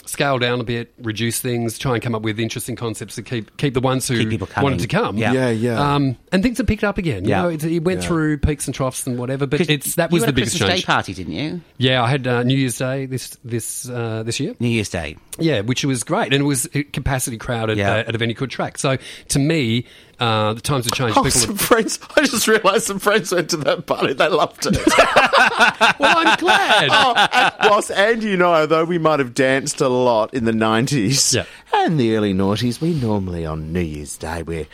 scale 0.07 0.39
down 0.39 0.61
a 0.61 0.65
bit, 0.65 0.93
reduce 1.03 1.41
things, 1.41 1.79
try 1.79 1.95
and 1.95 2.03
come 2.03 2.15
up 2.15 2.23
with 2.23 2.39
interesting 2.41 2.77
concepts 2.77 3.17
to 3.17 3.23
keep 3.23 3.57
keep 3.57 3.75
the 3.75 3.81
ones 3.81 4.07
who 4.09 4.29
people 4.29 4.49
wanted 4.63 4.79
to 4.81 4.89
come. 4.89 5.17
Yeah. 5.19 5.33
Yeah, 5.33 5.51
yeah. 5.51 5.95
Um, 5.95 6.17
and 6.33 6.43
things 6.43 6.59
have 6.59 6.67
picked 6.67 6.85
up 6.85 6.99
again. 6.99 7.25
You 7.25 7.31
Yeah. 7.31 7.43
know, 7.43 7.49
it, 7.49 7.65
it 7.65 7.81
went 7.85 8.03
Yeah. 8.03 8.09
through 8.09 8.39
peaks 8.39 8.67
and 8.67 8.75
troughs 8.75 9.07
and 9.07 9.19
whatever, 9.19 9.47
but 9.47 9.61
it's 9.69 9.97
that 9.97 10.11
was 10.11 10.21
you 10.21 10.21
the 10.21 10.27
had 10.27 10.35
a 10.35 10.37
biggest 10.37 10.57
Christmas 10.57 10.71
change. 10.71 10.83
Day 10.83 10.87
party, 10.87 11.15
didn't 11.15 11.33
you? 11.33 11.61
Yeah, 11.79 12.03
I 12.03 12.09
had 12.09 12.27
uh, 12.27 12.43
New 12.43 12.57
Year's 12.57 12.79
Day 12.79 13.07
this 13.07 13.37
this 13.45 13.89
uh, 13.89 14.23
this 14.25 14.41
year. 14.41 14.55
New 14.61 14.69
Year's 14.69 14.89
Day. 14.89 15.17
Yeah, 15.39 15.61
which 15.61 15.85
was 15.85 16.03
great, 16.03 16.33
and 16.33 16.43
it 16.43 16.47
was 16.47 16.67
capacity 16.93 17.37
crowded 17.37 17.77
Yeah. 17.77 17.93
uh, 17.97 17.99
at 18.09 18.15
a 18.15 18.19
venue 18.19 18.35
called 18.35 18.51
Track. 18.51 18.79
So 18.79 18.97
to 19.29 19.39
me, 19.39 19.85
uh, 20.19 20.55
the 20.55 20.61
times 20.61 20.85
have 20.87 20.93
changed. 20.93 21.17
Oh, 21.19 21.23
People 21.23 21.31
some 21.33 21.51
have, 21.51 21.61
friends. 21.61 21.99
I 22.17 22.23
just 22.25 22.49
realised 22.49 22.85
some 22.87 22.99
friends 22.99 23.33
went 23.33 23.51
to 23.51 23.57
that 23.59 23.87
party. 23.87 24.15
They 24.15 24.29
loved 24.29 24.65
it. 24.67 24.77
well, 25.99 26.19
I'm 26.19 26.37
glad. 26.39 26.89
oh, 26.91 27.29
and 27.61 27.71
whilst 27.71 27.91
Andy 27.91 28.33
and 28.35 28.43
I, 28.43 28.61
although 28.63 28.85
we 28.85 28.99
might 28.99 29.19
have 29.19 29.35
danced 29.35 29.81
a 29.81 29.89
lot 29.89 30.33
in 30.33 30.45
the 30.45 30.53
90s 30.53 31.35
Yeah. 31.35 31.45
and 31.75 32.01
the 32.01 32.17
early 32.17 32.33
noughties, 32.33 32.81
we 32.81 32.95
normally 32.95 33.45
on 33.45 33.73
New 33.73 33.81
Year's 33.81 34.17
Day 34.17 34.43
we're 34.43 34.67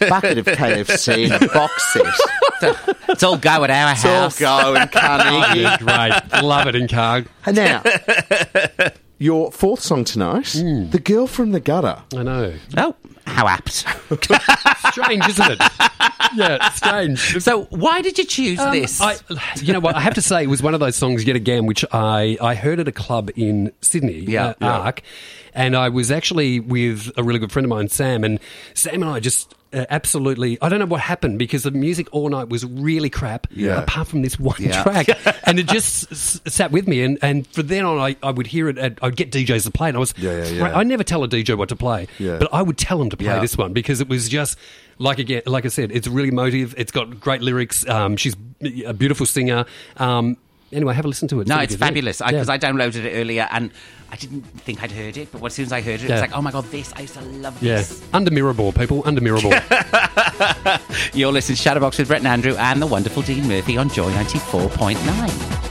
bucket 0.00 0.38
of 0.38 0.46
KFC 0.46 1.30
and 1.32 1.44
a 1.44 1.48
box 1.52 1.92
set. 1.92 2.86
It's 3.08 3.22
all 3.22 3.38
go 3.38 3.64
at 3.64 3.70
our 3.70 3.94
house. 3.94 4.34
It's 4.38 4.42
all 4.46 4.74
go 4.74 4.80
in 4.82 4.88
Carnegie. 4.88 5.64
Great, 5.84 6.42
love 6.42 6.66
it 6.68 6.74
in 6.76 6.86
Carg. 6.88 7.26
And 7.46 7.56
now, 7.56 7.82
your 9.20 9.52
fourth 9.52 9.80
song 9.80 10.02
tonight, 10.02 10.50
Hmm. 10.52 10.90
The 10.90 10.98
Girl 10.98 11.28
from 11.28 11.52
the 11.52 11.60
Gutter. 11.60 12.02
I 12.16 12.22
know. 12.24 12.54
Oh, 12.76 12.96
how 13.26 13.46
apt. 13.46 13.84
Strange, 14.90 15.28
isn't 15.28 15.50
it? 15.52 15.60
Yeah, 16.36 16.70
strange. 16.70 17.42
So, 17.42 17.64
why 17.70 18.02
did 18.02 18.16
you 18.16 18.24
choose 18.24 18.60
Um, 18.60 18.70
this? 18.72 19.00
I, 19.00 19.16
you 19.56 19.72
know 19.72 19.80
what? 19.80 19.96
I 19.96 20.00
have 20.00 20.14
to 20.14 20.22
say, 20.22 20.44
it 20.44 20.46
was 20.46 20.62
one 20.62 20.74
of 20.74 20.80
those 20.80 20.94
songs 20.94 21.24
yet 21.24 21.34
again, 21.34 21.66
which 21.66 21.84
I, 21.90 22.38
I 22.40 22.54
heard 22.54 22.78
at 22.78 22.86
a 22.86 22.92
club 22.92 23.30
in 23.34 23.72
Sydney, 23.80 24.20
Yeah. 24.20 24.54
uh, 24.60 24.92
ARQ, 24.92 25.00
and 25.54 25.74
I 25.74 25.88
was 25.88 26.12
actually 26.12 26.60
with 26.60 27.10
a 27.16 27.24
really 27.24 27.40
good 27.40 27.50
friend 27.50 27.64
of 27.66 27.70
mine, 27.70 27.88
Sam, 27.88 28.22
and 28.22 28.38
Sam 28.74 29.02
and 29.02 29.10
I 29.10 29.18
just. 29.18 29.56
Uh, 29.72 29.86
absolutely, 29.88 30.58
I 30.60 30.68
don't 30.68 30.80
know 30.80 30.86
what 30.86 31.00
happened 31.00 31.38
because 31.38 31.62
the 31.62 31.70
music 31.70 32.08
all 32.10 32.28
night 32.28 32.48
was 32.48 32.64
really 32.64 33.08
crap. 33.08 33.46
Yeah. 33.52 33.82
Apart 33.82 34.08
from 34.08 34.22
this 34.22 34.36
one 34.38 34.56
Yeah. 34.58 34.82
track, 34.82 35.06
and 35.46 35.60
it 35.60 35.68
just 35.68 36.10
s- 36.10 36.40
sat 36.48 36.72
with 36.72 36.88
me. 36.88 37.02
And, 37.04 37.18
and 37.22 37.46
from 37.46 37.68
then 37.68 37.84
on, 37.84 37.98
I, 37.98 38.16
I 38.20 38.32
would 38.32 38.48
hear 38.48 38.68
it. 38.68 38.78
At, 38.78 38.98
I'd 39.00 39.14
get 39.14 39.30
DJs 39.30 39.64
to 39.66 39.70
play, 39.70 39.88
and 39.88 39.96
I 39.96 40.00
was. 40.00 40.12
Yeah, 40.18 40.38
yeah, 40.42 40.48
yeah. 40.48 40.76
I 40.76 40.82
never 40.82 41.04
tell 41.04 41.22
a 41.22 41.28
DJ 41.28 41.56
what 41.56 41.68
to 41.68 41.76
play, 41.76 42.08
but 42.18 42.48
I 42.52 42.62
would 42.62 42.78
tell 42.78 42.98
them 42.98 43.10
to 43.10 43.16
play 43.16 43.38
this 43.40 43.56
one 43.56 43.72
because 43.72 44.00
it 44.00 44.08
was 44.08 44.28
just 44.28 44.58
like 44.98 45.18
again, 45.20 45.42
like 45.46 45.64
I 45.64 45.68
said, 45.68 45.92
it's 45.92 46.08
really 46.08 46.30
emotive. 46.30 46.74
It's 46.76 46.90
got 46.90 47.20
great 47.20 47.40
lyrics. 47.40 47.88
Um, 47.88 48.16
she's 48.16 48.34
a 48.84 48.92
beautiful 48.92 49.24
singer. 49.24 49.66
Um, 49.98 50.36
anyway, 50.72 50.94
have 50.94 51.04
a 51.04 51.08
listen 51.08 51.28
to 51.28 51.40
it. 51.40 51.46
no, 51.48 51.54
really 51.56 51.64
it's 51.64 51.74
good, 51.74 51.80
yeah. 51.80 51.86
fabulous 51.86 52.20
Yeah. 52.20 52.30
because 52.30 52.48
I, 52.48 52.58
downloaded 52.58 53.04
it 53.04 53.12
earlier 53.14 53.48
and 53.50 53.70
I 54.10 54.16
didn't 54.16 54.42
think 54.42 54.82
I'd 54.82 54.90
heard 54.92 55.16
it, 55.16 55.30
but 55.32 55.44
as 55.44 55.54
soon 55.54 55.66
as 55.66 55.72
I 55.72 55.80
heard 55.80 56.00
it, 56.00 56.04
it 56.04 56.08
Yeah. 56.08 56.14
was 56.16 56.20
like, 56.22 56.36
oh 56.36 56.42
my 56.42 56.50
god, 56.50 56.64
this! 56.70 56.92
I 56.96 57.02
used 57.02 57.14
to 57.14 57.20
love 57.22 57.62
yeah, 57.62 57.76
this. 57.76 58.02
under 58.12 58.30
Mirrorball, 58.30 58.76
people, 58.76 59.02
under 59.06 59.20
Mirrorball. 59.20 59.54
You're 61.14 61.32
listening 61.32 61.56
to 61.56 61.62
Chatterbox 61.62 61.98
with 61.98 62.08
Brett 62.08 62.20
and 62.20 62.28
Andrew 62.28 62.54
and 62.56 62.80
the 62.82 62.86
wonderful 62.86 63.22
Dean 63.22 63.46
Murphy 63.48 63.76
on 63.76 63.88
Joy 63.88 64.10
ninety 64.10 64.38
four 64.38 64.68
point 64.70 64.98
nine. 65.06 65.69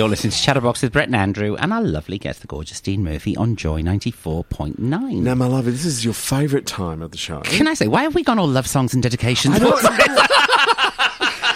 You're 0.00 0.08
listening 0.08 0.30
to 0.30 0.38
Chatterbox 0.40 0.80
with 0.80 0.94
Brett 0.94 1.08
and 1.08 1.14
Andrew 1.14 1.56
and 1.56 1.74
our 1.74 1.82
lovely 1.82 2.16
guest, 2.16 2.40
the 2.40 2.46
gorgeous 2.46 2.80
Dean 2.80 3.04
Murphy 3.04 3.36
on 3.36 3.54
Joy 3.54 3.82
ninety 3.82 4.10
four 4.10 4.44
point 4.44 4.78
nine. 4.78 5.24
Now, 5.24 5.34
my 5.34 5.46
love, 5.46 5.66
this 5.66 5.84
is 5.84 6.02
your 6.06 6.14
favourite 6.14 6.64
time 6.64 7.02
of 7.02 7.10
the 7.10 7.18
show. 7.18 7.42
Can 7.42 7.68
I 7.68 7.74
say, 7.74 7.86
why 7.86 8.04
have 8.04 8.14
we 8.14 8.22
gone 8.22 8.38
all 8.38 8.48
love 8.48 8.66
songs 8.66 8.94
and 8.94 9.02
dedications? 9.02 9.56
I 9.56 9.58
don't. 9.58 10.30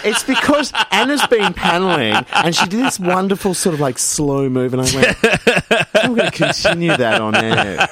It's 0.07 0.21
because 0.23 0.71
Anna's 0.91 1.25
been 1.25 1.55
paneling 1.55 2.13
and 2.31 2.55
she 2.55 2.67
did 2.67 2.85
this 2.85 2.99
wonderful 2.99 3.55
sort 3.55 3.73
of 3.73 3.79
like 3.79 3.97
slow 3.97 4.47
move, 4.49 4.75
and 4.75 4.83
I 4.83 4.95
went, 4.95 5.17
I'm 5.95 6.13
going 6.13 6.29
to 6.29 6.37
continue 6.37 6.95
that 6.95 7.19
on 7.19 7.33
air. 7.33 7.87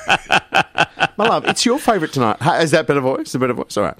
My 1.34 1.38
love, 1.38 1.48
it's 1.48 1.66
your 1.66 1.80
favourite 1.80 2.14
tonight. 2.14 2.38
Is 2.62 2.70
that 2.72 2.86
better 2.86 3.02
voice? 3.02 3.34
A 3.34 3.40
better 3.40 3.54
voice? 3.54 3.76
All 3.76 3.86
right. 3.86 3.96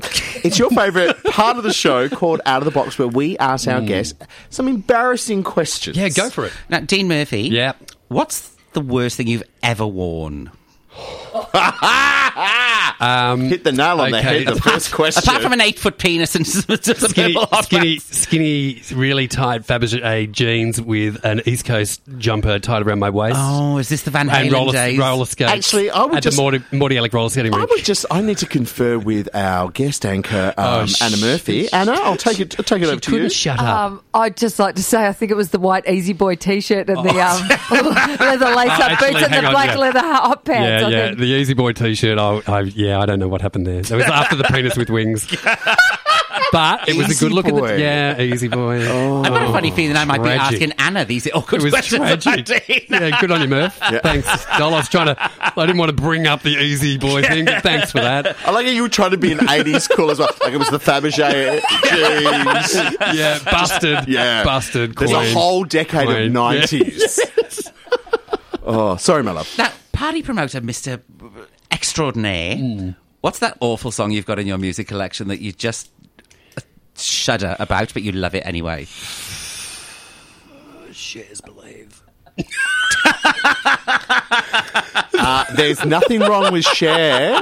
It's 0.46 0.60
your 0.60 0.70
favourite 0.70 1.24
part 1.24 1.58
of 1.58 1.64
the 1.64 1.74
show 1.74 2.08
called 2.08 2.42
Out 2.46 2.62
of 2.62 2.66
the 2.66 2.72
Box, 2.72 3.00
where 3.00 3.08
we 3.08 3.40
ask 3.40 3.68
our 3.68 3.80
mm. 3.80 3.88
guests 3.88 4.14
some 4.52 4.68
embarrassing 4.68 5.42
questions. 5.42 5.98
yeah, 5.98 6.10
go 6.10 6.30
for 6.30 6.46
it. 6.46 6.54
Now, 6.70 6.82
Dean 6.82 7.08
Murphy. 7.08 7.50
Yeah. 7.50 7.74
What's 8.10 8.56
the 8.74 8.82
worst 8.82 9.18
thing 9.18 9.26
you've 9.26 9.42
ever 9.64 9.88
worn? 9.88 10.52
Um, 13.04 13.42
Hit 13.50 13.64
the 13.64 13.72
nail 13.72 14.00
on 14.02 14.12
the 14.12 14.22
head. 14.22 14.48
The 14.48 14.56
first 14.56 14.92
question. 14.94 15.24
Apart 15.24 15.42
from 15.42 15.54
an 15.54 15.62
eight 15.62 15.78
foot 15.80 15.98
penis 15.98 16.36
and 16.36 16.46
just 16.46 16.70
a 16.70 16.96
skinny, 17.10 17.36
skinny, 17.64 18.00
skinny, 18.00 18.82
really 18.94 19.28
tight 19.28 19.64
Fabergé 19.64 20.32
jeans 20.32 20.82
with 20.82 21.24
an 21.26 21.42
East 21.46 21.66
Coast 21.66 22.02
jumper 22.18 22.60
tied 22.60 22.82
around 22.84 23.00
my 23.00 23.10
waist. 23.10 23.36
Oh, 23.40 23.78
is 23.78 23.90
this 23.90 24.04
the 24.04 24.12
Van 24.12 24.30
and 24.30 24.50
Halen 24.50 24.54
roller, 24.54 24.72
days? 24.74 24.98
roller 24.98 25.26
skates. 25.26 25.52
Actually, 25.52 25.90
I 25.90 26.06
would 26.06 26.16
at 26.18 26.24
just- 26.24 26.38
the 26.38 26.42
Morty, 26.42 26.64
Morty 26.72 26.98
Alec 26.98 27.14
roller 27.14 27.30
skating 27.30 27.54
I 27.54 27.58
rink. 27.58 27.70
would 27.72 27.84
just. 27.84 28.06
I 28.12 28.22
need 28.22 28.38
to 28.40 28.46
confer 28.46 28.98
with 28.98 29.28
our 29.36 29.70
guest 29.70 30.06
anchor, 30.06 30.54
um, 30.58 30.88
Oh, 30.90 30.94
Anna 31.02 31.18
Murphy. 31.18 31.72
Anna, 31.72 31.92
I'll 31.94 32.16
take 32.18 32.40
it. 32.40 32.56
I'll 32.60 32.64
take 32.64 32.82
it 32.82 32.86
She 32.86 32.92
over 32.92 33.00
to 33.02 33.18
you. 33.24 33.30
shut 33.30 33.60
up. 33.60 33.66
Um, 33.92 34.02
I'd 34.14 34.38
just 34.38 34.60
like 34.60 34.76
to 34.76 34.84
say, 34.84 35.06
I 35.08 35.14
think 35.14 35.32
it 35.32 35.36
was 35.36 35.50
the 35.50 35.60
white 35.60 35.88
Easy 35.90 36.14
Boy 36.14 36.36
T-shirt 36.36 36.90
and 36.90 36.98
the 37.04 37.20
um, 37.20 37.48
leather 38.20 38.56
lace-up 38.56 38.80
Oh, 38.80 38.84
actually, 38.84 39.12
boots 39.14 39.24
and 39.24 39.34
hang 39.34 39.42
the 39.42 39.48
on, 39.48 39.54
black 39.54 39.70
yeah. 39.70 39.78
leather 39.78 40.00
hot 40.00 40.46
pants. 40.46 40.82
yeah, 40.82 40.88
I 40.88 40.92
yeah. 40.92 41.06
think. 41.08 41.20
The 41.20 41.26
Easy 41.26 41.54
Boy 41.54 41.74
T-shirt. 41.74 42.18
I, 42.18 42.42
I, 42.48 42.60
yeah, 42.62 42.93
I 43.00 43.06
don't 43.06 43.20
know 43.20 43.28
what 43.28 43.42
happened 43.42 43.66
there. 43.68 43.80
It 43.80 43.90
was 43.92 44.06
after 44.06 44.36
the 44.36 44.44
penis 44.46 44.76
with 44.78 44.90
wings, 44.90 45.26
but 46.52 46.88
it 46.88 46.96
was 46.96 47.08
a 47.08 47.10
Easy 47.12 47.26
good 47.26 47.32
look 47.34 47.46
at 47.48 47.54
Boy. 47.54 47.68
the. 47.76 47.80
Yeah, 47.80 48.20
Easy 48.22 48.48
Boy. 48.48 48.82
I've 49.24 49.30
got 49.32 49.50
a 49.50 49.52
funny 49.52 49.72
feeling 49.72 49.96
I 49.98 50.06
might 50.06 50.22
be 50.24 50.30
asking 50.30 50.72
Anna 50.74 51.06
these 51.06 51.28
awkward 51.34 51.62
It 51.62 51.64
was 51.66 51.74
questions 51.74 52.02
about 52.02 52.22
tragic. 52.22 52.66
Dean. 52.68 52.82
yeah, 52.90 53.20
good 53.20 53.32
on 53.32 53.42
you, 53.42 53.48
Murph. 53.48 53.76
Thanks, 54.04 54.46
Doll. 54.58 54.74
I 54.74 54.78
was 54.78 54.90
trying 54.90 55.08
to. 55.08 55.16
I 55.20 55.66
didn't 55.66 55.78
want 55.78 55.90
to 55.90 56.02
bring 56.02 56.28
up 56.28 56.42
the 56.44 56.58
Easy 56.58 56.98
Boy 56.98 57.22
thing, 57.24 57.46
but 57.46 57.64
thanks 57.64 57.92
for 57.92 58.00
that. 58.00 58.36
I 58.46 58.52
like 58.52 58.66
how 58.66 58.72
you 58.72 58.82
were 58.84 58.90
trying 58.90 59.12
to 59.12 59.18
be 59.18 59.32
an 59.32 59.40
80s 59.40 59.90
cool 59.96 60.12
as 60.12 60.20
well. 60.20 60.30
Like 60.42 60.54
it 60.54 60.58
was 60.58 60.70
the 60.70 60.80
Fabergé 60.80 61.62
jeans. 61.90 63.18
Yeah, 63.18 63.40
busted. 63.44 64.08
Yeah. 64.08 64.44
busted. 64.44 64.96
There's 64.96 65.12
a 65.12 65.32
whole 65.34 65.64
decade 65.64 66.08
Queen. 66.08 66.36
of 66.36 66.44
90s. 66.44 67.72
oh, 68.64 68.98
sorry, 68.98 69.24
my 69.24 69.32
love. 69.32 69.50
Now, 69.58 69.72
party 69.92 70.22
promoter, 70.24 70.62
Mr. 70.62 71.02
Extraordinaire, 71.74 72.56
Hmm. 72.58 72.90
what's 73.22 73.40
that 73.40 73.58
awful 73.60 73.92
song 73.92 74.12
you've 74.12 74.26
got 74.28 74.38
in 74.40 74.46
your 74.48 74.58
music 74.60 74.88
collection 74.88 75.28
that 75.30 75.42
you 75.42 75.52
just 75.52 75.90
shudder 76.96 77.56
about, 77.60 77.92
but 77.94 78.04
you 78.04 78.12
love 78.12 78.36
it 78.36 78.44
anyway? 78.46 78.86
Cher's 80.94 81.42
believe. 81.42 82.02
Uh, 85.26 85.46
there's 85.56 85.86
nothing 85.86 86.20
wrong 86.20 86.52
with 86.52 86.66
Cher. 86.66 87.42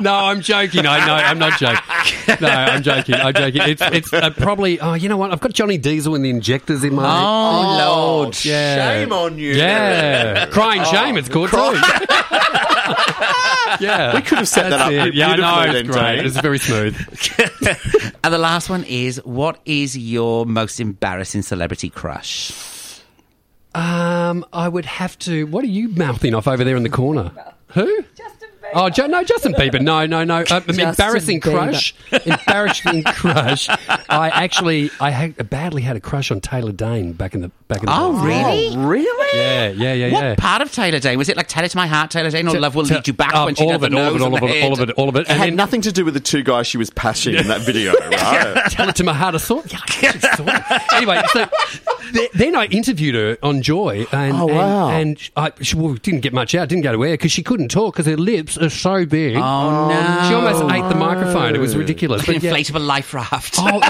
No, 0.00 0.14
I'm 0.14 0.40
joking. 0.40 0.86
I 0.86 1.06
know 1.06 1.14
I'm 1.14 1.38
not 1.38 1.58
joking. 1.58 2.36
No, 2.40 2.48
I'm 2.48 2.82
joking. 2.82 3.16
I'm 3.16 3.34
joking. 3.34 3.60
It's 3.66 3.82
it's 3.82 4.12
uh, 4.12 4.30
probably. 4.30 4.80
Oh, 4.80 4.94
you 4.94 5.08
know 5.10 5.18
what? 5.18 5.30
I've 5.30 5.40
got 5.40 5.52
Johnny 5.52 5.76
Diesel 5.76 6.14
and 6.14 6.24
the 6.24 6.30
Injectors 6.30 6.84
in 6.84 6.94
my. 6.94 7.04
Oh, 7.04 7.76
Lord. 8.22 8.44
Yeah. 8.44 8.76
Shame 9.02 9.12
on 9.12 9.36
you. 9.36 9.52
Yeah, 9.52 10.46
crying 10.46 10.84
shame. 10.84 11.18
It's 11.18 11.28
called 11.28 11.50
too. 11.50 11.56
yeah, 13.80 14.14
We 14.14 14.22
could 14.22 14.38
have 14.38 14.48
set 14.48 14.70
that 14.70 14.80
up 14.80 14.92
it. 14.92 15.14
Yeah, 15.14 15.28
I 15.30 15.36
know. 15.36 15.72
It's 15.78 15.88
great. 15.88 16.24
It's 16.26 16.40
very 16.40 16.58
smooth. 16.58 16.96
And 18.22 18.34
the 18.34 18.38
last 18.38 18.68
one 18.68 18.84
is 18.84 19.16
what 19.24 19.60
is 19.64 19.96
your 19.96 20.44
most 20.44 20.78
embarrassing 20.78 21.40
celebrity 21.42 21.88
crush? 21.88 22.52
Um, 23.74 24.44
I 24.52 24.68
would 24.68 24.84
have 24.84 25.18
to. 25.20 25.44
What 25.46 25.64
are 25.64 25.68
you 25.68 25.88
mouthing 25.88 26.34
off 26.34 26.46
over 26.46 26.62
there 26.62 26.76
in 26.76 26.82
the 26.82 26.90
corner? 26.90 27.32
Who? 27.68 28.04
Oh, 28.74 28.88
jo- 28.90 29.06
no, 29.06 29.24
Justin 29.24 29.52
Bieber. 29.54 29.80
No, 29.80 30.06
no, 30.06 30.24
no. 30.24 30.44
Uh, 30.50 30.60
embarrassing 30.68 31.40
Bieber. 31.40 31.52
crush. 31.52 31.94
embarrassing 32.26 33.02
crush. 33.06 33.68
I 34.08 34.30
actually, 34.32 34.90
I 35.00 35.10
had, 35.10 35.50
badly 35.50 35.82
had 35.82 35.96
a 35.96 36.00
crush 36.00 36.30
on 36.30 36.40
Taylor 36.40 36.72
Dayne 36.72 37.12
back 37.12 37.34
in 37.34 37.40
the 37.40 37.50
back 37.68 37.80
in 37.80 37.86
the 37.86 37.92
Oh, 37.94 38.12
really? 38.24 38.76
Really? 38.76 39.38
Yeah, 39.38 39.68
yeah, 39.70 39.92
yeah, 39.92 40.06
yeah. 40.06 40.28
What 40.30 40.38
part 40.38 40.62
of 40.62 40.72
Taylor 40.72 40.98
Dayne? 40.98 41.16
Was 41.18 41.28
it 41.28 41.36
like 41.36 41.46
Tell 41.46 41.64
It 41.64 41.68
to 41.70 41.76
My 41.76 41.86
Heart, 41.86 42.10
Taylor 42.10 42.30
Dayne, 42.30 42.48
or 42.48 42.58
Love 42.58 42.74
Will 42.74 42.84
Lead 42.84 43.06
You 43.06 43.12
Back 43.12 43.34
um, 43.34 43.46
when 43.46 43.54
she 43.54 43.64
all 43.64 43.74
of 43.74 43.82
it, 43.84 43.94
all 43.94 44.06
of 44.08 44.14
it, 44.16 44.20
all 44.22 44.26
and 44.34 44.36
of 44.36 44.42
it, 44.50 44.62
all 44.64 44.72
of 44.72 44.80
it, 44.80 44.90
all 44.96 45.08
of 45.08 45.16
it. 45.16 45.20
It 45.22 45.36
had 45.36 45.54
nothing 45.54 45.80
to 45.82 45.92
do 45.92 46.04
with 46.04 46.14
the 46.14 46.20
two 46.20 46.42
guys 46.42 46.66
she 46.66 46.78
was 46.78 46.90
passing 46.90 47.34
in 47.36 47.46
that 47.48 47.60
video, 47.62 47.92
right? 48.00 48.64
Tell 48.70 48.88
it 48.88 48.96
to 48.96 49.04
my 49.04 49.14
heart. 49.14 49.34
I 49.34 49.38
saw. 49.38 49.62
Yeah, 49.66 49.78
I 50.14 50.18
saw 50.36 50.44
it. 50.46 50.92
Anyway, 50.94 51.22
so 51.32 51.48
then 52.34 52.56
I 52.56 52.66
interviewed 52.66 53.14
her 53.14 53.38
on 53.42 53.62
Joy, 53.62 54.06
and 54.12 54.36
Oh, 54.36 54.46
wow. 54.46 54.88
and, 54.88 55.00
and 55.10 55.30
I 55.36 55.52
she, 55.62 55.76
well, 55.76 55.94
didn't 55.94 56.20
get 56.20 56.32
much 56.32 56.54
out. 56.54 56.68
Didn't 56.68 56.82
go 56.82 56.92
to 56.92 57.04
air 57.04 57.12
because 57.12 57.30
she 57.32 57.42
couldn't 57.42 57.68
talk 57.68 57.94
because 57.94 58.06
her 58.06 58.16
lips 58.16 58.56
are 58.62 58.70
so 58.70 59.04
big. 59.06 59.36
Oh, 59.36 59.88
no. 59.88 60.28
She 60.28 60.34
almost 60.34 60.62
ate 60.72 60.88
the 60.88 60.94
microphone. 60.94 61.54
It 61.54 61.58
was 61.58 61.76
ridiculous. 61.76 62.26
An 62.26 62.34
But 62.34 62.42
yeah. 62.42 62.52
inflatable 62.52 62.84
life 62.86 63.12
raft. 63.14 63.54
Oh, 63.58 63.80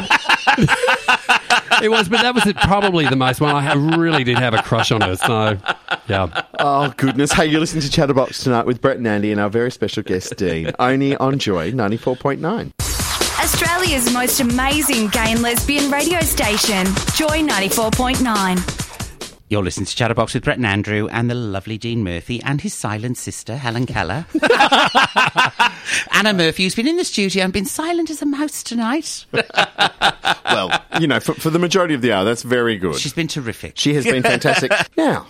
it 1.83 1.89
was, 1.91 2.09
but 2.09 2.23
that 2.23 2.35
was 2.35 2.51
probably 2.63 3.07
the 3.07 3.17
most 3.17 3.41
one. 3.41 3.55
I 3.55 3.75
really 3.97 4.25
did 4.25 4.39
have 4.39 4.55
a 4.55 4.63
crush 4.63 4.91
on 4.91 5.01
her. 5.03 5.17
So, 5.17 5.59
yeah. 6.09 6.43
oh, 6.59 6.93
goodness. 6.97 7.33
Hey, 7.33 7.47
you're 7.47 7.61
listening 7.61 7.83
to 7.83 7.91
Chatterbox 7.91 8.43
tonight 8.45 8.67
with 8.67 8.81
Brett 8.81 8.97
and 8.99 9.07
Andy 9.07 9.33
and 9.33 9.41
our 9.41 9.51
very 9.51 9.71
special 9.71 10.03
guest, 10.03 10.37
Dean. 10.37 10.71
Only 10.79 11.17
on 11.17 11.39
Joy 11.39 11.73
94.9. 11.73 12.73
Australia's 13.43 14.13
most 14.13 14.41
amazing 14.41 15.09
gay 15.09 15.33
and 15.33 15.41
lesbian 15.43 15.91
radio 15.91 16.21
station, 16.21 16.85
Joy 17.15 17.43
94.9. 17.47 18.90
You're 19.51 19.65
listening 19.65 19.87
to 19.87 19.97
Chatterbox 19.97 20.35
with 20.35 20.45
Brett 20.45 20.59
and 20.59 20.67
Andrew 20.67 21.09
and 21.09 21.29
the 21.29 21.35
lovely 21.35 21.77
Dean 21.77 22.05
Murphy 22.05 22.41
and 22.45 22.61
his 22.61 22.73
silent 22.73 23.19
sister, 23.19 23.57
Helen 23.57 23.85
Keller. 23.85 24.25
Anna 26.13 26.33
Murphy, 26.33 26.63
who's 26.63 26.77
been 26.77 26.87
in 26.87 26.97
the 26.97 27.05
studio 27.05 27.43
and 27.43 27.53
been 27.53 27.65
silent 27.65 28.11
as 28.11 28.23
a 28.23 28.27
mouse 28.27 28.63
tonight. 28.63 29.27
Well, 29.33 30.85
you 31.01 31.09
know, 31.09 31.19
for, 31.19 31.35
for 31.35 31.51
the 31.51 31.59
majority 31.59 31.95
of 31.95 32.01
the 32.01 32.13
hour, 32.13 32.25
that's 32.25 32.45
very 32.45 32.79
good. 32.79 32.95
She's 32.95 33.13
been 33.13 33.27
terrific. 33.27 33.73
she 33.77 33.95
has 33.95 34.05
been 34.05 34.23
fantastic. 34.23 34.71
now, 34.97 35.27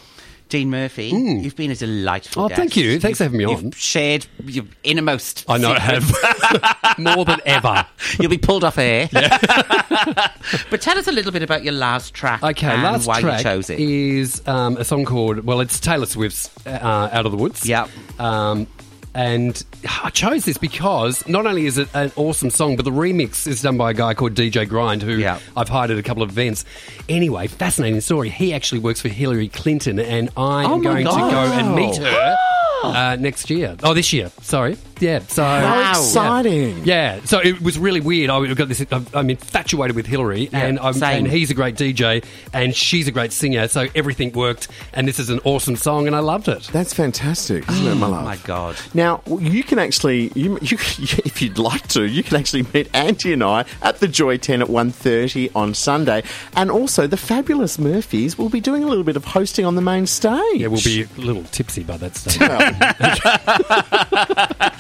Dean 0.51 0.69
Murphy, 0.69 1.07
you've 1.07 1.57
been 1.57 1.71
a 1.71 1.75
delightful 1.77 2.43
Oh, 2.45 2.49
guest. 2.49 2.59
thank 2.59 2.77
you. 2.77 3.01
Thanks 3.01 3.19
for 3.19 3.25
having 3.25 3.39
me 3.39 3.45
You've 3.49 3.65
on. 3.65 3.71
shared 3.73 4.27
your 4.45 4.65
innermost 4.85 5.45
I 5.49 5.57
know 5.59 5.73
I 5.73 5.79
have. 5.79 6.99
More 6.99 7.25
than 7.25 7.41
ever. 7.47 7.87
You'll 8.21 8.31
be 8.31 8.37
pulled 8.39 8.65
off 8.65 8.77
air. 8.77 9.09
but 9.13 10.81
tell 10.81 10.99
us 10.99 11.07
a 11.07 11.13
little 11.13 11.33
bit 11.33 11.43
about 11.43 11.65
your 11.65 11.73
last 11.75 12.15
track 12.15 12.43
Okay, 12.43 12.67
and 12.67 12.83
last 12.83 13.07
why 13.07 13.21
track 13.21 13.39
you 13.39 13.45
chose 13.45 13.71
it. 13.71 13.79
is 13.81 14.43
um, 14.47 14.77
a 14.77 14.85
song 14.85 15.05
called, 15.05 15.41
well, 15.45 15.61
it's 15.61 15.79
Taylor 15.81 16.07
Swift's 16.07 16.51
uh, 16.67 17.09
Out 17.13 17.27
of 17.27 17.33
the 17.33 17.39
Woods. 17.39 17.67
Yeah. 17.67 17.87
Um, 18.19 18.67
and 19.15 19.63
I 20.03 20.11
chose 20.11 20.45
this 20.45 20.57
because 20.59 21.27
not 21.29 21.47
only 21.47 21.67
is 21.67 21.79
it 21.79 21.89
an 21.95 22.13
awesome 22.17 22.51
song, 22.51 22.77
but 22.77 22.85
the 22.85 22.91
remix 22.91 23.47
is 23.47 23.63
done 23.63 23.77
by 23.77 23.91
a 23.91 23.95
guy 23.95 24.15
called 24.15 24.35
DJ 24.35 24.69
Grind, 24.69 25.03
who 25.03 25.17
Yeah. 25.17 25.39
I've 25.57 25.69
hired 25.69 25.91
at 25.91 25.99
a 25.99 26.03
couple 26.03 26.23
of 26.23 26.31
events. 26.31 26.65
Anyway, 27.09 27.47
fascinating 27.49 28.01
story. 28.01 28.29
He 28.31 28.53
actually 28.55 28.81
works 28.81 29.01
for 29.01 29.09
Hillary 29.09 29.49
Clinton, 29.49 29.99
and 29.99 30.31
I'm 30.37 30.71
Oh 30.71 30.81
going 30.81 31.05
to 31.05 31.11
go 31.11 31.19
and 31.53 31.75
meet 31.75 31.97
her 31.97 32.37
uh, 32.85 33.17
next 33.19 33.51
year. 33.51 33.77
Oh, 33.83 33.95
this 33.95 34.13
year. 34.13 34.31
Sorry. 34.43 34.77
Yeah. 35.01 35.21
So 35.21 35.43
how 35.43 35.91
exciting. 35.91 36.85
yeah, 36.85 37.21
so 37.25 37.41
it 37.41 37.61
was 37.61 37.79
really 37.79 38.01
weird. 38.01 38.31
I 38.31 38.55
got 38.55 38.69
this. 38.69 38.85
I'm- 38.91 39.07
I'm 39.15 39.31
infatuated 39.31 39.97
with 39.97 40.07
Hillary, 40.07 40.49
and 40.53 40.79
I'm, 40.79 40.95
same. 40.95 41.25
and 41.25 41.27
he's 41.33 41.51
a 41.51 41.55
great 41.55 41.75
DJ, 41.77 42.23
and 42.53 42.75
she's 42.75 43.09
a 43.09 43.11
great 43.13 43.33
singer. 43.33 43.67
So 43.69 43.87
everything 43.95 44.33
worked, 44.33 44.69
and 44.93 45.09
this 45.09 45.19
is 45.19 45.31
an 45.31 45.41
awesome 45.45 45.77
song, 45.77 46.07
and 46.07 46.15
I 46.15 46.21
loved 46.21 46.49
it. 46.49 46.69
That's 46.73 46.93
fantastic, 46.95 47.69
isn't 47.69 47.87
it, 47.87 47.95
my 47.97 48.07
oh 48.07 48.11
love? 48.11 48.23
Oh 48.23 48.25
my 48.25 48.37
God. 48.39 48.77
Now, 48.95 49.23
you 49.27 49.63
can 49.63 49.79
actually, 49.79 50.31
you, 50.35 50.59
you, 50.63 50.77
if 51.25 51.41
you'd 51.43 51.59
like 51.59 51.87
to, 51.89 52.05
you 52.05 52.23
can 52.23 52.37
actually 52.37 52.67
meet 52.75 52.89
Andy 52.95 53.33
and 53.33 53.43
I 53.43 53.65
at 53.83 54.01
the 54.01 54.09
Joy 54.09 54.37
10 54.37 54.63
at 54.63 54.69
1.30 54.69 55.51
on 55.55 55.75
Sunday. 55.75 56.23
And 56.57 56.71
also, 56.71 57.07
the 57.07 57.17
fabulous 57.17 57.79
Murphys 57.79 58.37
will 58.39 58.49
be 58.49 58.61
doing 58.61 58.85
a 58.85 58.87
little 58.87 59.05
bit 59.05 59.17
of 59.17 59.25
hosting 59.25 59.65
on 59.65 59.75
the 59.75 59.83
main 59.83 60.07
stage. 60.07 60.41
Yeah, 60.55 60.69
we'll 60.69 60.83
be 60.83 61.03
a 61.03 61.21
little 61.21 61.45
tipsy 61.45 61.83
by 61.83 61.97
that 61.99 62.17
stage. 62.17 62.37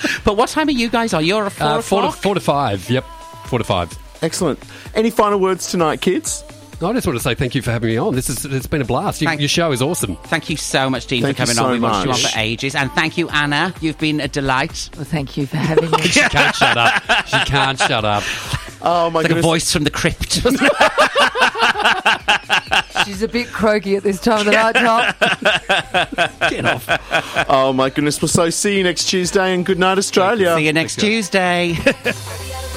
But 0.25 0.37
what 0.37 0.49
time 0.49 0.69
are 0.69 0.73
you 0.73 0.89
guys 0.89 1.13
on? 1.15 1.25
You're 1.25 1.47
a 1.47 1.51
four 1.51 1.67
uh, 1.67 1.83
four, 1.83 2.03
to, 2.03 2.09
o'clock? 2.09 2.23
four 2.23 2.35
to 2.35 2.41
five. 2.41 2.89
Yep, 2.91 3.05
four 3.47 3.59
to 3.59 3.65
five. 3.65 3.97
Excellent. 4.23 4.59
Any 4.95 5.11
final 5.11 5.39
words 5.41 5.71
tonight, 5.71 6.01
kids? 6.01 6.45
I 6.83 6.95
just 6.95 7.07
want 7.07 7.19
to 7.19 7.23
say 7.23 7.35
thank 7.35 7.55
you 7.55 7.61
for 7.61 7.71
having 7.73 7.91
me 7.91 7.99
on. 7.99 8.15
This 8.15 8.31
is 8.31 8.47
it's 8.47 8.67
been 8.67 8.81
a 8.81 8.87
blast. 8.87 9.21
Your, 9.21 9.35
your 9.35 9.49
show 9.51 9.71
is 9.71 9.83
awesome. 9.83 10.17
Thank 10.17 10.49
you 10.49 10.57
so 10.57 10.89
much, 10.89 11.07
Dean, 11.07 11.23
Thank 11.23 11.37
for 11.37 11.43
you 11.43 11.47
coming 11.47 11.57
so 11.57 11.65
on. 11.67 11.73
We've 11.73 11.83
watched 11.83 12.07
you 12.07 12.13
on 12.13 12.19
for 12.19 12.39
ages. 12.39 12.75
And 12.75 12.91
thank 12.93 13.19
you, 13.19 13.29
Anna. 13.29 13.75
You've 13.83 13.99
been 13.99 14.19
a 14.21 14.29
delight. 14.29 14.89
Well, 14.97 15.05
thank 15.05 15.37
you 15.37 15.47
for 15.47 15.59
having 15.59 15.91
me. 15.91 15.99
She 16.11 16.21
can't 16.21 16.57
shut 16.57 16.79
up. 16.79 17.03
She 17.27 17.39
can't 17.45 17.79
shut 17.79 18.05
up. 18.07 18.23
Oh, 18.81 19.11
my 19.11 19.21
Like 19.21 19.31
a 19.31 19.43
voice 19.43 19.71
from 19.71 19.85
the 19.85 19.91
crypt. 19.91 20.41
She's 23.11 23.23
a 23.23 23.29
bit 23.29 23.49
croaky 23.49 23.97
at 23.97 24.05
this 24.05 24.21
time 24.21 24.39
of 24.39 24.45
the 24.45 24.53
night, 24.53 24.77
Tom. 24.77 26.39
Get 26.49 26.65
off. 26.65 26.87
Oh, 27.49 27.73
my 27.73 27.91
goodness. 27.91 28.23
Well, 28.23 28.29
so 28.29 28.51
see 28.51 28.79
you 28.79 28.85
next 28.85 29.07
Tuesday 29.07 29.53
and 29.53 29.67
good 29.67 29.81
night, 29.81 29.99
Australia. 29.99 30.55
See 30.55 30.67
you 30.67 30.73
next 30.73 31.01
Tuesday. 31.01 31.77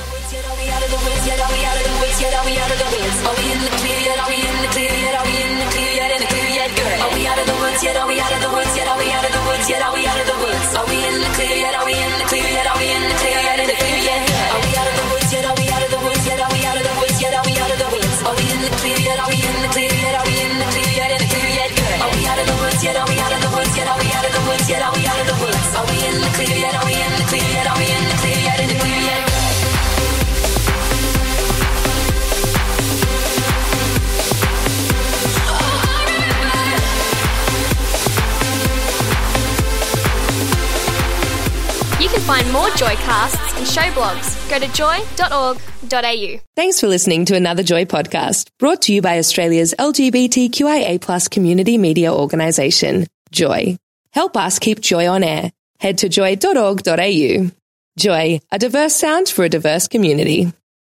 find 42.24 42.50
more 42.54 42.68
Joycasts 42.70 43.58
and 43.58 43.68
show 43.68 43.82
blogs. 44.00 44.50
Go 44.50 44.60
to 44.60 44.72
joy.org.au. 44.74 46.40
Thanks 46.56 46.80
for 46.80 46.88
listening 46.88 47.26
to 47.26 47.36
another 47.36 47.64
Joy 47.64 47.86
podcast 47.86 48.50
brought 48.60 48.84
to 48.84 48.94
you 48.94 49.02
by 49.02 49.18
Australia's 49.18 49.74
LGBTQIA 49.78 51.30
community 51.30 51.78
media 51.78 52.14
organisation, 52.14 53.08
Joy. 53.32 53.78
Help 54.12 54.38
us 54.38 54.60
keep 54.60 54.80
Joy 54.80 55.08
on 55.08 55.24
air. 55.24 55.52
Head 55.80 55.98
to 56.00 56.10
joy.org.au. 56.10 57.52
Joy, 57.98 58.40
a 58.52 58.60
diverse 58.60 58.96
sound 58.96 59.28
for 59.28 59.44
a 59.44 59.50
diverse 59.50 59.88
community. 59.88 60.52